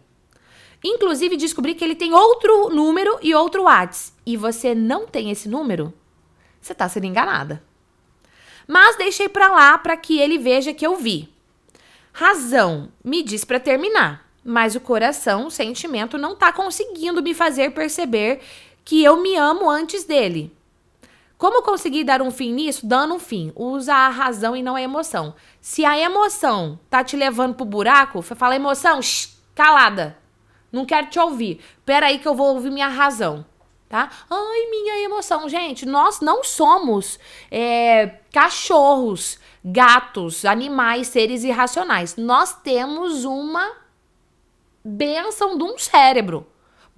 Inclusive, 0.83 1.37
descobri 1.37 1.73
que 1.73 1.83
ele 1.83 1.95
tem 1.95 2.13
outro 2.13 2.69
número 2.69 3.17
e 3.21 3.33
outro 3.33 3.63
WhatsApp. 3.63 4.17
E 4.25 4.35
você 4.35 4.75
não 4.75 5.07
tem 5.07 5.31
esse 5.31 5.47
número? 5.47 5.93
Você 6.59 6.73
tá 6.73 6.89
sendo 6.89 7.05
enganada. 7.05 7.63
Mas 8.67 8.97
deixei 8.97 9.29
pra 9.29 9.49
lá 9.49 9.77
para 9.77 9.95
que 9.95 10.19
ele 10.19 10.37
veja 10.37 10.73
que 10.73 10.85
eu 10.85 10.95
vi. 10.95 11.33
Razão 12.11 12.91
me 13.03 13.23
diz 13.23 13.43
para 13.43 13.59
terminar, 13.59 14.29
mas 14.43 14.75
o 14.75 14.79
coração, 14.79 15.47
o 15.47 15.51
sentimento, 15.51 16.17
não 16.17 16.35
tá 16.35 16.51
conseguindo 16.51 17.23
me 17.23 17.33
fazer 17.33 17.73
perceber 17.73 18.41
que 18.85 19.03
eu 19.03 19.17
me 19.21 19.35
amo 19.35 19.69
antes 19.69 20.03
dele. 20.03 20.55
Como 21.37 21.63
conseguir 21.63 22.03
dar 22.03 22.21
um 22.21 22.31
fim 22.31 22.53
nisso? 22.53 22.85
Dando 22.85 23.15
um 23.15 23.19
fim. 23.19 23.51
Usa 23.55 23.93
a 23.93 24.09
razão 24.09 24.55
e 24.55 24.63
não 24.63 24.75
a 24.75 24.81
emoção. 24.81 25.35
Se 25.59 25.83
a 25.83 25.97
emoção 25.97 26.79
tá 26.89 27.03
te 27.03 27.17
levando 27.17 27.55
pro 27.55 27.65
buraco, 27.65 28.21
fala 28.21 28.55
emoção, 28.55 29.01
shh, 29.01 29.29
calada. 29.53 30.17
Não 30.73 30.85
quero 30.85 31.07
te 31.07 31.19
ouvir. 31.19 31.63
Pera 31.85 32.07
aí 32.07 32.17
que 32.17 32.27
eu 32.27 32.33
vou 32.33 32.55
ouvir 32.55 32.71
minha 32.71 32.87
razão. 32.87 33.45
Tá? 33.87 34.09
Ai, 34.27 34.69
minha 34.71 35.03
emoção. 35.03 35.47
Gente, 35.47 35.85
nós 35.85 36.19
não 36.19 36.43
somos 36.43 37.19
é, 37.51 38.15
cachorros, 38.33 39.39
gatos, 39.63 40.45
animais, 40.45 41.09
seres 41.09 41.43
irracionais. 41.43 42.15
Nós 42.15 42.55
temos 42.55 43.23
uma 43.23 43.71
benção 44.83 45.55
de 45.55 45.63
um 45.63 45.77
cérebro. 45.77 46.47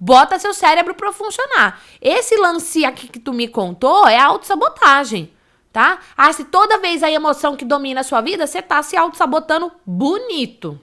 Bota 0.00 0.38
seu 0.38 0.54
cérebro 0.54 0.94
para 0.94 1.12
funcionar. 1.12 1.82
Esse 2.00 2.34
lance 2.36 2.82
aqui 2.82 3.08
que 3.08 3.20
tu 3.20 3.34
me 3.34 3.46
contou 3.46 4.08
é 4.08 4.18
autossabotagem, 4.18 5.30
tá? 5.70 6.00
Ah, 6.16 6.32
se 6.32 6.44
toda 6.44 6.78
vez 6.78 7.02
a 7.02 7.10
emoção 7.10 7.56
que 7.56 7.64
domina 7.64 8.00
a 8.00 8.04
sua 8.04 8.22
vida, 8.22 8.46
você 8.46 8.62
tá 8.62 8.82
se 8.82 8.96
autossabotando 8.96 9.70
bonito. 9.84 10.80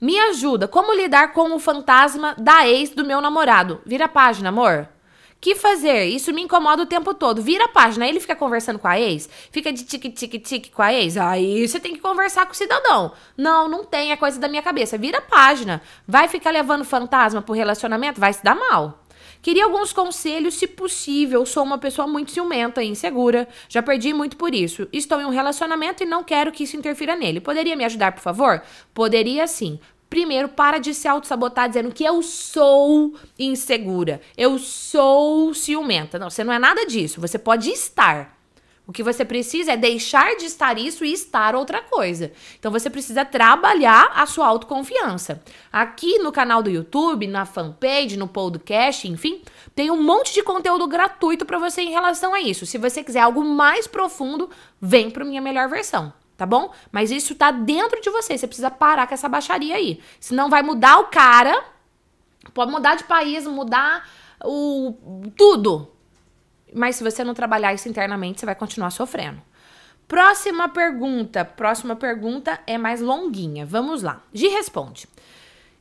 Me 0.00 0.18
ajuda. 0.18 0.68
Como 0.68 0.94
lidar 0.94 1.32
com 1.32 1.54
o 1.54 1.58
fantasma 1.58 2.34
da 2.38 2.68
ex 2.68 2.90
do 2.90 3.04
meu 3.04 3.20
namorado? 3.20 3.80
Vira 3.84 4.04
a 4.04 4.08
página, 4.08 4.48
amor. 4.50 4.88
Que 5.40 5.54
fazer? 5.54 6.04
Isso 6.04 6.32
me 6.32 6.42
incomoda 6.42 6.82
o 6.82 6.86
tempo 6.86 7.14
todo. 7.14 7.40
Vira 7.40 7.66
a 7.66 7.68
página, 7.68 8.08
ele 8.08 8.18
fica 8.18 8.34
conversando 8.34 8.78
com 8.78 8.88
a 8.88 8.98
ex, 8.98 9.28
fica 9.52 9.72
de 9.72 9.84
tique-tique-tique 9.84 10.70
com 10.70 10.82
a 10.82 10.92
ex. 10.92 11.16
Aí 11.16 11.66
você 11.66 11.78
tem 11.78 11.94
que 11.94 12.00
conversar 12.00 12.46
com 12.46 12.52
o 12.52 12.56
cidadão. 12.56 13.12
Não, 13.36 13.68
não 13.68 13.84
tem, 13.84 14.10
é 14.10 14.16
coisa 14.16 14.40
da 14.40 14.48
minha 14.48 14.62
cabeça. 14.62 14.98
Vira 14.98 15.18
a 15.18 15.22
página. 15.22 15.80
Vai 16.06 16.26
ficar 16.26 16.50
levando 16.50 16.84
fantasma 16.84 17.40
pro 17.40 17.54
relacionamento? 17.54 18.20
Vai 18.20 18.32
se 18.32 18.42
dar 18.42 18.56
mal. 18.56 19.04
Queria 19.48 19.64
alguns 19.64 19.94
conselhos, 19.94 20.56
se 20.56 20.66
possível. 20.66 21.46
Sou 21.46 21.64
uma 21.64 21.78
pessoa 21.78 22.06
muito 22.06 22.32
ciumenta 22.32 22.82
e 22.82 22.88
insegura. 22.88 23.48
Já 23.66 23.82
perdi 23.82 24.12
muito 24.12 24.36
por 24.36 24.54
isso. 24.54 24.86
Estou 24.92 25.18
em 25.22 25.24
um 25.24 25.30
relacionamento 25.30 26.02
e 26.02 26.06
não 26.06 26.22
quero 26.22 26.52
que 26.52 26.64
isso 26.64 26.76
interfira 26.76 27.16
nele. 27.16 27.40
Poderia 27.40 27.74
me 27.74 27.82
ajudar, 27.86 28.12
por 28.12 28.20
favor? 28.20 28.60
Poderia 28.92 29.46
sim. 29.46 29.80
Primeiro, 30.10 30.50
para 30.50 30.76
de 30.76 30.92
se 30.92 31.08
auto-sabotar 31.08 31.66
dizendo 31.66 31.90
que 31.90 32.04
eu 32.04 32.22
sou 32.22 33.14
insegura, 33.38 34.20
eu 34.36 34.58
sou 34.58 35.54
ciumenta. 35.54 36.18
Não, 36.18 36.28
você 36.28 36.44
não 36.44 36.52
é 36.52 36.58
nada 36.58 36.84
disso. 36.84 37.18
Você 37.18 37.38
pode 37.38 37.70
estar. 37.70 38.37
O 38.88 38.92
que 38.92 39.02
você 39.02 39.22
precisa 39.22 39.72
é 39.72 39.76
deixar 39.76 40.34
de 40.36 40.46
estar 40.46 40.78
isso 40.78 41.04
e 41.04 41.12
estar 41.12 41.54
outra 41.54 41.82
coisa. 41.82 42.32
Então 42.58 42.72
você 42.72 42.88
precisa 42.88 43.22
trabalhar 43.22 44.10
a 44.14 44.24
sua 44.24 44.46
autoconfiança. 44.46 45.42
Aqui 45.70 46.18
no 46.20 46.32
canal 46.32 46.62
do 46.62 46.70
YouTube, 46.70 47.26
na 47.26 47.44
fanpage, 47.44 48.16
no 48.16 48.26
podcast, 48.26 49.06
enfim, 49.06 49.42
tem 49.74 49.90
um 49.90 50.02
monte 50.02 50.32
de 50.32 50.42
conteúdo 50.42 50.86
gratuito 50.86 51.44
para 51.44 51.58
você 51.58 51.82
em 51.82 51.90
relação 51.90 52.32
a 52.32 52.40
isso. 52.40 52.64
Se 52.64 52.78
você 52.78 53.04
quiser 53.04 53.20
algo 53.20 53.44
mais 53.44 53.86
profundo, 53.86 54.48
vem 54.80 55.10
para 55.10 55.22
minha 55.22 55.42
melhor 55.42 55.68
versão 55.68 56.10
tá 56.38 56.46
bom? 56.46 56.72
Mas 56.92 57.10
isso 57.10 57.34
tá 57.34 57.50
dentro 57.50 58.00
de 58.00 58.08
você, 58.10 58.38
você 58.38 58.46
precisa 58.46 58.70
parar 58.70 59.08
com 59.08 59.12
essa 59.12 59.28
baixaria 59.28 59.74
aí. 59.74 60.00
Senão 60.20 60.48
vai 60.48 60.62
mudar 60.62 61.00
o 61.00 61.06
cara, 61.06 61.64
pode 62.54 62.70
mudar 62.70 62.94
de 62.94 63.02
país, 63.02 63.44
mudar 63.44 64.08
o 64.44 64.94
tudo. 65.36 65.97
Mas 66.74 66.96
se 66.96 67.04
você 67.04 67.24
não 67.24 67.34
trabalhar 67.34 67.74
isso 67.74 67.88
internamente, 67.88 68.40
você 68.40 68.46
vai 68.46 68.54
continuar 68.54 68.90
sofrendo. 68.90 69.40
Próxima 70.06 70.68
pergunta. 70.68 71.44
Próxima 71.44 71.94
pergunta 71.94 72.58
é 72.66 72.78
mais 72.78 73.00
longuinha. 73.00 73.66
Vamos 73.66 74.02
lá. 74.02 74.22
Gi 74.32 74.48
responde. 74.48 75.06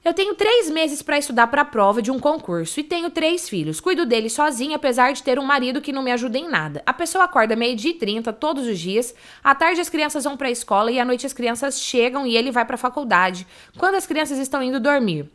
Eu 0.07 0.13
tenho 0.13 0.35
três 0.35 0.69
meses 0.69 1.01
para 1.01 1.17
estudar 1.17 1.47
para 1.47 1.63
a 1.63 1.65
prova 1.65 2.01
de 2.01 2.09
um 2.11 2.17
concurso 2.17 2.79
e 2.79 2.83
tenho 2.83 3.09
três 3.09 3.49
filhos. 3.49 3.81
Cuido 3.81 4.05
deles 4.05 4.31
sozinha, 4.31 4.77
apesar 4.77 5.11
de 5.11 5.21
ter 5.21 5.37
um 5.37 5.43
marido 5.43 5.81
que 5.81 5.91
não 5.91 6.01
me 6.01 6.11
ajuda 6.13 6.37
em 6.37 6.47
nada. 6.49 6.81
A 6.85 6.93
pessoa 6.93 7.25
acorda 7.25 7.57
meio-dia 7.57 7.91
e 7.91 7.95
trinta 7.95 8.31
todos 8.31 8.65
os 8.67 8.79
dias. 8.79 9.13
À 9.43 9.53
tarde 9.53 9.81
as 9.81 9.89
crianças 9.89 10.23
vão 10.23 10.37
para 10.37 10.47
a 10.47 10.51
escola 10.51 10.91
e 10.91 10.99
à 10.99 11.03
noite 11.03 11.25
as 11.25 11.33
crianças 11.33 11.81
chegam 11.81 12.25
e 12.25 12.37
ele 12.37 12.51
vai 12.51 12.63
para 12.63 12.75
a 12.75 12.77
faculdade. 12.77 13.45
Quando 13.77 13.95
as 13.95 14.07
crianças 14.07 14.37
estão 14.37 14.63
indo 14.63 14.79
dormir. 14.79 15.29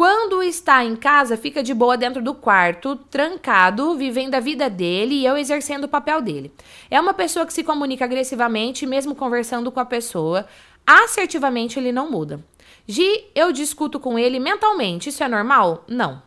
Quando 0.00 0.42
está 0.42 0.82
em 0.82 0.96
casa, 0.96 1.36
fica 1.36 1.62
de 1.62 1.74
boa 1.74 1.94
dentro 1.94 2.22
do 2.22 2.34
quarto, 2.34 2.96
trancado, 2.96 3.94
vivendo 3.98 4.34
a 4.34 4.40
vida 4.40 4.70
dele 4.70 5.16
e 5.16 5.26
eu 5.26 5.36
exercendo 5.36 5.84
o 5.84 5.88
papel 5.88 6.22
dele. 6.22 6.50
É 6.90 6.98
uma 6.98 7.12
pessoa 7.12 7.44
que 7.44 7.52
se 7.52 7.62
comunica 7.62 8.06
agressivamente, 8.06 8.86
mesmo 8.86 9.14
conversando 9.14 9.70
com 9.70 9.78
a 9.78 9.84
pessoa. 9.84 10.46
Assertivamente, 10.86 11.78
ele 11.78 11.92
não 11.92 12.10
muda. 12.10 12.42
Gi, 12.86 13.26
eu 13.34 13.52
discuto 13.52 14.00
com 14.00 14.18
ele 14.18 14.40
mentalmente. 14.40 15.10
Isso 15.10 15.22
é 15.22 15.28
normal? 15.28 15.84
Não. 15.86 16.22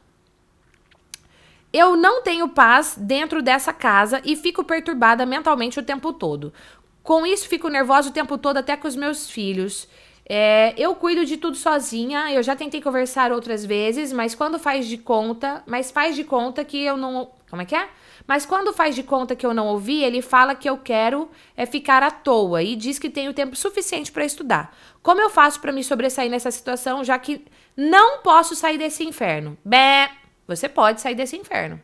Eu 1.74 1.95
não 1.95 2.21
tenho 2.21 2.49
paz 2.49 2.93
dentro 2.95 3.41
dessa 3.41 3.74
casa 3.74 4.21
e 4.24 4.36
fico 4.36 4.63
perturbada 4.63 5.26
mentalmente 5.26 5.80
o 5.80 5.84
tempo 5.84 6.13
todo. 6.13 6.53
Com 7.01 7.26
isso, 7.26 7.49
fico 7.49 7.69
nervosa 7.69 8.11
o 8.11 8.13
tempo 8.13 8.38
todo, 8.38 8.57
até 8.57 8.78
com 8.78 8.88
os 8.88 8.95
meus 8.95 9.32
filhos. 9.32 9.88
É, 10.26 10.74
eu 10.78 10.95
cuido 10.95 11.26
de 11.26 11.38
tudo 11.38 11.57
sozinha. 11.57 12.32
Eu 12.32 12.43
já 12.43 12.55
tentei 12.55 12.82
conversar 12.82 13.32
outras 13.32 13.65
vezes, 13.65 14.11
mas 14.11 14.36
quando 14.36 14.57
faz 14.57 14.88
de 14.88 14.97
conta, 14.97 15.63
mas 15.65 15.91
faz 15.91 16.15
de 16.15 16.24
conta 16.24 16.63
que 16.63 16.84
eu 16.84 16.97
não. 16.97 17.32
Como 17.49 17.61
é 17.61 17.65
que 17.65 17.76
é? 17.76 17.88
Mas 18.26 18.45
quando 18.45 18.74
faz 18.74 18.95
de 18.95 19.03
conta 19.03 19.36
que 19.36 19.45
eu 19.45 19.53
não 19.53 19.67
ouvi, 19.67 20.01
ele 20.01 20.21
fala 20.21 20.55
que 20.55 20.69
eu 20.69 20.78
quero 20.78 21.30
é 21.57 21.65
ficar 21.65 22.01
à 22.01 22.09
toa 22.09 22.63
e 22.63 22.76
diz 22.76 22.97
que 22.97 23.09
tenho 23.09 23.34
tempo 23.34 23.55
suficiente 23.55 24.11
para 24.11 24.26
estudar. 24.26 24.76
Como 25.01 25.19
eu 25.19 25.30
faço 25.30 25.59
para 25.59 25.71
me 25.71 25.84
sobressair 25.84 26.32
nessa 26.32 26.49
situação, 26.49 27.03
já 27.03 27.19
que 27.19 27.45
não 27.76 28.19
posso 28.19 28.55
sair 28.55 28.78
desse 28.78 29.03
inferno? 29.03 29.57
Bé, 29.63 30.09
você 30.47 30.69
pode 30.69 31.01
sair 31.01 31.15
desse 31.15 31.36
inferno, 31.36 31.80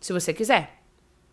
se 0.00 0.12
você 0.12 0.34
quiser. 0.34 0.77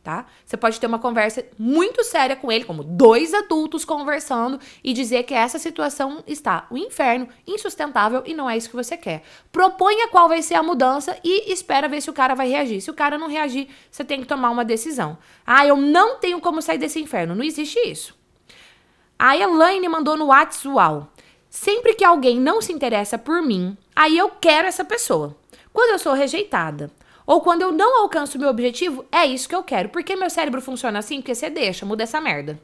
Tá? 0.05 0.27
Você 0.45 0.55
pode 0.55 0.79
ter 0.79 0.85
uma 0.85 0.99
conversa 0.99 1.43
muito 1.57 2.03
séria 2.03 2.35
com 2.35 2.51
ele, 2.51 2.63
como 2.63 2.83
dois 2.83 3.33
adultos 3.33 3.83
conversando 3.83 4.59
e 4.83 4.93
dizer 4.93 5.23
que 5.23 5.33
essa 5.33 5.57
situação 5.57 6.23
está 6.27 6.67
o 6.69 6.75
um 6.75 6.77
inferno, 6.77 7.27
insustentável 7.47 8.21
e 8.23 8.35
não 8.35 8.47
é 8.47 8.55
isso 8.55 8.69
que 8.69 8.75
você 8.75 8.95
quer. 8.95 9.23
Proponha 9.51 10.07
qual 10.09 10.29
vai 10.29 10.43
ser 10.43 10.53
a 10.53 10.61
mudança 10.61 11.17
e 11.23 11.51
espera 11.51 11.87
ver 11.87 12.01
se 12.01 12.09
o 12.11 12.13
cara 12.13 12.35
vai 12.35 12.47
reagir. 12.47 12.81
Se 12.81 12.91
o 12.91 12.93
cara 12.93 13.17
não 13.17 13.27
reagir, 13.27 13.67
você 13.89 14.05
tem 14.05 14.21
que 14.21 14.27
tomar 14.27 14.51
uma 14.51 14.63
decisão. 14.63 15.17
Ah, 15.43 15.65
eu 15.65 15.75
não 15.75 16.19
tenho 16.19 16.39
como 16.39 16.61
sair 16.61 16.77
desse 16.77 17.01
inferno. 17.01 17.33
Não 17.33 17.43
existe 17.43 17.79
isso. 17.79 18.15
A 19.17 19.35
Elaine 19.35 19.89
mandou 19.89 20.15
no 20.15 20.27
WhatsApp. 20.27 21.07
Sempre 21.49 21.95
que 21.95 22.03
alguém 22.03 22.39
não 22.39 22.61
se 22.61 22.71
interessa 22.71 23.17
por 23.17 23.41
mim, 23.41 23.75
aí 23.95 24.15
eu 24.15 24.29
quero 24.29 24.67
essa 24.67 24.85
pessoa. 24.85 25.35
Quando 25.73 25.91
eu 25.91 25.99
sou 25.99 26.13
rejeitada, 26.13 26.91
ou 27.25 27.41
quando 27.41 27.61
eu 27.63 27.71
não 27.71 28.01
alcanço 28.01 28.37
o 28.37 28.41
meu 28.41 28.49
objetivo, 28.49 29.05
é 29.11 29.25
isso 29.25 29.49
que 29.49 29.55
eu 29.55 29.63
quero. 29.63 29.89
Porque 29.89 30.15
meu 30.15 30.29
cérebro 30.29 30.61
funciona 30.61 30.99
assim? 30.99 31.17
Porque 31.21 31.33
você 31.33 31.49
deixa, 31.49 31.85
muda 31.85 32.03
essa 32.03 32.21
merda. 32.21 32.59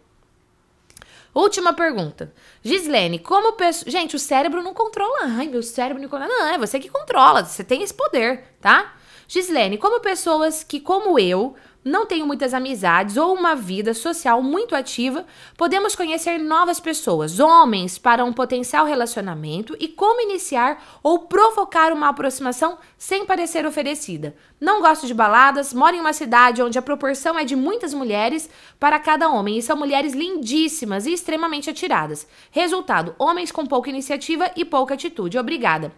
Última 1.33 1.73
pergunta. 1.73 2.33
Gislene, 2.61 3.17
como 3.17 3.53
pessoa. 3.53 3.89
Gente, 3.89 4.15
o 4.15 4.19
cérebro 4.19 4.61
não 4.61 4.73
controla. 4.73 5.21
Ai, 5.23 5.47
meu 5.47 5.63
cérebro 5.63 6.01
não 6.01 6.09
controla. 6.09 6.31
Não, 6.31 6.47
é 6.47 6.57
você 6.57 6.79
que 6.79 6.89
controla. 6.89 7.45
Você 7.45 7.63
tem 7.63 7.81
esse 7.81 7.93
poder, 7.93 8.43
tá? 8.59 8.95
Gislene, 9.27 9.77
como 9.77 10.01
pessoas 10.01 10.61
que, 10.61 10.81
como 10.81 11.17
eu, 11.17 11.55
não 11.83 12.05
tenho 12.05 12.27
muitas 12.27 12.53
amizades 12.53 13.17
ou 13.17 13.33
uma 13.33 13.55
vida 13.55 13.93
social 13.93 14.41
muito 14.41 14.75
ativa, 14.75 15.25
podemos 15.57 15.95
conhecer 15.95 16.37
novas 16.37 16.79
pessoas, 16.79 17.39
homens, 17.39 17.97
para 17.97 18.23
um 18.23 18.31
potencial 18.31 18.85
relacionamento 18.85 19.75
e 19.79 19.87
como 19.87 20.21
iniciar 20.21 20.83
ou 21.01 21.19
provocar 21.19 21.91
uma 21.91 22.09
aproximação 22.09 22.77
sem 22.97 23.25
parecer 23.25 23.65
oferecida. 23.65 24.35
Não 24.59 24.79
gosto 24.79 25.07
de 25.07 25.13
baladas, 25.13 25.73
moro 25.73 25.95
em 25.95 25.99
uma 25.99 26.13
cidade 26.13 26.61
onde 26.61 26.77
a 26.77 26.83
proporção 26.83 27.37
é 27.37 27.43
de 27.43 27.55
muitas 27.55 27.93
mulheres 27.93 28.49
para 28.79 28.99
cada 28.99 29.29
homem 29.29 29.57
e 29.57 29.61
são 29.61 29.75
mulheres 29.75 30.13
lindíssimas 30.13 31.07
e 31.07 31.13
extremamente 31.13 31.69
atiradas. 31.69 32.27
Resultado: 32.51 33.15
homens 33.17 33.51
com 33.51 33.65
pouca 33.65 33.89
iniciativa 33.89 34.51
e 34.55 34.63
pouca 34.63 34.93
atitude. 34.93 35.39
Obrigada. 35.39 35.91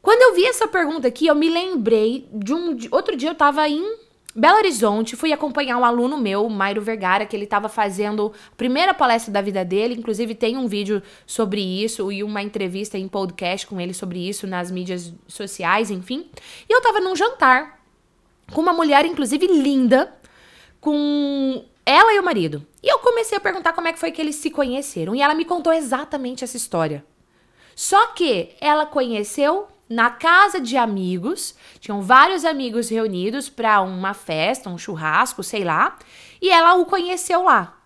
Quando 0.00 0.22
eu 0.22 0.34
vi 0.34 0.46
essa 0.46 0.66
pergunta 0.66 1.08
aqui, 1.08 1.26
eu 1.26 1.34
me 1.34 1.50
lembrei 1.50 2.26
de 2.32 2.54
um. 2.54 2.74
De, 2.74 2.88
outro 2.90 3.16
dia 3.16 3.28
eu 3.30 3.34
tava 3.34 3.68
em 3.68 4.07
Belo 4.34 4.58
Horizonte, 4.58 5.16
fui 5.16 5.32
acompanhar 5.32 5.78
um 5.78 5.84
aluno 5.84 6.18
meu, 6.18 6.48
Mairo 6.48 6.82
Vergara, 6.82 7.24
que 7.24 7.34
ele 7.34 7.44
estava 7.44 7.68
fazendo 7.68 8.32
a 8.52 8.56
primeira 8.56 8.92
palestra 8.92 9.32
da 9.32 9.40
vida 9.40 9.64
dele. 9.64 9.94
Inclusive, 9.94 10.34
tem 10.34 10.56
um 10.56 10.68
vídeo 10.68 11.02
sobre 11.26 11.60
isso 11.60 12.12
e 12.12 12.22
uma 12.22 12.42
entrevista 12.42 12.98
em 12.98 13.08
podcast 13.08 13.66
com 13.66 13.80
ele 13.80 13.94
sobre 13.94 14.28
isso 14.28 14.46
nas 14.46 14.70
mídias 14.70 15.12
sociais, 15.26 15.90
enfim. 15.90 16.30
E 16.68 16.72
eu 16.72 16.78
estava 16.78 17.00
num 17.00 17.16
jantar 17.16 17.80
com 18.52 18.60
uma 18.60 18.72
mulher, 18.72 19.04
inclusive 19.06 19.46
linda, 19.46 20.14
com 20.80 21.64
ela 21.84 22.12
e 22.12 22.20
o 22.20 22.22
marido. 22.22 22.64
E 22.82 22.92
eu 22.92 22.98
comecei 22.98 23.36
a 23.36 23.40
perguntar 23.40 23.72
como 23.72 23.88
é 23.88 23.92
que 23.92 23.98
foi 23.98 24.12
que 24.12 24.20
eles 24.20 24.36
se 24.36 24.50
conheceram. 24.50 25.14
E 25.14 25.22
ela 25.22 25.34
me 25.34 25.44
contou 25.44 25.72
exatamente 25.72 26.44
essa 26.44 26.56
história. 26.56 27.04
Só 27.74 28.08
que 28.08 28.50
ela 28.60 28.84
conheceu 28.84 29.68
na 29.88 30.10
casa 30.10 30.60
de 30.60 30.76
amigos, 30.76 31.54
tinham 31.80 32.02
vários 32.02 32.44
amigos 32.44 32.88
reunidos 32.88 33.48
para 33.48 33.80
uma 33.80 34.12
festa, 34.12 34.68
um 34.68 34.76
churrasco, 34.76 35.42
sei 35.42 35.64
lá, 35.64 35.96
e 36.40 36.50
ela 36.50 36.74
o 36.74 36.84
conheceu 36.84 37.44
lá. 37.44 37.77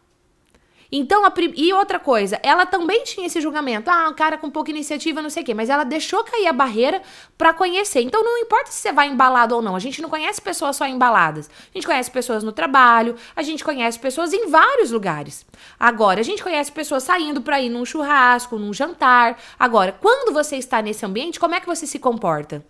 Então, 0.94 1.24
a, 1.24 1.32
e 1.56 1.72
outra 1.72 1.98
coisa, 1.98 2.38
ela 2.42 2.66
também 2.66 3.02
tinha 3.02 3.26
esse 3.26 3.40
julgamento. 3.40 3.90
Ah, 3.90 4.10
um 4.10 4.14
cara 4.14 4.36
com 4.36 4.50
pouca 4.50 4.70
iniciativa, 4.70 5.22
não 5.22 5.30
sei 5.30 5.42
o 5.42 5.46
quê. 5.46 5.54
Mas 5.54 5.70
ela 5.70 5.84
deixou 5.84 6.22
cair 6.22 6.46
a 6.46 6.52
barreira 6.52 7.00
para 7.38 7.54
conhecer. 7.54 8.02
Então, 8.02 8.22
não 8.22 8.36
importa 8.36 8.70
se 8.70 8.78
você 8.78 8.92
vai 8.92 9.08
embalado 9.08 9.54
ou 9.56 9.62
não. 9.62 9.74
A 9.74 9.78
gente 9.78 10.02
não 10.02 10.10
conhece 10.10 10.42
pessoas 10.42 10.76
só 10.76 10.86
embaladas. 10.86 11.48
A 11.48 11.78
gente 11.78 11.86
conhece 11.86 12.10
pessoas 12.10 12.44
no 12.44 12.52
trabalho, 12.52 13.16
a 13.34 13.42
gente 13.42 13.64
conhece 13.64 13.98
pessoas 13.98 14.34
em 14.34 14.48
vários 14.48 14.90
lugares. 14.90 15.46
Agora, 15.80 16.20
a 16.20 16.24
gente 16.24 16.42
conhece 16.42 16.70
pessoas 16.70 17.04
saindo 17.04 17.40
para 17.40 17.58
ir 17.60 17.70
num 17.70 17.86
churrasco, 17.86 18.58
num 18.58 18.74
jantar. 18.74 19.38
Agora, 19.58 19.96
quando 19.98 20.34
você 20.34 20.56
está 20.56 20.82
nesse 20.82 21.06
ambiente, 21.06 21.40
como 21.40 21.54
é 21.54 21.60
que 21.60 21.66
você 21.66 21.86
se 21.86 21.98
comporta? 21.98 22.62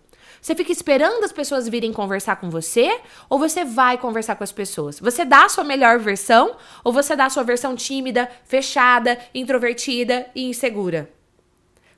Você 0.43 0.53
fica 0.55 0.73
esperando 0.73 1.23
as 1.23 1.31
pessoas 1.31 1.69
virem 1.69 1.93
conversar 1.93 2.35
com 2.35 2.49
você 2.49 2.99
ou 3.29 3.39
você 3.39 3.63
vai 3.63 3.97
conversar 3.97 4.35
com 4.35 4.43
as 4.43 4.51
pessoas? 4.51 4.99
Você 4.99 5.23
dá 5.23 5.45
a 5.45 5.49
sua 5.49 5.63
melhor 5.63 5.97
versão 5.99 6.57
ou 6.83 6.91
você 6.91 7.15
dá 7.15 7.27
a 7.27 7.29
sua 7.29 7.43
versão 7.43 7.77
tímida, 7.77 8.29
fechada, 8.43 9.17
introvertida 9.33 10.27
e 10.35 10.43
insegura? 10.43 11.09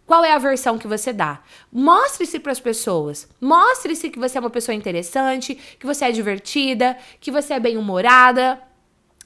Qual 0.05 0.23
é 0.23 0.31
a 0.31 0.37
versão 0.37 0.77
que 0.77 0.87
você 0.87 1.11
dá? 1.11 1.41
Mostre-se 1.71 2.37
para 2.37 2.51
as 2.51 2.59
pessoas. 2.59 3.27
Mostre-se 3.41 4.11
que 4.11 4.19
você 4.19 4.37
é 4.37 4.41
uma 4.41 4.51
pessoa 4.51 4.75
interessante, 4.75 5.55
que 5.79 5.85
você 5.87 6.05
é 6.05 6.11
divertida, 6.11 6.95
que 7.19 7.31
você 7.31 7.55
é 7.55 7.59
bem-humorada. 7.59 8.61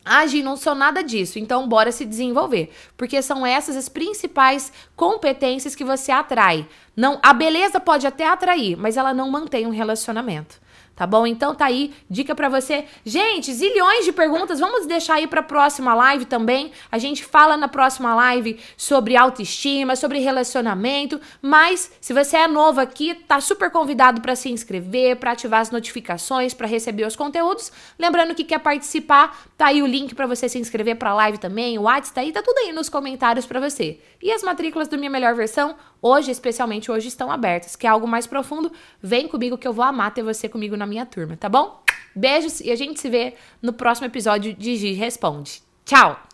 Agir 0.04 0.42
não 0.42 0.56
sou 0.56 0.74
nada 0.74 1.04
disso, 1.04 1.38
então 1.38 1.68
bora 1.68 1.92
se 1.92 2.06
desenvolver, 2.06 2.72
porque 2.98 3.22
são 3.22 3.46
essas 3.46 3.76
as 3.76 3.90
principais 3.90 4.72
competências 4.96 5.76
que 5.76 5.84
você 5.84 6.12
atrai. 6.12 6.68
Não, 6.96 7.20
a 7.22 7.34
beleza 7.34 7.80
pode 7.80 8.08
até 8.08 8.28
atrair, 8.28 8.78
mas 8.78 8.98
ela 8.98 9.14
não 9.14 9.30
mantém 9.30 9.68
um 9.68 9.72
relacionamento 9.72 10.60
tá 11.00 11.08
bom? 11.08 11.26
Então 11.26 11.56
tá 11.56 11.68
aí, 11.68 11.94
dica 12.10 12.36
para 12.36 12.50
você. 12.50 12.84
Gente, 13.06 13.54
zilhões 13.54 14.04
de 14.04 14.12
perguntas, 14.12 14.60
vamos 14.60 14.86
deixar 14.86 15.14
aí 15.14 15.28
para 15.28 15.42
próxima 15.42 15.94
live 15.94 16.26
também. 16.26 16.74
A 16.92 16.98
gente 16.98 17.24
fala 17.24 17.56
na 17.56 17.70
próxima 17.70 18.14
live 18.14 18.60
sobre 18.76 19.16
autoestima, 19.16 19.96
sobre 19.96 20.20
relacionamento, 20.20 21.18
mas 21.42 21.90
se 22.02 22.12
você 22.12 22.36
é 22.36 22.50
novo 22.50 22.82
aqui, 22.82 23.16
tá 23.16 23.40
super 23.40 23.72
convidado 23.72 24.20
para 24.20 24.36
se 24.36 24.50
inscrever, 24.50 25.16
para 25.16 25.32
ativar 25.32 25.62
as 25.62 25.72
notificações, 25.72 26.54
para 26.54 26.68
receber 26.68 27.08
os 27.08 27.16
conteúdos. 27.16 27.72
Lembrando 27.98 28.36
que 28.36 28.44
quer 28.44 28.60
participar, 28.60 29.42
tá 29.58 29.68
aí 29.68 29.82
o 29.82 29.88
link 29.88 30.14
para 30.14 30.28
você 30.28 30.50
se 30.50 30.60
inscrever 30.60 30.98
para 30.98 31.14
live 31.14 31.38
também, 31.38 31.80
o 31.80 31.84
WhatsApp 31.84 32.14
tá 32.14 32.20
aí, 32.20 32.34
tá 32.34 32.42
tudo 32.42 32.58
aí 32.58 32.74
nos 32.74 32.90
comentários 32.90 33.46
para 33.46 33.62
você. 33.62 34.02
E 34.22 34.34
as 34.34 34.44
matrículas 34.44 34.90
do 34.90 34.98
Minha 34.98 35.10
Melhor 35.10 35.34
Versão 35.34 35.78
hoje, 36.02 36.32
especialmente 36.32 36.92
hoje, 36.92 37.08
estão 37.08 37.32
abertas. 37.32 37.76
Quer 37.76 37.88
algo 37.88 38.08
mais 38.08 38.28
profundo? 38.28 38.72
Vem 39.02 39.28
comigo 39.28 39.58
que 39.58 39.68
eu 39.68 39.74
vou 39.74 39.86
amar 39.86 40.14
ter 40.14 40.24
você 40.24 40.48
comigo 40.48 40.78
na 40.78 40.86
minha 40.86 41.06
turma, 41.06 41.38
tá 41.38 41.50
bom? 41.50 41.84
Beijos 42.16 42.60
e 42.60 42.72
a 42.72 42.76
gente 42.76 43.00
se 43.00 43.10
vê 43.10 43.36
no 43.62 43.74
próximo 43.74 44.08
episódio 44.08 44.54
de 44.54 44.76
Gi 44.76 44.94
Responde. 44.94 45.62
Tchau! 45.86 46.29